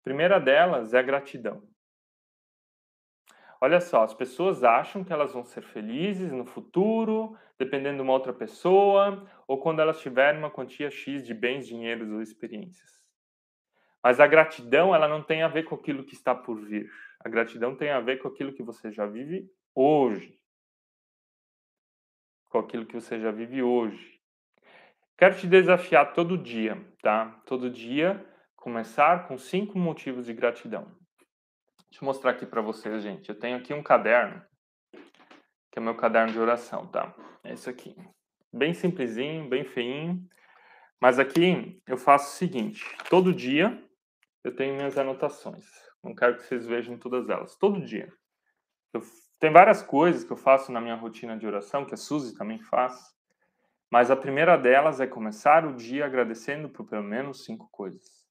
A 0.00 0.02
primeira 0.02 0.38
delas 0.38 0.92
é 0.92 0.98
a 0.98 1.02
gratidão. 1.02 1.69
Olha 3.60 3.80
só, 3.80 4.04
as 4.04 4.14
pessoas 4.14 4.64
acham 4.64 5.04
que 5.04 5.12
elas 5.12 5.34
vão 5.34 5.44
ser 5.44 5.62
felizes 5.62 6.32
no 6.32 6.46
futuro, 6.46 7.36
dependendo 7.58 7.96
de 7.96 8.02
uma 8.02 8.14
outra 8.14 8.32
pessoa, 8.32 9.28
ou 9.46 9.60
quando 9.60 9.80
elas 9.80 10.00
tiverem 10.00 10.40
uma 10.40 10.50
quantia 10.50 10.90
X 10.90 11.26
de 11.26 11.34
bens, 11.34 11.66
dinheiros 11.66 12.10
ou 12.10 12.22
experiências. 12.22 12.90
Mas 14.02 14.18
a 14.18 14.26
gratidão, 14.26 14.94
ela 14.94 15.06
não 15.06 15.22
tem 15.22 15.42
a 15.42 15.48
ver 15.48 15.64
com 15.64 15.74
aquilo 15.74 16.04
que 16.04 16.14
está 16.14 16.34
por 16.34 16.58
vir. 16.58 16.90
A 17.22 17.28
gratidão 17.28 17.76
tem 17.76 17.90
a 17.90 18.00
ver 18.00 18.16
com 18.16 18.28
aquilo 18.28 18.54
que 18.54 18.62
você 18.62 18.90
já 18.90 19.04
vive 19.04 19.50
hoje. 19.74 20.40
Com 22.48 22.60
aquilo 22.60 22.86
que 22.86 22.94
você 22.94 23.20
já 23.20 23.30
vive 23.30 23.62
hoje. 23.62 24.18
Quero 25.18 25.36
te 25.36 25.46
desafiar 25.46 26.14
todo 26.14 26.38
dia, 26.38 26.82
tá? 27.02 27.42
Todo 27.44 27.68
dia 27.68 28.26
começar 28.56 29.28
com 29.28 29.36
cinco 29.36 29.78
motivos 29.78 30.24
de 30.24 30.32
gratidão. 30.32 30.99
Deixa 31.90 32.04
eu 32.04 32.06
mostrar 32.06 32.30
aqui 32.30 32.46
para 32.46 32.62
vocês, 32.62 33.02
gente. 33.02 33.28
Eu 33.28 33.38
tenho 33.38 33.56
aqui 33.56 33.74
um 33.74 33.82
caderno, 33.82 34.40
que 35.72 35.78
é 35.78 35.80
meu 35.80 35.96
caderno 35.96 36.32
de 36.32 36.38
oração, 36.38 36.86
tá? 36.86 37.12
É 37.42 37.52
isso 37.52 37.68
aqui. 37.68 37.96
Bem 38.52 38.72
simplesinho, 38.72 39.48
bem 39.48 39.64
feinho. 39.64 40.24
Mas 41.00 41.18
aqui 41.18 41.82
eu 41.88 41.96
faço 41.96 42.32
o 42.32 42.36
seguinte: 42.38 42.84
todo 43.08 43.34
dia 43.34 43.82
eu 44.44 44.54
tenho 44.54 44.76
minhas 44.76 44.96
anotações. 44.96 45.66
Não 46.02 46.14
quero 46.14 46.36
que 46.36 46.44
vocês 46.44 46.64
vejam 46.64 46.96
todas 46.96 47.28
elas. 47.28 47.56
Todo 47.56 47.84
dia. 47.84 48.12
Eu, 48.92 49.02
tem 49.40 49.50
várias 49.50 49.82
coisas 49.82 50.22
que 50.22 50.32
eu 50.32 50.36
faço 50.36 50.70
na 50.70 50.80
minha 50.80 50.94
rotina 50.94 51.36
de 51.36 51.46
oração, 51.46 51.84
que 51.84 51.94
a 51.94 51.96
Suzy 51.96 52.36
também 52.36 52.60
faz. 52.60 53.14
Mas 53.90 54.12
a 54.12 54.16
primeira 54.16 54.56
delas 54.56 55.00
é 55.00 55.08
começar 55.08 55.66
o 55.66 55.74
dia 55.74 56.06
agradecendo 56.06 56.68
por 56.68 56.86
pelo 56.88 57.02
menos 57.02 57.44
cinco 57.44 57.68
coisas. 57.72 58.24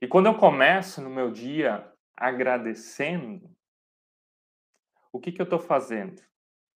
E 0.00 0.08
quando 0.08 0.26
eu 0.26 0.34
começo 0.36 1.02
no 1.02 1.10
meu 1.10 1.30
dia 1.30 1.92
agradecendo, 2.16 3.50
o 5.12 5.20
que, 5.20 5.32
que 5.32 5.40
eu 5.40 5.44
estou 5.44 5.58
fazendo? 5.58 6.22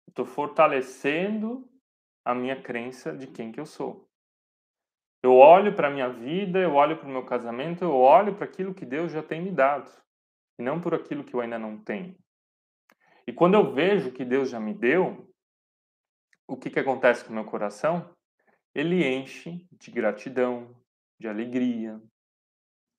Estou 0.08 0.26
fortalecendo 0.26 1.70
a 2.26 2.34
minha 2.34 2.62
crença 2.62 3.16
de 3.16 3.28
quem 3.28 3.52
que 3.52 3.60
eu 3.60 3.66
sou. 3.66 4.08
Eu 5.22 5.36
olho 5.36 5.76
para 5.76 5.88
a 5.88 5.92
minha 5.92 6.10
vida, 6.10 6.60
eu 6.60 6.74
olho 6.74 6.98
para 6.98 7.08
o 7.08 7.12
meu 7.12 7.26
casamento, 7.26 7.84
eu 7.84 7.94
olho 7.94 8.36
para 8.36 8.46
aquilo 8.46 8.74
que 8.74 8.86
Deus 8.86 9.12
já 9.12 9.24
tem 9.24 9.42
me 9.42 9.52
dado, 9.52 9.90
e 10.58 10.64
não 10.64 10.80
por 10.80 10.94
aquilo 10.94 11.24
que 11.24 11.34
eu 11.34 11.42
ainda 11.42 11.58
não 11.58 11.78
tenho. 11.78 12.18
E 13.26 13.34
quando 13.34 13.56
eu 13.56 13.74
vejo 13.74 14.12
que 14.12 14.24
Deus 14.24 14.50
já 14.50 14.60
me 14.60 14.74
deu, 14.74 15.30
o 16.48 16.56
que, 16.56 16.70
que 16.70 16.80
acontece 16.80 17.26
com 17.26 17.32
o 17.32 17.34
meu 17.34 17.44
coração? 17.44 18.16
Ele 18.74 19.06
enche 19.06 19.68
de 19.72 19.92
gratidão, 19.92 20.74
de 21.20 21.28
alegria, 21.28 22.02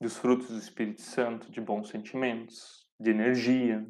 dos 0.01 0.17
frutos 0.17 0.49
do 0.49 0.59
Espírito 0.59 1.03
Santo, 1.03 1.51
de 1.51 1.61
bons 1.61 1.89
sentimentos, 1.89 2.87
de 2.99 3.11
energia. 3.11 3.87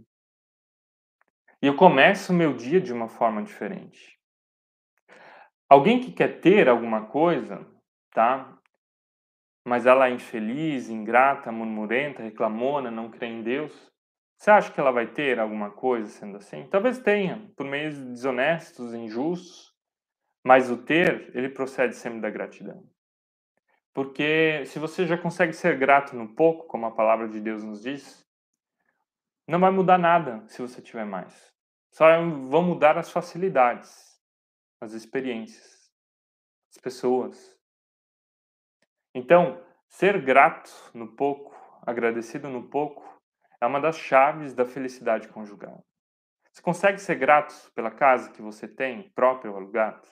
E 1.61 1.67
eu 1.67 1.77
começo 1.77 2.33
o 2.33 2.37
meu 2.37 2.55
dia 2.55 2.81
de 2.81 2.93
uma 2.93 3.09
forma 3.09 3.43
diferente. 3.43 4.19
Alguém 5.69 6.01
que 6.01 6.13
quer 6.13 6.41
ter 6.41 6.69
alguma 6.69 7.07
coisa, 7.07 7.67
tá? 8.13 8.59
Mas 9.67 9.85
ela 9.85 10.09
é 10.09 10.13
infeliz, 10.13 10.89
ingrata, 10.89 11.53
murmurenta, 11.53 12.23
reclamona, 12.23 12.91
não 12.91 13.11
crê 13.11 13.27
em 13.27 13.43
Deus. 13.43 13.93
Você 14.39 14.51
acha 14.51 14.73
que 14.73 14.81
ela 14.81 14.93
vai 14.93 15.09
ter 15.09 15.39
alguma 15.39 15.71
coisa 15.71 16.09
sendo 16.09 16.37
assim? 16.39 16.67
Talvez 16.69 16.99
tenha, 17.01 17.51
por 17.57 17.67
meios 17.67 17.99
desonestos, 17.99 18.95
injustos, 18.95 19.75
mas 20.45 20.71
o 20.71 20.77
ter, 20.79 21.31
ele 21.37 21.51
procede 21.51 21.97
sempre 21.97 22.21
da 22.21 22.31
gratidão. 22.31 22.89
Porque 23.99 24.65
se 24.67 24.79
você 24.79 25.05
já 25.05 25.19
consegue 25.19 25.53
ser 25.53 25.77
grato 25.77 26.15
no 26.15 26.33
pouco, 26.33 26.69
como 26.69 26.87
a 26.87 26.91
palavra 26.93 27.27
de 27.27 27.41
Deus 27.41 27.65
nos 27.65 27.83
diz, 27.83 28.25
não 29.45 29.59
vai 29.59 29.73
mudar 29.73 29.99
nada 29.99 30.47
se 30.47 30.63
você 30.63 30.81
tiver 30.81 31.05
mais. 31.05 31.53
Só 31.91 32.07
vão 32.21 32.63
mudar 32.63 32.97
as 32.97 33.11
facilidades, 33.11 34.23
as 34.81 34.93
experiências, 34.93 35.91
as 36.71 36.81
pessoas. 36.81 37.59
Então, 39.13 39.61
ser 39.89 40.23
grato 40.23 40.71
no 40.95 41.17
pouco, 41.17 41.53
agradecido 41.85 42.49
no 42.49 42.71
pouco, 42.71 43.21
é 43.61 43.67
uma 43.67 43.81
das 43.81 43.99
chaves 43.99 44.55
da 44.55 44.65
felicidade 44.65 45.27
conjugal. 45.27 45.85
Você 46.53 46.63
consegue 46.63 47.01
ser 47.01 47.17
grato 47.17 47.53
pela 47.75 47.91
casa 47.91 48.31
que 48.31 48.43
você 48.43 48.69
tem, 48.69 49.11
própria 49.11 49.51
ou 49.51 49.57
alugada? 49.57 50.07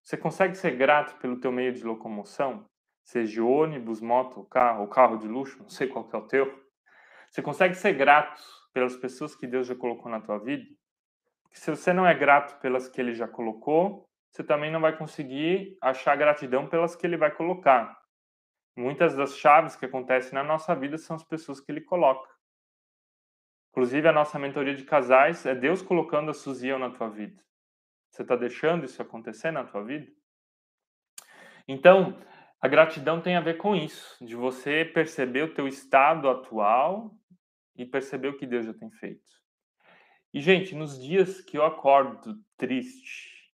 Você 0.00 0.16
consegue 0.16 0.54
ser 0.54 0.76
grato 0.76 1.18
pelo 1.18 1.40
teu 1.40 1.50
meio 1.50 1.72
de 1.72 1.82
locomoção? 1.82 2.70
Seja 3.10 3.42
ônibus, 3.42 4.00
moto, 4.00 4.44
carro, 4.44 4.82
ou 4.82 4.86
carro 4.86 5.16
de 5.16 5.26
luxo, 5.26 5.58
não 5.58 5.68
sei 5.68 5.88
qual 5.88 6.04
que 6.08 6.14
é 6.14 6.18
o 6.20 6.28
teu. 6.28 6.64
Você 7.28 7.42
consegue 7.42 7.74
ser 7.74 7.92
grato 7.94 8.40
pelas 8.72 8.96
pessoas 8.96 9.34
que 9.34 9.48
Deus 9.48 9.66
já 9.66 9.74
colocou 9.74 10.08
na 10.08 10.20
tua 10.20 10.38
vida? 10.38 10.64
Porque 11.42 11.58
se 11.58 11.68
você 11.68 11.92
não 11.92 12.06
é 12.06 12.14
grato 12.14 12.60
pelas 12.60 12.88
que 12.88 13.00
Ele 13.00 13.12
já 13.12 13.26
colocou, 13.26 14.08
você 14.30 14.44
também 14.44 14.70
não 14.70 14.80
vai 14.80 14.96
conseguir 14.96 15.76
achar 15.82 16.14
gratidão 16.14 16.68
pelas 16.68 16.94
que 16.94 17.04
Ele 17.04 17.16
vai 17.16 17.32
colocar. 17.34 18.00
Muitas 18.76 19.16
das 19.16 19.36
chaves 19.36 19.74
que 19.74 19.86
acontecem 19.86 20.32
na 20.32 20.44
nossa 20.44 20.72
vida 20.76 20.96
são 20.96 21.16
as 21.16 21.24
pessoas 21.24 21.60
que 21.60 21.72
Ele 21.72 21.80
coloca. 21.80 22.30
Inclusive, 23.70 24.06
a 24.06 24.12
nossa 24.12 24.38
mentoria 24.38 24.76
de 24.76 24.84
casais 24.84 25.44
é 25.44 25.54
Deus 25.56 25.82
colocando 25.82 26.30
a 26.30 26.34
Suziel 26.34 26.78
na 26.78 26.90
tua 26.90 27.08
vida. 27.08 27.42
Você 28.08 28.22
está 28.22 28.36
deixando 28.36 28.84
isso 28.84 29.02
acontecer 29.02 29.50
na 29.50 29.64
tua 29.64 29.82
vida? 29.82 30.06
Então, 31.66 32.16
a 32.60 32.68
gratidão 32.68 33.20
tem 33.20 33.36
a 33.36 33.40
ver 33.40 33.56
com 33.56 33.74
isso, 33.74 34.22
de 34.24 34.36
você 34.36 34.84
perceber 34.84 35.42
o 35.42 35.54
teu 35.54 35.66
estado 35.66 36.28
atual 36.28 37.14
e 37.74 37.86
perceber 37.86 38.28
o 38.28 38.36
que 38.36 38.46
Deus 38.46 38.66
já 38.66 38.74
tem 38.74 38.90
feito. 38.90 39.30
E, 40.32 40.40
gente, 40.40 40.74
nos 40.74 41.00
dias 41.00 41.40
que 41.40 41.56
eu 41.56 41.64
acordo 41.64 42.38
triste, 42.56 43.50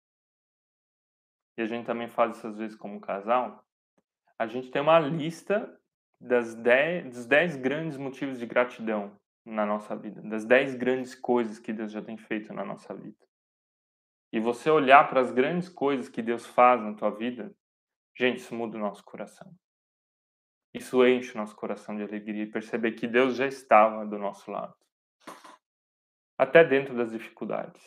e 1.57 1.61
a 1.61 1.65
gente 1.65 1.85
também 1.85 2.07
faz 2.07 2.37
isso 2.37 2.47
às 2.47 2.57
vezes 2.57 2.77
como 2.77 3.01
casal, 3.01 3.65
a 4.37 4.47
gente 4.47 4.69
tem 4.69 4.81
uma 4.81 4.99
lista 4.99 5.77
das 6.19 6.53
dez, 6.53 7.11
dos 7.11 7.25
10 7.25 7.57
grandes 7.57 7.97
motivos 7.97 8.37
de 8.37 8.45
gratidão 8.45 9.19
na 9.43 9.65
nossa 9.65 9.95
vida, 9.95 10.21
das 10.21 10.45
10 10.45 10.75
grandes 10.75 11.15
coisas 11.15 11.57
que 11.57 11.73
Deus 11.73 11.91
já 11.91 12.01
tem 12.01 12.15
feito 12.17 12.53
na 12.53 12.63
nossa 12.63 12.93
vida. 12.93 13.17
E 14.31 14.39
você 14.39 14.69
olhar 14.69 15.09
para 15.09 15.19
as 15.19 15.31
grandes 15.31 15.67
coisas 15.67 16.07
que 16.07 16.21
Deus 16.21 16.45
faz 16.45 16.81
na 16.81 16.93
tua 16.93 17.09
vida, 17.09 17.53
gente, 18.17 18.37
isso 18.37 18.55
muda 18.55 18.77
o 18.77 18.81
nosso 18.81 19.03
coração. 19.03 19.53
Isso 20.73 21.05
enche 21.05 21.33
o 21.33 21.37
nosso 21.37 21.55
coração 21.55 21.95
de 21.97 22.03
alegria 22.03 22.43
e 22.43 22.51
perceber 22.51 22.93
que 22.93 23.07
Deus 23.07 23.35
já 23.35 23.45
estava 23.45 24.05
do 24.05 24.17
nosso 24.17 24.49
lado. 24.49 24.75
Até 26.37 26.63
dentro 26.63 26.95
das 26.95 27.11
dificuldades, 27.11 27.81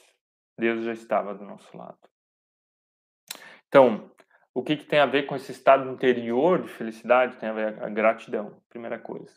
Deus 0.59 0.85
já 0.85 0.93
estava 0.93 1.35
do 1.35 1.45
nosso 1.45 1.77
lado. 1.77 1.99
Então, 3.66 4.11
o 4.55 4.62
que, 4.62 4.77
que 4.77 4.85
tem 4.85 5.01
a 5.01 5.07
ver 5.07 5.25
com 5.25 5.35
esse 5.35 5.51
estado 5.51 5.91
interior 5.91 6.62
de 6.62 6.68
felicidade? 6.68 7.37
Tem 7.39 7.49
a 7.49 7.53
ver 7.53 7.83
a 7.83 7.89
gratidão, 7.89 8.62
primeira 8.68 8.99
coisa. 8.99 9.35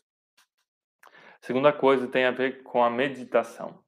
Segunda 1.41 1.73
coisa 1.73 2.07
tem 2.07 2.25
a 2.25 2.31
ver 2.31 2.61
com 2.63 2.83
a 2.83 2.89
meditação. 2.89 3.83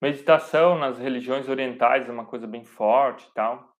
Meditação 0.00 0.76
nas 0.76 0.98
religiões 0.98 1.48
orientais 1.48 2.08
é 2.08 2.12
uma 2.12 2.26
coisa 2.26 2.46
bem 2.46 2.64
forte 2.64 3.26
e 3.28 3.32
tal, 3.32 3.74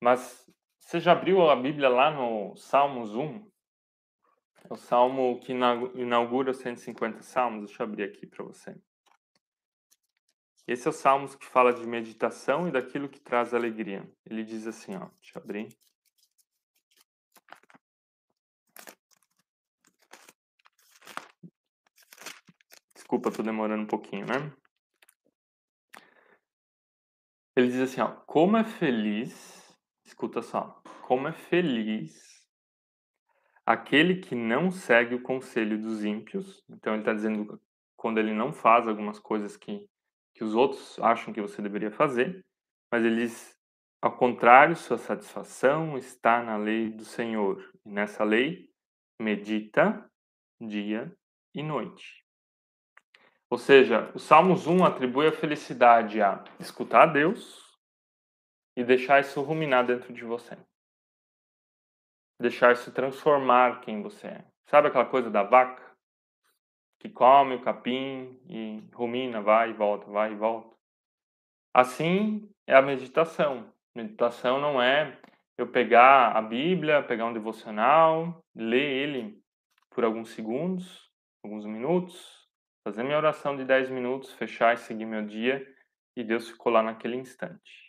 mas 0.00 0.48
você 0.88 1.00
já 1.00 1.12
abriu 1.12 1.50
a 1.50 1.54
Bíblia 1.54 1.86
lá 1.90 2.10
no 2.10 2.56
Salmos 2.56 3.14
1? 3.14 3.46
É 4.64 4.72
o 4.72 4.76
salmo 4.76 5.38
que 5.38 5.52
inaugura 5.52 6.54
150 6.54 7.22
salmos. 7.22 7.66
Deixa 7.66 7.82
eu 7.82 7.86
abrir 7.86 8.04
aqui 8.04 8.26
para 8.26 8.42
você. 8.42 8.74
Esse 10.66 10.88
é 10.88 10.90
o 10.90 10.92
Salmos 10.94 11.36
que 11.36 11.44
fala 11.44 11.74
de 11.74 11.86
meditação 11.86 12.66
e 12.66 12.70
daquilo 12.70 13.06
que 13.06 13.20
traz 13.20 13.52
alegria. 13.52 14.10
Ele 14.24 14.42
diz 14.42 14.66
assim, 14.66 14.96
ó, 14.96 15.10
deixa 15.20 15.38
eu 15.38 15.42
abrir. 15.42 15.68
Desculpa, 22.94 23.30
tô 23.30 23.42
demorando 23.42 23.82
um 23.82 23.86
pouquinho, 23.86 24.24
né? 24.24 24.50
Ele 27.54 27.68
diz 27.68 27.80
assim, 27.82 28.00
ó, 28.00 28.08
como 28.24 28.56
é 28.56 28.64
feliz, 28.64 29.57
escuta 30.18 30.42
só, 30.42 30.82
como 31.02 31.28
é 31.28 31.32
feliz 31.32 32.44
aquele 33.64 34.16
que 34.16 34.34
não 34.34 34.68
segue 34.68 35.14
o 35.14 35.22
conselho 35.22 35.80
dos 35.80 36.02
ímpios. 36.02 36.64
Então 36.68 36.94
ele 36.94 37.02
está 37.02 37.14
dizendo 37.14 37.60
quando 37.96 38.18
ele 38.18 38.32
não 38.32 38.52
faz 38.52 38.88
algumas 38.88 39.20
coisas 39.20 39.56
que, 39.56 39.86
que 40.34 40.42
os 40.42 40.56
outros 40.56 40.98
acham 40.98 41.32
que 41.32 41.40
você 41.40 41.62
deveria 41.62 41.92
fazer, 41.92 42.44
mas 42.90 43.04
ele 43.04 43.26
diz, 43.26 43.56
ao 44.02 44.16
contrário, 44.16 44.74
sua 44.74 44.98
satisfação 44.98 45.96
está 45.96 46.42
na 46.42 46.56
lei 46.56 46.90
do 46.90 47.04
Senhor. 47.04 47.70
E 47.86 47.90
nessa 47.90 48.24
lei 48.24 48.68
medita 49.20 50.04
dia 50.60 51.12
e 51.54 51.62
noite. 51.62 52.24
Ou 53.48 53.58
seja, 53.58 54.10
o 54.16 54.18
Salmos 54.18 54.66
1 54.66 54.84
atribui 54.84 55.28
a 55.28 55.32
felicidade 55.32 56.20
a 56.20 56.42
escutar 56.58 57.02
a 57.04 57.12
Deus 57.12 57.67
e 58.78 58.84
deixar 58.84 59.18
isso 59.18 59.42
ruminar 59.42 59.84
dentro 59.84 60.12
de 60.12 60.22
você. 60.22 60.56
Deixar 62.38 62.72
isso 62.72 62.92
transformar 62.92 63.80
quem 63.80 64.00
você 64.00 64.28
é. 64.28 64.44
Sabe 64.66 64.86
aquela 64.86 65.04
coisa 65.04 65.28
da 65.28 65.42
vaca? 65.42 65.82
Que 67.00 67.08
come 67.08 67.56
o 67.56 67.60
capim 67.60 68.40
e 68.48 68.88
rumina, 68.94 69.42
vai 69.42 69.70
e 69.70 69.72
volta, 69.72 70.08
vai 70.08 70.30
e 70.30 70.36
volta. 70.36 70.76
Assim 71.74 72.48
é 72.68 72.76
a 72.76 72.80
meditação. 72.80 73.68
Meditação 73.96 74.60
não 74.60 74.80
é 74.80 75.18
eu 75.56 75.66
pegar 75.66 76.36
a 76.36 76.40
Bíblia, 76.40 77.02
pegar 77.02 77.24
um 77.24 77.32
devocional, 77.32 78.44
ler 78.54 78.92
ele 78.92 79.42
por 79.90 80.04
alguns 80.04 80.30
segundos, 80.30 81.10
alguns 81.42 81.66
minutos, 81.66 82.48
fazer 82.84 83.02
minha 83.02 83.18
oração 83.18 83.56
de 83.56 83.64
10 83.64 83.90
minutos, 83.90 84.32
fechar 84.34 84.74
e 84.74 84.78
seguir 84.78 85.04
meu 85.04 85.26
dia, 85.26 85.66
e 86.14 86.22
Deus 86.22 86.48
ficou 86.48 86.70
lá 86.70 86.80
naquele 86.80 87.16
instante. 87.16 87.87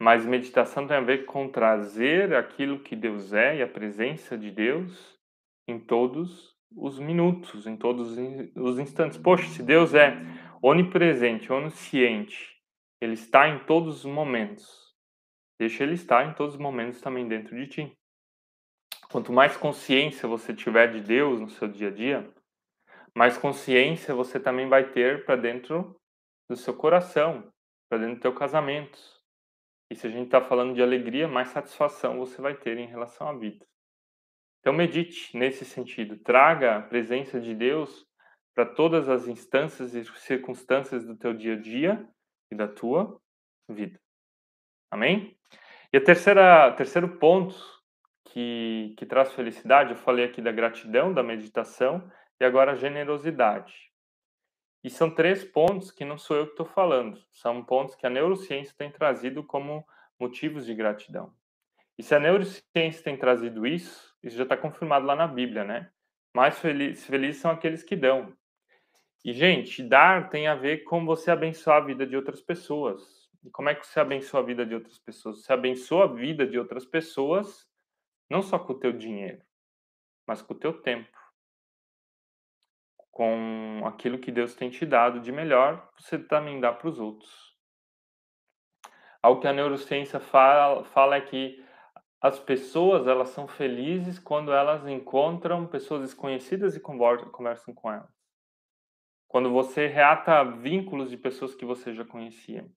Mas 0.00 0.26
meditação 0.26 0.86
tem 0.86 0.96
a 0.96 1.00
ver 1.00 1.24
com 1.24 1.48
trazer 1.48 2.34
aquilo 2.34 2.80
que 2.80 2.96
Deus 2.96 3.32
é 3.32 3.56
e 3.56 3.62
a 3.62 3.68
presença 3.68 4.36
de 4.36 4.50
Deus 4.50 5.18
em 5.66 5.78
todos 5.78 6.54
os 6.76 6.98
minutos, 6.98 7.66
em 7.66 7.76
todos 7.76 8.16
os 8.56 8.78
instantes. 8.78 9.16
Poxa, 9.16 9.48
se 9.48 9.62
Deus 9.62 9.94
é 9.94 10.16
onipresente, 10.60 11.52
onisciente, 11.52 12.60
Ele 13.00 13.14
está 13.14 13.48
em 13.48 13.60
todos 13.60 14.04
os 14.04 14.04
momentos. 14.04 14.94
Deixa 15.58 15.84
Ele 15.84 15.94
estar 15.94 16.26
em 16.26 16.34
todos 16.34 16.54
os 16.54 16.60
momentos 16.60 17.00
também 17.00 17.28
dentro 17.28 17.54
de 17.56 17.66
ti. 17.68 17.98
Quanto 19.08 19.32
mais 19.32 19.56
consciência 19.56 20.28
você 20.28 20.52
tiver 20.52 20.90
de 20.90 21.00
Deus 21.00 21.40
no 21.40 21.48
seu 21.48 21.68
dia 21.68 21.88
a 21.88 21.92
dia, 21.92 22.34
mais 23.14 23.38
consciência 23.38 24.12
você 24.12 24.40
também 24.40 24.68
vai 24.68 24.90
ter 24.90 25.24
para 25.24 25.36
dentro 25.36 25.94
do 26.50 26.56
seu 26.56 26.74
coração, 26.74 27.48
para 27.88 27.98
dentro 27.98 28.16
do 28.16 28.20
teu 28.20 28.34
casamento. 28.34 28.98
E 29.94 29.96
se 29.96 30.08
a 30.08 30.10
gente 30.10 30.24
está 30.24 30.40
falando 30.40 30.74
de 30.74 30.82
alegria, 30.82 31.28
mais 31.28 31.50
satisfação 31.50 32.18
você 32.18 32.42
vai 32.42 32.52
ter 32.52 32.76
em 32.78 32.88
relação 32.88 33.28
à 33.28 33.32
vida. 33.32 33.64
Então 34.58 34.72
medite 34.72 35.38
nesse 35.38 35.64
sentido, 35.64 36.18
traga 36.18 36.78
a 36.78 36.82
presença 36.82 37.40
de 37.40 37.54
Deus 37.54 38.04
para 38.56 38.66
todas 38.66 39.08
as 39.08 39.28
instâncias 39.28 39.94
e 39.94 40.04
circunstâncias 40.18 41.06
do 41.06 41.16
teu 41.16 41.32
dia 41.32 41.54
a 41.54 41.60
dia 41.60 42.08
e 42.50 42.56
da 42.56 42.66
tua 42.66 43.20
vida. 43.68 44.00
Amém? 44.90 45.38
E 45.92 45.96
a 45.96 46.02
terceira, 46.02 46.72
terceiro 46.72 47.16
ponto 47.16 47.54
que, 48.24 48.96
que 48.98 49.06
traz 49.06 49.32
felicidade, 49.32 49.92
eu 49.92 49.96
falei 49.96 50.24
aqui 50.24 50.42
da 50.42 50.50
gratidão, 50.50 51.14
da 51.14 51.22
meditação, 51.22 52.10
e 52.40 52.44
agora 52.44 52.72
a 52.72 52.76
generosidade. 52.76 53.92
E 54.84 54.90
são 54.90 55.10
três 55.10 55.42
pontos 55.42 55.90
que 55.90 56.04
não 56.04 56.18
sou 56.18 56.36
eu 56.36 56.44
que 56.44 56.52
estou 56.52 56.66
falando, 56.66 57.18
são 57.32 57.64
pontos 57.64 57.94
que 57.94 58.06
a 58.06 58.10
neurociência 58.10 58.74
tem 58.76 58.90
trazido 58.90 59.42
como 59.42 59.82
motivos 60.20 60.66
de 60.66 60.74
gratidão. 60.74 61.34
E 61.96 62.02
se 62.02 62.14
a 62.14 62.20
neurociência 62.20 63.02
tem 63.02 63.16
trazido 63.16 63.66
isso, 63.66 64.14
isso 64.22 64.36
já 64.36 64.42
está 64.42 64.58
confirmado 64.58 65.06
lá 65.06 65.16
na 65.16 65.26
Bíblia, 65.26 65.64
né? 65.64 65.90
Mais 66.34 66.58
felizes, 66.58 67.06
felizes 67.06 67.40
são 67.40 67.50
aqueles 67.50 67.82
que 67.82 67.96
dão. 67.96 68.36
E, 69.24 69.32
gente, 69.32 69.82
dar 69.82 70.28
tem 70.28 70.48
a 70.48 70.54
ver 70.54 70.84
com 70.84 71.06
você 71.06 71.30
abençoar 71.30 71.78
a 71.78 71.86
vida 71.86 72.06
de 72.06 72.14
outras 72.14 72.42
pessoas. 72.42 73.30
E 73.42 73.48
como 73.48 73.70
é 73.70 73.74
que 73.74 73.86
você 73.86 73.98
abençoa 74.00 74.40
a 74.40 74.42
vida 74.42 74.66
de 74.66 74.74
outras 74.74 74.98
pessoas? 74.98 75.42
Você 75.42 75.52
abençoa 75.52 76.04
a 76.04 76.12
vida 76.12 76.46
de 76.46 76.58
outras 76.58 76.84
pessoas 76.84 77.66
não 78.28 78.42
só 78.42 78.58
com 78.58 78.74
o 78.74 78.78
teu 78.78 78.92
dinheiro, 78.92 79.42
mas 80.26 80.42
com 80.42 80.52
o 80.52 80.58
teu 80.58 80.74
tempo 80.74 81.23
com 83.14 83.80
aquilo 83.86 84.18
que 84.18 84.32
Deus 84.32 84.56
tem 84.56 84.68
te 84.68 84.84
dado 84.84 85.20
de 85.20 85.30
melhor, 85.30 85.88
você 85.96 86.18
também 86.18 86.58
dá 86.58 86.72
para 86.72 86.88
os 86.88 86.98
outros. 86.98 87.54
Algo 89.22 89.40
que 89.40 89.46
a 89.46 89.52
neurociência 89.52 90.18
fala, 90.18 90.82
fala 90.82 91.14
é 91.14 91.20
que 91.20 91.64
as 92.20 92.40
pessoas 92.40 93.06
elas 93.06 93.28
são 93.28 93.46
felizes 93.46 94.18
quando 94.18 94.52
elas 94.52 94.84
encontram 94.88 95.64
pessoas 95.64 96.02
desconhecidas 96.02 96.74
e 96.74 96.80
conversam 96.80 97.72
com 97.72 97.92
elas. 97.92 98.12
Quando 99.28 99.48
você 99.48 99.86
reata 99.86 100.42
vínculos 100.42 101.08
de 101.08 101.16
pessoas 101.16 101.54
que 101.54 101.64
você 101.64 101.94
já 101.94 102.04
conhecia. 102.04 102.68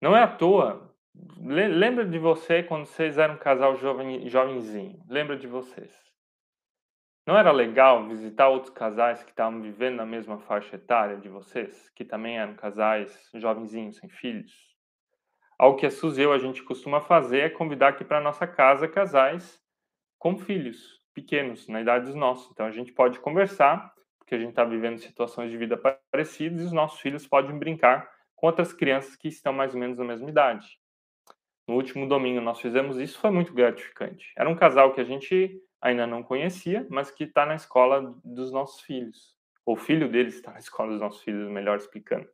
Não 0.00 0.16
é 0.16 0.22
à 0.22 0.28
toa. 0.28 0.94
Lembra 1.40 2.06
de 2.06 2.18
você 2.18 2.62
quando 2.62 2.86
vocês 2.86 3.18
eram 3.18 3.34
um 3.34 3.38
casal 3.38 3.74
jovem, 3.76 4.28
jovenzinho. 4.28 5.02
Lembra 5.08 5.36
de 5.36 5.48
vocês. 5.48 6.03
Não 7.26 7.38
era 7.38 7.50
legal 7.50 8.06
visitar 8.06 8.48
outros 8.48 8.70
casais 8.70 9.22
que 9.22 9.30
estavam 9.30 9.62
vivendo 9.62 9.96
na 9.96 10.04
mesma 10.04 10.38
faixa 10.38 10.76
etária 10.76 11.16
de 11.16 11.28
vocês, 11.28 11.88
que 11.96 12.04
também 12.04 12.38
eram 12.38 12.54
casais 12.54 13.30
jovenzinhos, 13.34 13.96
sem 13.96 14.10
filhos? 14.10 14.52
Algo 15.58 15.78
que 15.78 15.86
a 15.86 15.90
Suzy 15.90 16.20
e 16.20 16.24
eu 16.24 16.32
a 16.34 16.38
gente 16.38 16.62
costuma 16.62 17.00
fazer 17.00 17.38
é 17.40 17.48
convidar 17.48 17.88
aqui 17.88 18.04
para 18.04 18.20
nossa 18.20 18.46
casa 18.46 18.86
casais 18.86 19.58
com 20.18 20.36
filhos 20.36 21.00
pequenos, 21.14 21.66
na 21.66 21.80
idade 21.80 22.04
dos 22.06 22.14
nossos. 22.14 22.50
Então 22.50 22.66
a 22.66 22.70
gente 22.70 22.92
pode 22.92 23.18
conversar, 23.20 23.94
porque 24.18 24.34
a 24.34 24.38
gente 24.38 24.50
está 24.50 24.64
vivendo 24.64 24.98
situações 24.98 25.50
de 25.50 25.56
vida 25.56 25.80
parecidas 26.12 26.60
e 26.60 26.64
os 26.64 26.72
nossos 26.72 27.00
filhos 27.00 27.26
podem 27.26 27.58
brincar 27.58 28.06
com 28.34 28.48
outras 28.48 28.74
crianças 28.74 29.16
que 29.16 29.28
estão 29.28 29.52
mais 29.52 29.72
ou 29.72 29.80
menos 29.80 29.96
na 29.96 30.04
mesma 30.04 30.28
idade. 30.28 30.66
No 31.66 31.76
último 31.76 32.06
domingo 32.06 32.42
nós 32.42 32.60
fizemos 32.60 32.98
isso, 32.98 33.18
foi 33.18 33.30
muito 33.30 33.54
gratificante. 33.54 34.30
Era 34.36 34.50
um 34.50 34.56
casal 34.56 34.92
que 34.92 35.00
a 35.00 35.04
gente 35.04 35.58
ainda 35.84 36.06
não 36.06 36.22
conhecia, 36.22 36.86
mas 36.88 37.10
que 37.10 37.24
está 37.24 37.44
na 37.44 37.54
escola 37.54 38.18
dos 38.24 38.50
nossos 38.50 38.80
filhos. 38.80 39.36
O 39.66 39.76
filho 39.76 40.10
deles 40.10 40.34
está 40.34 40.52
na 40.52 40.58
escola 40.58 40.92
dos 40.92 41.00
nossos 41.00 41.22
filhos, 41.22 41.50
melhor 41.50 41.76
explicando. 41.76 42.26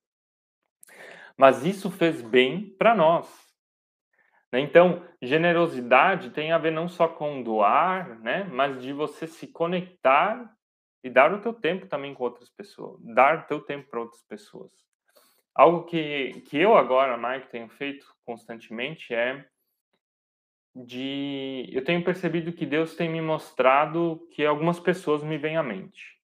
Mas 1.37 1.65
isso 1.65 1.91
fez 1.91 2.23
bem 2.23 2.71
para 2.79 2.95
nós. 2.95 3.29
Né? 4.53 4.61
Então, 4.61 5.05
generosidade 5.21 6.31
tem 6.31 6.53
a 6.53 6.59
ver 6.59 6.71
não 6.71 6.89
só 6.89 7.09
com 7.09 7.43
doar, 7.43 8.21
né, 8.21 8.45
mas 8.45 8.81
de 8.81 8.93
você 8.93 9.27
se 9.27 9.49
conectar 9.49 10.49
e 11.03 11.11
dar 11.11 11.33
o 11.35 11.41
teu 11.41 11.53
tempo 11.53 11.87
também 11.87 12.15
com 12.15 12.23
outras 12.23 12.51
pessoas, 12.51 13.01
dar 13.03 13.39
o 13.39 13.47
teu 13.49 13.61
tempo 13.61 13.91
para 13.91 14.01
outras 14.01 14.23
pessoas. 14.23 14.71
Algo 15.53 15.85
que, 15.85 16.43
que 16.43 16.57
eu 16.57 16.77
agora, 16.77 17.17
Mike, 17.17 17.49
tenho 17.49 17.69
feito 17.69 18.07
constantemente 18.25 19.13
é 19.13 19.45
de 20.75 21.69
eu 21.73 21.85
tenho 21.85 22.05
percebido 22.05 22.53
que 22.53 22.65
Deus 22.65 22.95
tem 22.95 23.09
me 23.09 23.21
mostrado 23.21 24.27
que 24.31 24.45
algumas 24.45 24.79
pessoas 24.79 25.23
me 25.23 25.37
vêm 25.37 25.57
à 25.57 25.63
mente. 25.63 26.19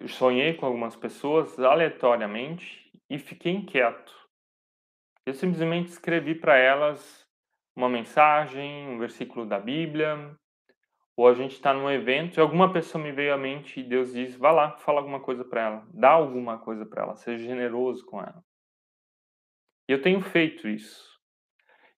Eu 0.00 0.08
sonhei 0.08 0.54
com 0.54 0.64
algumas 0.64 0.96
pessoas 0.96 1.58
aleatoriamente 1.58 2.90
e 3.10 3.18
fiquei 3.18 3.52
inquieto. 3.52 4.14
Eu 5.26 5.34
simplesmente 5.34 5.88
escrevi 5.88 6.34
para 6.34 6.56
elas 6.56 7.26
uma 7.76 7.88
mensagem, 7.88 8.88
um 8.88 8.98
versículo 8.98 9.46
da 9.46 9.58
Bíblia, 9.58 10.36
ou 11.16 11.28
a 11.28 11.34
gente 11.34 11.52
está 11.52 11.74
num 11.74 11.90
evento 11.90 12.36
e 12.36 12.40
alguma 12.40 12.72
pessoa 12.72 13.02
me 13.02 13.12
veio 13.12 13.34
à 13.34 13.36
mente 13.36 13.80
e 13.80 13.82
Deus 13.82 14.12
diz: 14.12 14.34
vá 14.36 14.50
lá, 14.50 14.76
fala 14.78 15.00
alguma 15.00 15.20
coisa 15.20 15.44
para 15.44 15.60
ela, 15.60 15.88
dá 15.92 16.10
alguma 16.10 16.58
coisa 16.58 16.86
para 16.86 17.02
ela, 17.02 17.16
seja 17.16 17.44
generoso 17.44 18.04
com 18.06 18.20
ela. 18.20 18.42
E 19.88 19.92
eu 19.92 20.00
tenho 20.00 20.20
feito 20.20 20.68
isso. 20.68 21.11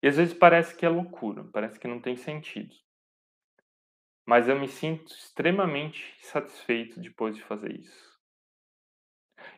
E 0.05 0.07
às 0.07 0.19
vezes 0.19 0.35
parece 0.35 0.77
que 0.77 0.85
é 0.85 0.89
loucura, 0.91 1.45
parece 1.51 1.81
que 1.81 1.89
não 1.89 1.99
tem 1.99 2.15
sentido. 2.15 2.75
Mas 4.27 4.47
eu 4.47 4.61
me 4.61 4.69
sinto 4.69 5.11
extremamente 5.11 6.15
satisfeito 6.21 7.01
depois 7.01 7.35
de 7.35 7.43
fazer 7.43 7.73
isso. 7.73 8.13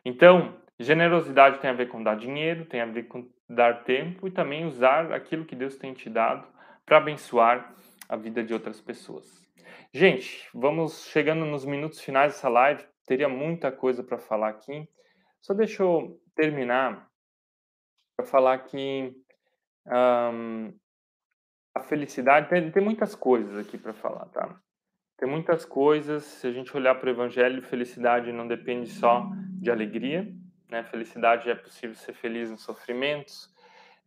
Então, 0.05 0.57
generosidade 0.79 1.59
tem 1.59 1.69
a 1.69 1.73
ver 1.73 1.89
com 1.89 2.01
dar 2.01 2.15
dinheiro, 2.15 2.63
tem 2.63 2.79
a 2.79 2.85
ver 2.85 3.09
com 3.09 3.29
dar 3.49 3.83
tempo 3.83 4.25
e 4.25 4.31
também 4.31 4.65
usar 4.65 5.11
aquilo 5.11 5.43
que 5.43 5.53
Deus 5.53 5.75
tem 5.75 5.93
te 5.93 6.09
dado 6.09 6.47
para 6.85 6.99
abençoar 6.99 7.75
a 8.07 8.15
vida 8.15 8.41
de 8.41 8.53
outras 8.53 8.79
pessoas. 8.79 9.45
Gente, 9.93 10.47
vamos 10.53 11.07
chegando 11.07 11.43
nos 11.43 11.65
minutos 11.65 11.99
finais 11.99 12.35
dessa 12.35 12.47
live. 12.47 12.87
Teria 13.05 13.27
muita 13.27 13.69
coisa 13.69 14.01
para 14.01 14.17
falar 14.17 14.47
aqui. 14.47 14.87
Só 15.41 15.53
deixa 15.53 15.83
eu 15.83 16.17
terminar 16.33 17.05
para 18.15 18.25
falar 18.25 18.59
que 18.59 19.13
um, 19.87 20.73
a 21.75 21.79
felicidade 21.81 22.49
tem, 22.49 22.71
tem 22.71 22.83
muitas 22.83 23.15
coisas 23.15 23.57
aqui 23.57 23.77
para 23.77 23.93
falar, 23.93 24.25
tá? 24.27 24.59
Tem 25.17 25.27
muitas 25.27 25.65
coisas. 25.65 26.23
Se 26.23 26.47
a 26.47 26.51
gente 26.51 26.75
olhar 26.75 26.95
para 26.95 27.07
o 27.07 27.11
Evangelho, 27.11 27.61
felicidade 27.61 28.31
não 28.31 28.47
depende 28.47 28.89
só 28.89 29.29
de 29.59 29.71
alegria, 29.71 30.31
né? 30.69 30.83
Felicidade 30.83 31.49
é 31.49 31.55
possível 31.55 31.95
ser 31.95 32.13
feliz 32.13 32.51
nos 32.51 32.63
sofrimentos. 32.63 33.51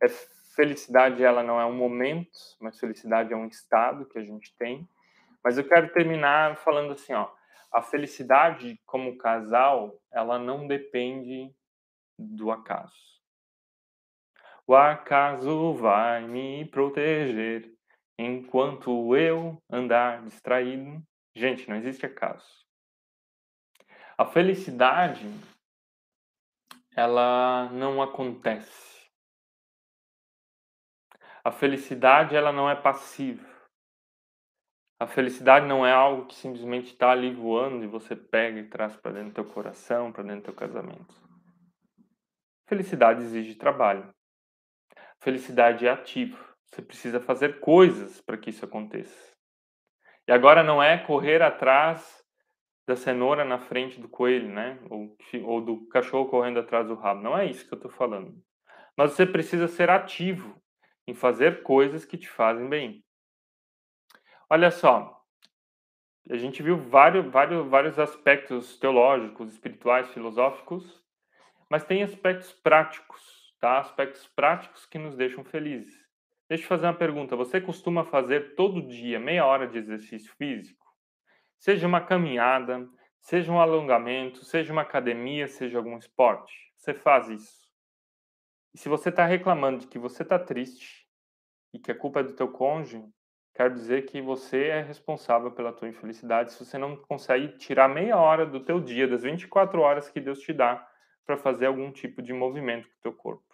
É, 0.01 0.07
felicidade 0.55 1.23
ela 1.23 1.43
não 1.43 1.59
é 1.59 1.65
um 1.65 1.75
momento, 1.75 2.39
mas 2.59 2.79
felicidade 2.79 3.33
é 3.33 3.35
um 3.35 3.47
estado 3.47 4.05
que 4.05 4.17
a 4.17 4.23
gente 4.23 4.55
tem. 4.57 4.87
Mas 5.43 5.57
eu 5.57 5.67
quero 5.67 5.91
terminar 5.91 6.55
falando 6.57 6.93
assim, 6.93 7.13
ó, 7.13 7.29
a 7.73 7.81
felicidade 7.81 8.79
como 8.85 9.17
casal, 9.17 9.99
ela 10.11 10.37
não 10.37 10.67
depende 10.67 11.53
do 12.17 12.51
acaso. 12.51 13.10
O 14.71 14.75
acaso 14.77 15.73
vai 15.73 16.25
me 16.25 16.63
proteger 16.63 17.77
enquanto 18.17 19.13
eu 19.17 19.61
andar 19.69 20.23
distraído. 20.23 21.05
Gente, 21.35 21.67
não 21.67 21.75
existe 21.75 22.05
acaso. 22.05 22.65
A 24.17 24.25
felicidade, 24.25 25.27
ela 26.95 27.69
não 27.73 28.01
acontece. 28.01 29.11
A 31.43 31.51
felicidade, 31.51 32.33
ela 32.33 32.53
não 32.53 32.69
é 32.69 32.75
passiva. 32.81 33.45
A 35.01 35.05
felicidade 35.05 35.65
não 35.65 35.85
é 35.85 35.91
algo 35.91 36.27
que 36.27 36.35
simplesmente 36.35 36.93
está 36.93 37.11
ali 37.11 37.33
voando 37.33 37.83
e 37.83 37.87
você 37.87 38.15
pega 38.15 38.57
e 38.57 38.69
traz 38.69 38.95
para 38.95 39.11
dentro 39.11 39.31
do 39.31 39.33
teu 39.33 39.53
coração, 39.53 40.13
para 40.13 40.23
dentro 40.23 40.43
do 40.43 40.45
teu 40.45 40.53
casamento. 40.53 41.13
Felicidade 42.69 43.21
exige 43.21 43.55
trabalho. 43.55 44.15
Felicidade 45.21 45.85
é 45.85 45.89
ativa. 45.91 46.37
Você 46.65 46.81
precisa 46.81 47.19
fazer 47.19 47.59
coisas 47.59 48.19
para 48.21 48.37
que 48.37 48.49
isso 48.49 48.65
aconteça. 48.65 49.31
E 50.27 50.31
agora 50.31 50.63
não 50.63 50.81
é 50.81 50.97
correr 50.97 51.43
atrás 51.43 52.25
da 52.87 52.95
cenoura 52.95 53.45
na 53.45 53.59
frente 53.59 53.99
do 53.99 54.09
coelho, 54.09 54.49
né? 54.49 54.79
Ou, 54.89 55.15
ou 55.43 55.61
do 55.61 55.87
cachorro 55.87 56.27
correndo 56.27 56.59
atrás 56.59 56.87
do 56.87 56.95
rabo. 56.95 57.21
Não 57.21 57.37
é 57.37 57.45
isso 57.45 57.67
que 57.67 57.73
eu 57.73 57.77
estou 57.77 57.91
falando. 57.91 58.35
Mas 58.97 59.11
você 59.11 59.25
precisa 59.25 59.67
ser 59.67 59.91
ativo 59.91 60.59
em 61.05 61.13
fazer 61.13 61.61
coisas 61.61 62.03
que 62.03 62.17
te 62.17 62.27
fazem 62.27 62.67
bem. 62.67 63.03
Olha 64.49 64.71
só, 64.71 65.23
a 66.29 66.35
gente 66.35 66.63
viu 66.63 66.77
vários, 66.77 67.25
vários, 67.27 67.67
vários 67.67 67.99
aspectos 67.99 68.79
teológicos, 68.79 69.53
espirituais, 69.53 70.11
filosóficos, 70.13 70.99
mas 71.69 71.83
tem 71.83 72.01
aspectos 72.01 72.51
práticos 72.51 73.40
tá? 73.61 73.79
Aspectos 73.79 74.27
práticos 74.27 74.85
que 74.87 74.97
nos 74.97 75.15
deixam 75.15 75.43
felizes. 75.43 75.95
Deixa 76.49 76.65
eu 76.65 76.67
fazer 76.67 76.87
uma 76.87 76.93
pergunta. 76.93 77.35
Você 77.35 77.61
costuma 77.61 78.03
fazer 78.03 78.55
todo 78.55 78.81
dia 78.81 79.19
meia 79.19 79.45
hora 79.45 79.67
de 79.67 79.77
exercício 79.77 80.33
físico? 80.35 80.85
Seja 81.57 81.87
uma 81.87 82.01
caminhada, 82.01 82.89
seja 83.21 83.51
um 83.51 83.61
alongamento, 83.61 84.43
seja 84.43 84.73
uma 84.73 84.81
academia, 84.81 85.47
seja 85.47 85.77
algum 85.77 85.97
esporte. 85.97 86.73
Você 86.75 86.93
faz 86.93 87.29
isso. 87.29 87.61
E 88.73 88.77
se 88.77 88.89
você 88.89 89.09
está 89.09 89.25
reclamando 89.25 89.79
de 89.79 89.87
que 89.87 89.99
você 89.99 90.23
está 90.23 90.39
triste 90.39 91.07
e 91.71 91.79
que 91.79 91.91
a 91.91 91.95
culpa 91.95 92.21
é 92.21 92.23
do 92.23 92.33
teu 92.33 92.47
cônjuge, 92.47 93.05
quero 93.53 93.73
dizer 93.73 94.05
que 94.07 94.21
você 94.21 94.67
é 94.67 94.81
responsável 94.81 95.51
pela 95.51 95.71
tua 95.71 95.87
infelicidade 95.87 96.51
se 96.51 96.65
você 96.65 96.77
não 96.77 96.95
consegue 96.95 97.49
tirar 97.57 97.87
meia 97.87 98.17
hora 98.17 98.45
do 98.45 98.59
teu 98.59 98.79
dia, 98.79 99.07
das 99.07 99.23
24 99.23 99.79
horas 99.79 100.09
que 100.09 100.19
Deus 100.19 100.39
te 100.39 100.51
dá, 100.51 100.85
para 101.25 101.37
fazer 101.37 101.67
algum 101.67 101.91
tipo 101.91 102.21
de 102.21 102.33
movimento 102.33 102.87
com 102.87 102.95
o 102.95 103.01
teu 103.01 103.13
corpo. 103.13 103.50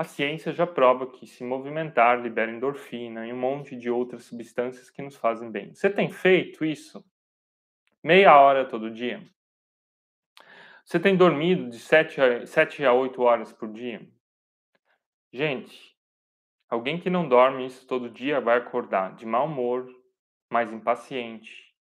A 0.00 0.04
ciência 0.04 0.50
já 0.50 0.66
prova 0.66 1.06
que 1.06 1.26
se 1.26 1.44
movimentar 1.44 2.22
libera 2.22 2.50
endorfina 2.50 3.26
e 3.26 3.34
um 3.34 3.38
monte 3.38 3.76
de 3.76 3.90
outras 3.90 4.24
substâncias 4.24 4.88
que 4.88 5.02
nos 5.02 5.14
fazem 5.14 5.50
bem. 5.50 5.74
Você 5.74 5.90
tem 5.90 6.10
feito 6.10 6.64
isso? 6.64 7.04
Meia 8.02 8.34
hora 8.40 8.66
todo 8.66 8.90
dia? 8.90 9.22
Você 10.86 10.98
tem 10.98 11.14
dormido 11.14 11.68
de 11.68 11.78
7 11.78 12.18
a, 12.18 12.46
7 12.46 12.82
a 12.82 12.94
8 12.94 13.20
horas 13.20 13.52
por 13.52 13.70
dia? 13.70 14.10
Gente, 15.30 15.94
alguém 16.66 16.98
que 16.98 17.10
não 17.10 17.28
dorme 17.28 17.66
isso 17.66 17.86
todo 17.86 18.08
dia 18.08 18.40
vai 18.40 18.56
acordar 18.56 19.14
de 19.16 19.26
mau 19.26 19.44
humor, 19.44 19.86
mais 20.50 20.72
impaciente, 20.72 21.76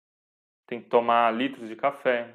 tem 0.65 0.81
que 0.81 0.87
tomar 0.87 1.33
litros 1.33 1.67
de 1.67 1.75
café, 1.75 2.33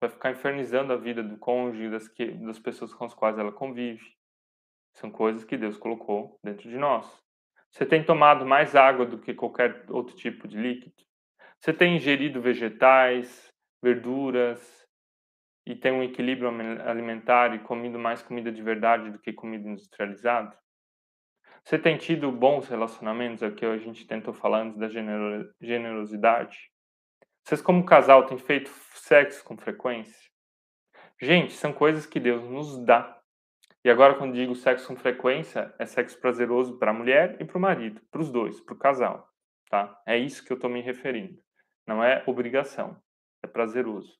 vai 0.00 0.08
ficar 0.08 0.30
infernizando 0.30 0.92
a 0.92 0.96
vida 0.96 1.24
do 1.24 1.36
cônjuge, 1.38 1.90
das, 1.90 2.06
que, 2.06 2.26
das 2.30 2.60
pessoas 2.60 2.94
com 2.94 3.04
as 3.04 3.12
quais 3.12 3.36
ela 3.36 3.50
convive. 3.50 4.15
São 4.96 5.10
coisas 5.10 5.44
que 5.44 5.58
Deus 5.58 5.76
colocou 5.76 6.38
dentro 6.42 6.68
de 6.68 6.76
nós. 6.76 7.06
Você 7.70 7.84
tem 7.84 8.02
tomado 8.02 8.46
mais 8.46 8.74
água 8.74 9.04
do 9.04 9.18
que 9.18 9.34
qualquer 9.34 9.84
outro 9.90 10.16
tipo 10.16 10.48
de 10.48 10.56
líquido. 10.56 10.94
Você 11.60 11.72
tem 11.72 11.96
ingerido 11.96 12.40
vegetais, 12.40 13.48
verduras 13.82 14.86
e 15.66 15.74
tem 15.74 15.92
um 15.92 16.02
equilíbrio 16.02 16.50
alimentar 16.88 17.54
e 17.54 17.58
comido 17.58 17.98
mais 17.98 18.22
comida 18.22 18.50
de 18.50 18.62
verdade 18.62 19.10
do 19.10 19.18
que 19.18 19.34
comida 19.34 19.68
industrializada. 19.68 20.56
Você 21.62 21.78
tem 21.78 21.98
tido 21.98 22.32
bons 22.32 22.66
relacionamentos, 22.68 23.42
é 23.42 23.48
o 23.48 23.54
que 23.54 23.66
a 23.66 23.76
gente 23.76 24.06
tentou 24.06 24.32
falar 24.32 24.62
antes 24.62 24.78
da 24.78 24.88
generosidade. 25.60 26.70
Vocês, 27.44 27.60
como 27.60 27.84
casal, 27.84 28.26
têm 28.26 28.38
feito 28.38 28.70
sexo 28.94 29.44
com 29.44 29.58
frequência? 29.58 30.30
Gente, 31.20 31.52
são 31.52 31.72
coisas 31.72 32.06
que 32.06 32.18
Deus 32.18 32.48
nos 32.48 32.82
dá 32.84 33.20
e 33.86 33.88
agora, 33.88 34.16
quando 34.16 34.34
digo 34.34 34.52
sexo 34.56 34.88
com 34.88 34.96
frequência, 34.96 35.72
é 35.78 35.86
sexo 35.86 36.18
prazeroso 36.18 36.76
para 36.76 36.90
a 36.90 36.92
mulher 36.92 37.40
e 37.40 37.44
para 37.44 37.56
o 37.56 37.60
marido, 37.60 38.00
para 38.10 38.20
os 38.20 38.32
dois, 38.32 38.60
para 38.60 38.74
o 38.74 38.76
casal. 38.76 39.32
tá? 39.70 40.02
É 40.04 40.18
isso 40.18 40.44
que 40.44 40.50
eu 40.50 40.56
estou 40.56 40.68
me 40.68 40.80
referindo. 40.80 41.40
Não 41.86 42.02
é 42.02 42.20
obrigação, 42.26 43.00
é 43.44 43.46
prazeroso. 43.46 44.18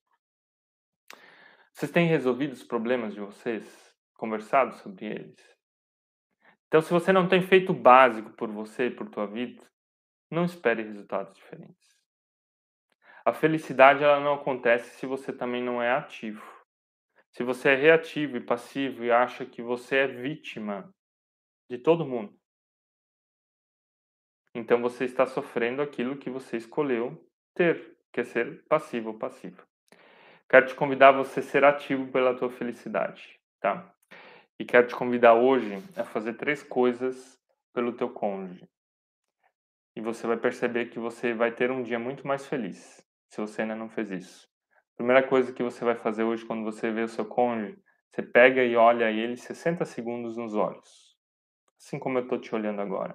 Vocês 1.73 1.91
têm 1.91 2.07
resolvido 2.07 2.53
os 2.53 2.63
problemas 2.63 3.13
de 3.13 3.19
vocês? 3.19 3.93
Conversado 4.15 4.73
sobre 4.77 5.07
eles? 5.07 5.57
Então, 6.69 6.81
se 6.81 6.93
você 6.93 7.13
não 7.13 7.29
tem 7.29 7.43
feito 7.43 7.73
o 7.73 7.77
básico 7.77 8.31
por 8.35 8.49
você 8.49 8.87
e 8.87 8.95
por 8.95 9.11
tua 9.11 9.27
vida, 9.27 9.65
não 10.31 10.45
espere 10.45 10.85
resultados 10.85 11.35
diferentes. 11.35 11.99
A 13.25 13.33
felicidade 13.33 14.05
ela 14.05 14.21
não 14.21 14.35
acontece 14.35 14.97
se 14.97 15.07
você 15.07 15.33
também 15.33 15.61
não 15.61 15.83
é 15.83 15.91
ativo. 15.91 16.56
Se 17.37 17.45
você 17.45 17.69
é 17.69 17.75
reativo 17.75 18.39
e 18.39 18.41
passivo 18.41 19.05
e 19.05 19.13
acha 19.13 19.45
que 19.45 19.61
você 19.61 19.97
é 19.97 20.07
vítima 20.07 20.91
de 21.69 21.77
todo 21.77 22.07
mundo, 22.07 22.35
então 24.55 24.81
você 24.81 25.05
está 25.05 25.27
sofrendo 25.27 25.83
aquilo 25.83 26.17
que 26.17 26.31
você 26.31 26.57
escolheu 26.57 27.23
ter, 27.55 27.95
que 28.11 28.21
é 28.21 28.25
ser 28.25 28.65
passivo 28.65 29.11
ou 29.11 29.19
passivo. 29.19 29.63
Quero 30.49 30.67
te 30.67 30.75
convidar 30.75 31.11
a 31.11 31.19
você 31.23 31.43
ser 31.43 31.63
ativo 31.63 32.11
pela 32.11 32.35
tua 32.35 32.49
felicidade, 32.49 33.39
tá? 33.61 33.95
E 34.59 34.65
quero 34.65 34.87
te 34.87 34.97
convidar 34.97 35.35
hoje 35.35 35.75
a 35.95 36.05
fazer 36.05 36.39
três 36.39 36.63
coisas 36.63 37.39
pelo 37.75 37.93
teu 37.93 38.09
cônjuge. 38.09 38.67
E 39.95 40.01
você 40.01 40.27
vai 40.27 40.39
perceber 40.39 40.87
que 40.87 40.99
você 40.99 41.35
vai 41.35 41.53
ter 41.53 41.71
um 41.71 41.83
dia 41.83 41.99
muito 41.99 42.27
mais 42.27 42.47
feliz, 42.47 43.07
se 43.29 43.39
você 43.43 43.61
ainda 43.61 43.77
não 43.77 43.91
fez 43.91 44.11
isso. 44.11 44.56
Primeira 44.97 45.23
coisa 45.23 45.53
que 45.53 45.63
você 45.63 45.85
vai 45.85 45.95
fazer 45.95 46.25
hoje 46.25 46.45
quando 46.45 46.65
você 46.65 46.91
vê 46.91 47.03
o 47.03 47.09
seu 47.09 47.27
cônjuge, 47.27 47.79
você 48.11 48.23
pega 48.23 48.65
e 48.65 48.75
olha 48.77 49.11
ele 49.11 49.37
60 49.37 49.85
segundos 49.85 50.37
nos 50.37 50.55
olhos. 50.55 51.15
Assim 51.79 51.99
como 51.99 52.19
eu 52.19 52.23
estou 52.23 52.41
te 52.41 52.55
olhando 52.55 52.81
agora. 52.81 53.15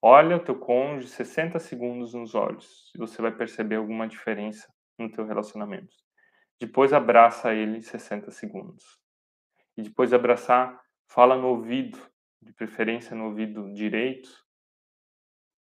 Olha 0.00 0.36
o 0.36 0.40
teu 0.40 0.58
cônjuge 0.58 1.08
60 1.08 1.58
segundos 1.58 2.14
nos 2.14 2.34
olhos 2.34 2.90
e 2.94 2.98
você 2.98 3.20
vai 3.20 3.30
perceber 3.30 3.76
alguma 3.76 4.08
diferença 4.08 4.72
no 4.98 5.10
teu 5.10 5.26
relacionamento. 5.26 5.94
Depois 6.58 6.92
abraça 6.92 7.54
ele 7.54 7.82
60 7.82 8.30
segundos 8.30 8.98
e 9.76 9.82
depois 9.82 10.10
de 10.10 10.16
abraçar, 10.16 10.82
fala 11.06 11.36
no 11.36 11.48
ouvido, 11.48 11.98
de 12.42 12.52
preferência 12.52 13.14
no 13.14 13.26
ouvido 13.26 13.72
direito, 13.72 14.28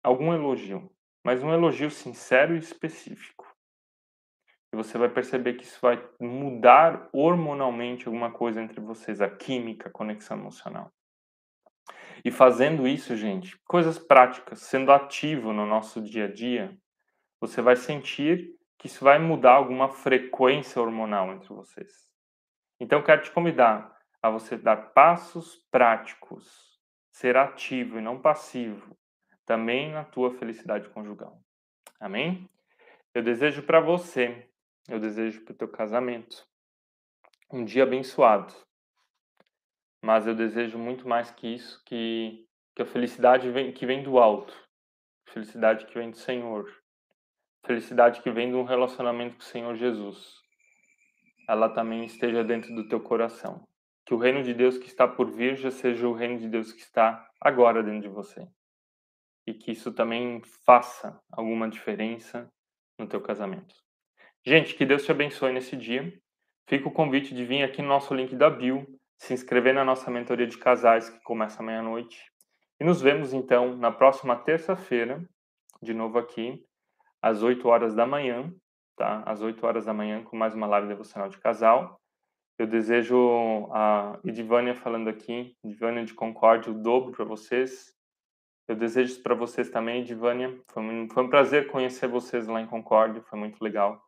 algum 0.02 0.34
elogio, 0.34 0.92
mas 1.24 1.44
um 1.44 1.54
elogio 1.54 1.92
sincero 1.92 2.56
e 2.56 2.60
específico. 2.60 3.47
Você 4.78 4.96
vai 4.96 5.10
perceber 5.10 5.56
que 5.56 5.64
isso 5.64 5.80
vai 5.82 6.00
mudar 6.20 7.10
hormonalmente 7.12 8.06
alguma 8.06 8.30
coisa 8.30 8.62
entre 8.62 8.80
vocês, 8.80 9.20
a 9.22 9.28
química, 9.28 9.90
a 9.90 9.92
conexão 9.92 10.38
emocional. 10.38 10.92
E 12.24 12.30
fazendo 12.30 12.88
isso, 12.88 13.16
gente, 13.16 13.58
coisas 13.66 13.98
práticas, 13.98 14.62
sendo 14.62 14.92
ativo 14.92 15.52
no 15.52 15.66
nosso 15.66 16.00
dia 16.00 16.26
a 16.26 16.32
dia, 16.32 16.78
você 17.42 17.60
vai 17.60 17.76
sentir 17.76 18.56
que 18.78 18.86
isso 18.86 19.04
vai 19.04 19.18
mudar 19.18 19.54
alguma 19.54 19.90
frequência 19.90 20.80
hormonal 20.80 21.32
entre 21.34 21.52
vocês. 21.52 22.12
Então, 22.80 23.02
quero 23.02 23.24
te 23.24 23.32
convidar 23.32 23.92
a 24.22 24.30
você 24.30 24.56
dar 24.56 24.94
passos 24.94 25.56
práticos, 25.72 26.80
ser 27.12 27.36
ativo 27.36 27.98
e 27.98 28.02
não 28.02 28.22
passivo, 28.22 28.96
também 29.44 29.92
na 29.92 30.04
tua 30.04 30.30
felicidade 30.36 30.88
conjugal. 30.90 31.42
Amém? 32.00 32.48
Eu 33.12 33.24
desejo 33.24 33.64
para 33.64 33.80
você, 33.80 34.47
eu 34.88 35.00
desejo 35.00 35.44
para 35.44 35.54
o 35.54 35.58
teu 35.58 35.68
casamento, 35.68 36.48
um 37.52 37.64
dia 37.64 37.84
abençoado. 37.84 38.54
Mas 40.04 40.28
eu 40.28 40.36
desejo 40.36 40.78
muito 40.78 41.08
mais 41.08 41.32
que 41.32 41.48
isso, 41.48 41.84
que, 41.86 42.48
que 42.76 42.82
a 42.82 42.86
felicidade 42.86 43.50
vem, 43.52 43.72
que 43.72 43.86
vem 43.86 44.04
do 44.04 44.20
alto, 44.20 44.54
felicidade 45.30 45.86
que 45.86 45.98
vem 45.98 46.12
do 46.12 46.18
Senhor, 46.18 46.72
felicidade 47.66 48.22
que 48.22 48.32
vem 48.32 48.50
de 48.50 48.56
um 48.56 48.64
relacionamento 48.64 49.36
com 49.36 49.42
o 49.42 49.46
Senhor 49.46 49.76
Jesus, 49.76 50.34
ela 51.50 51.70
também 51.70 52.06
esteja 52.06 52.44
dentro 52.44 52.74
do 52.76 52.88
teu 52.88 53.02
coração 53.02 53.68
que 54.08 54.14
o 54.14 54.18
reino 54.18 54.42
de 54.42 54.54
Deus 54.54 54.78
que 54.78 54.88
está 54.88 55.06
por 55.06 55.30
vir 55.30 55.58
já 55.58 55.70
seja 55.70 56.08
o 56.08 56.14
reino 56.14 56.40
de 56.40 56.48
Deus 56.48 56.72
que 56.72 56.80
está 56.80 57.30
agora 57.42 57.84
dentro 57.84 58.04
de 58.04 58.08
você. 58.08 58.48
E 59.46 59.54
que 59.54 59.72
isso 59.72 59.94
também 59.94 60.42
faça 60.66 61.22
alguma 61.30 61.70
diferença 61.70 62.50
no 62.98 63.06
teu 63.06 63.20
casamento. 63.20 63.76
Gente, 64.48 64.76
que 64.76 64.86
Deus 64.86 65.04
te 65.04 65.12
abençoe 65.12 65.52
nesse 65.52 65.76
dia. 65.76 66.10
Fica 66.70 66.88
o 66.88 66.92
convite 66.94 67.36
de 67.36 67.44
vir 67.44 67.64
aqui 67.64 67.82
no 67.82 67.90
nosso 67.90 68.14
link 68.14 68.34
da 68.34 68.50
Bio, 68.50 68.88
se 69.18 69.34
inscrever 69.34 69.74
na 69.74 69.84
nossa 69.84 70.10
mentoria 70.10 70.48
de 70.48 70.58
casais 70.58 71.10
que 71.10 71.22
começa 71.22 71.62
meia-noite. 71.62 72.32
E 72.80 72.86
nos 72.86 73.02
vemos 73.02 73.34
então 73.34 73.76
na 73.76 73.92
próxima 73.92 74.38
terça-feira, 74.38 75.22
de 75.82 75.94
novo 75.94 76.18
aqui, 76.18 76.64
às 77.22 77.44
8 77.44 77.68
horas 77.68 77.94
da 77.94 78.06
manhã, 78.08 78.50
tá? 78.96 79.22
Às 79.26 79.42
8 79.42 79.66
horas 79.66 79.84
da 79.84 79.94
manhã, 79.94 80.24
com 80.24 80.38
mais 80.38 80.56
uma 80.56 80.66
live 80.66 80.88
devocional 80.88 81.28
de 81.28 81.38
casal. 81.40 82.00
Eu 82.58 82.68
desejo 82.68 83.68
a 83.74 84.18
Edivânia 84.24 84.74
falando 84.74 85.10
aqui, 85.10 85.58
Edivânia 85.62 86.06
de 86.06 86.14
Concórdia, 86.14 86.72
o 86.72 86.82
dobro 86.82 87.12
para 87.12 87.26
vocês. 87.26 87.94
Eu 88.66 88.78
desejo 88.78 89.12
isso 89.12 89.22
para 89.22 89.36
vocês 89.36 89.70
também, 89.70 90.00
Edivânia. 90.00 90.58
Foi 90.70 90.82
um, 90.82 91.10
foi 91.10 91.24
um 91.24 91.30
prazer 91.30 91.68
conhecer 91.68 92.08
vocês 92.08 92.48
lá 92.48 92.62
em 92.62 92.66
Concórdia, 92.66 93.22
foi 93.24 93.38
muito 93.38 93.62
legal 93.62 94.07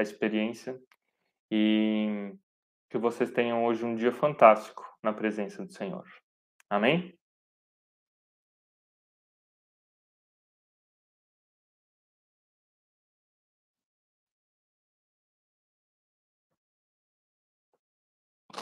a 0.00 0.02
experiência. 0.02 0.80
E 1.50 2.32
que 2.88 2.98
vocês 2.98 3.30
tenham 3.30 3.64
hoje 3.64 3.84
um 3.84 3.94
dia 3.94 4.12
fantástico 4.12 4.84
na 5.02 5.12
presença 5.12 5.64
do 5.64 5.72
Senhor. 5.72 6.04
Amém? 6.68 7.16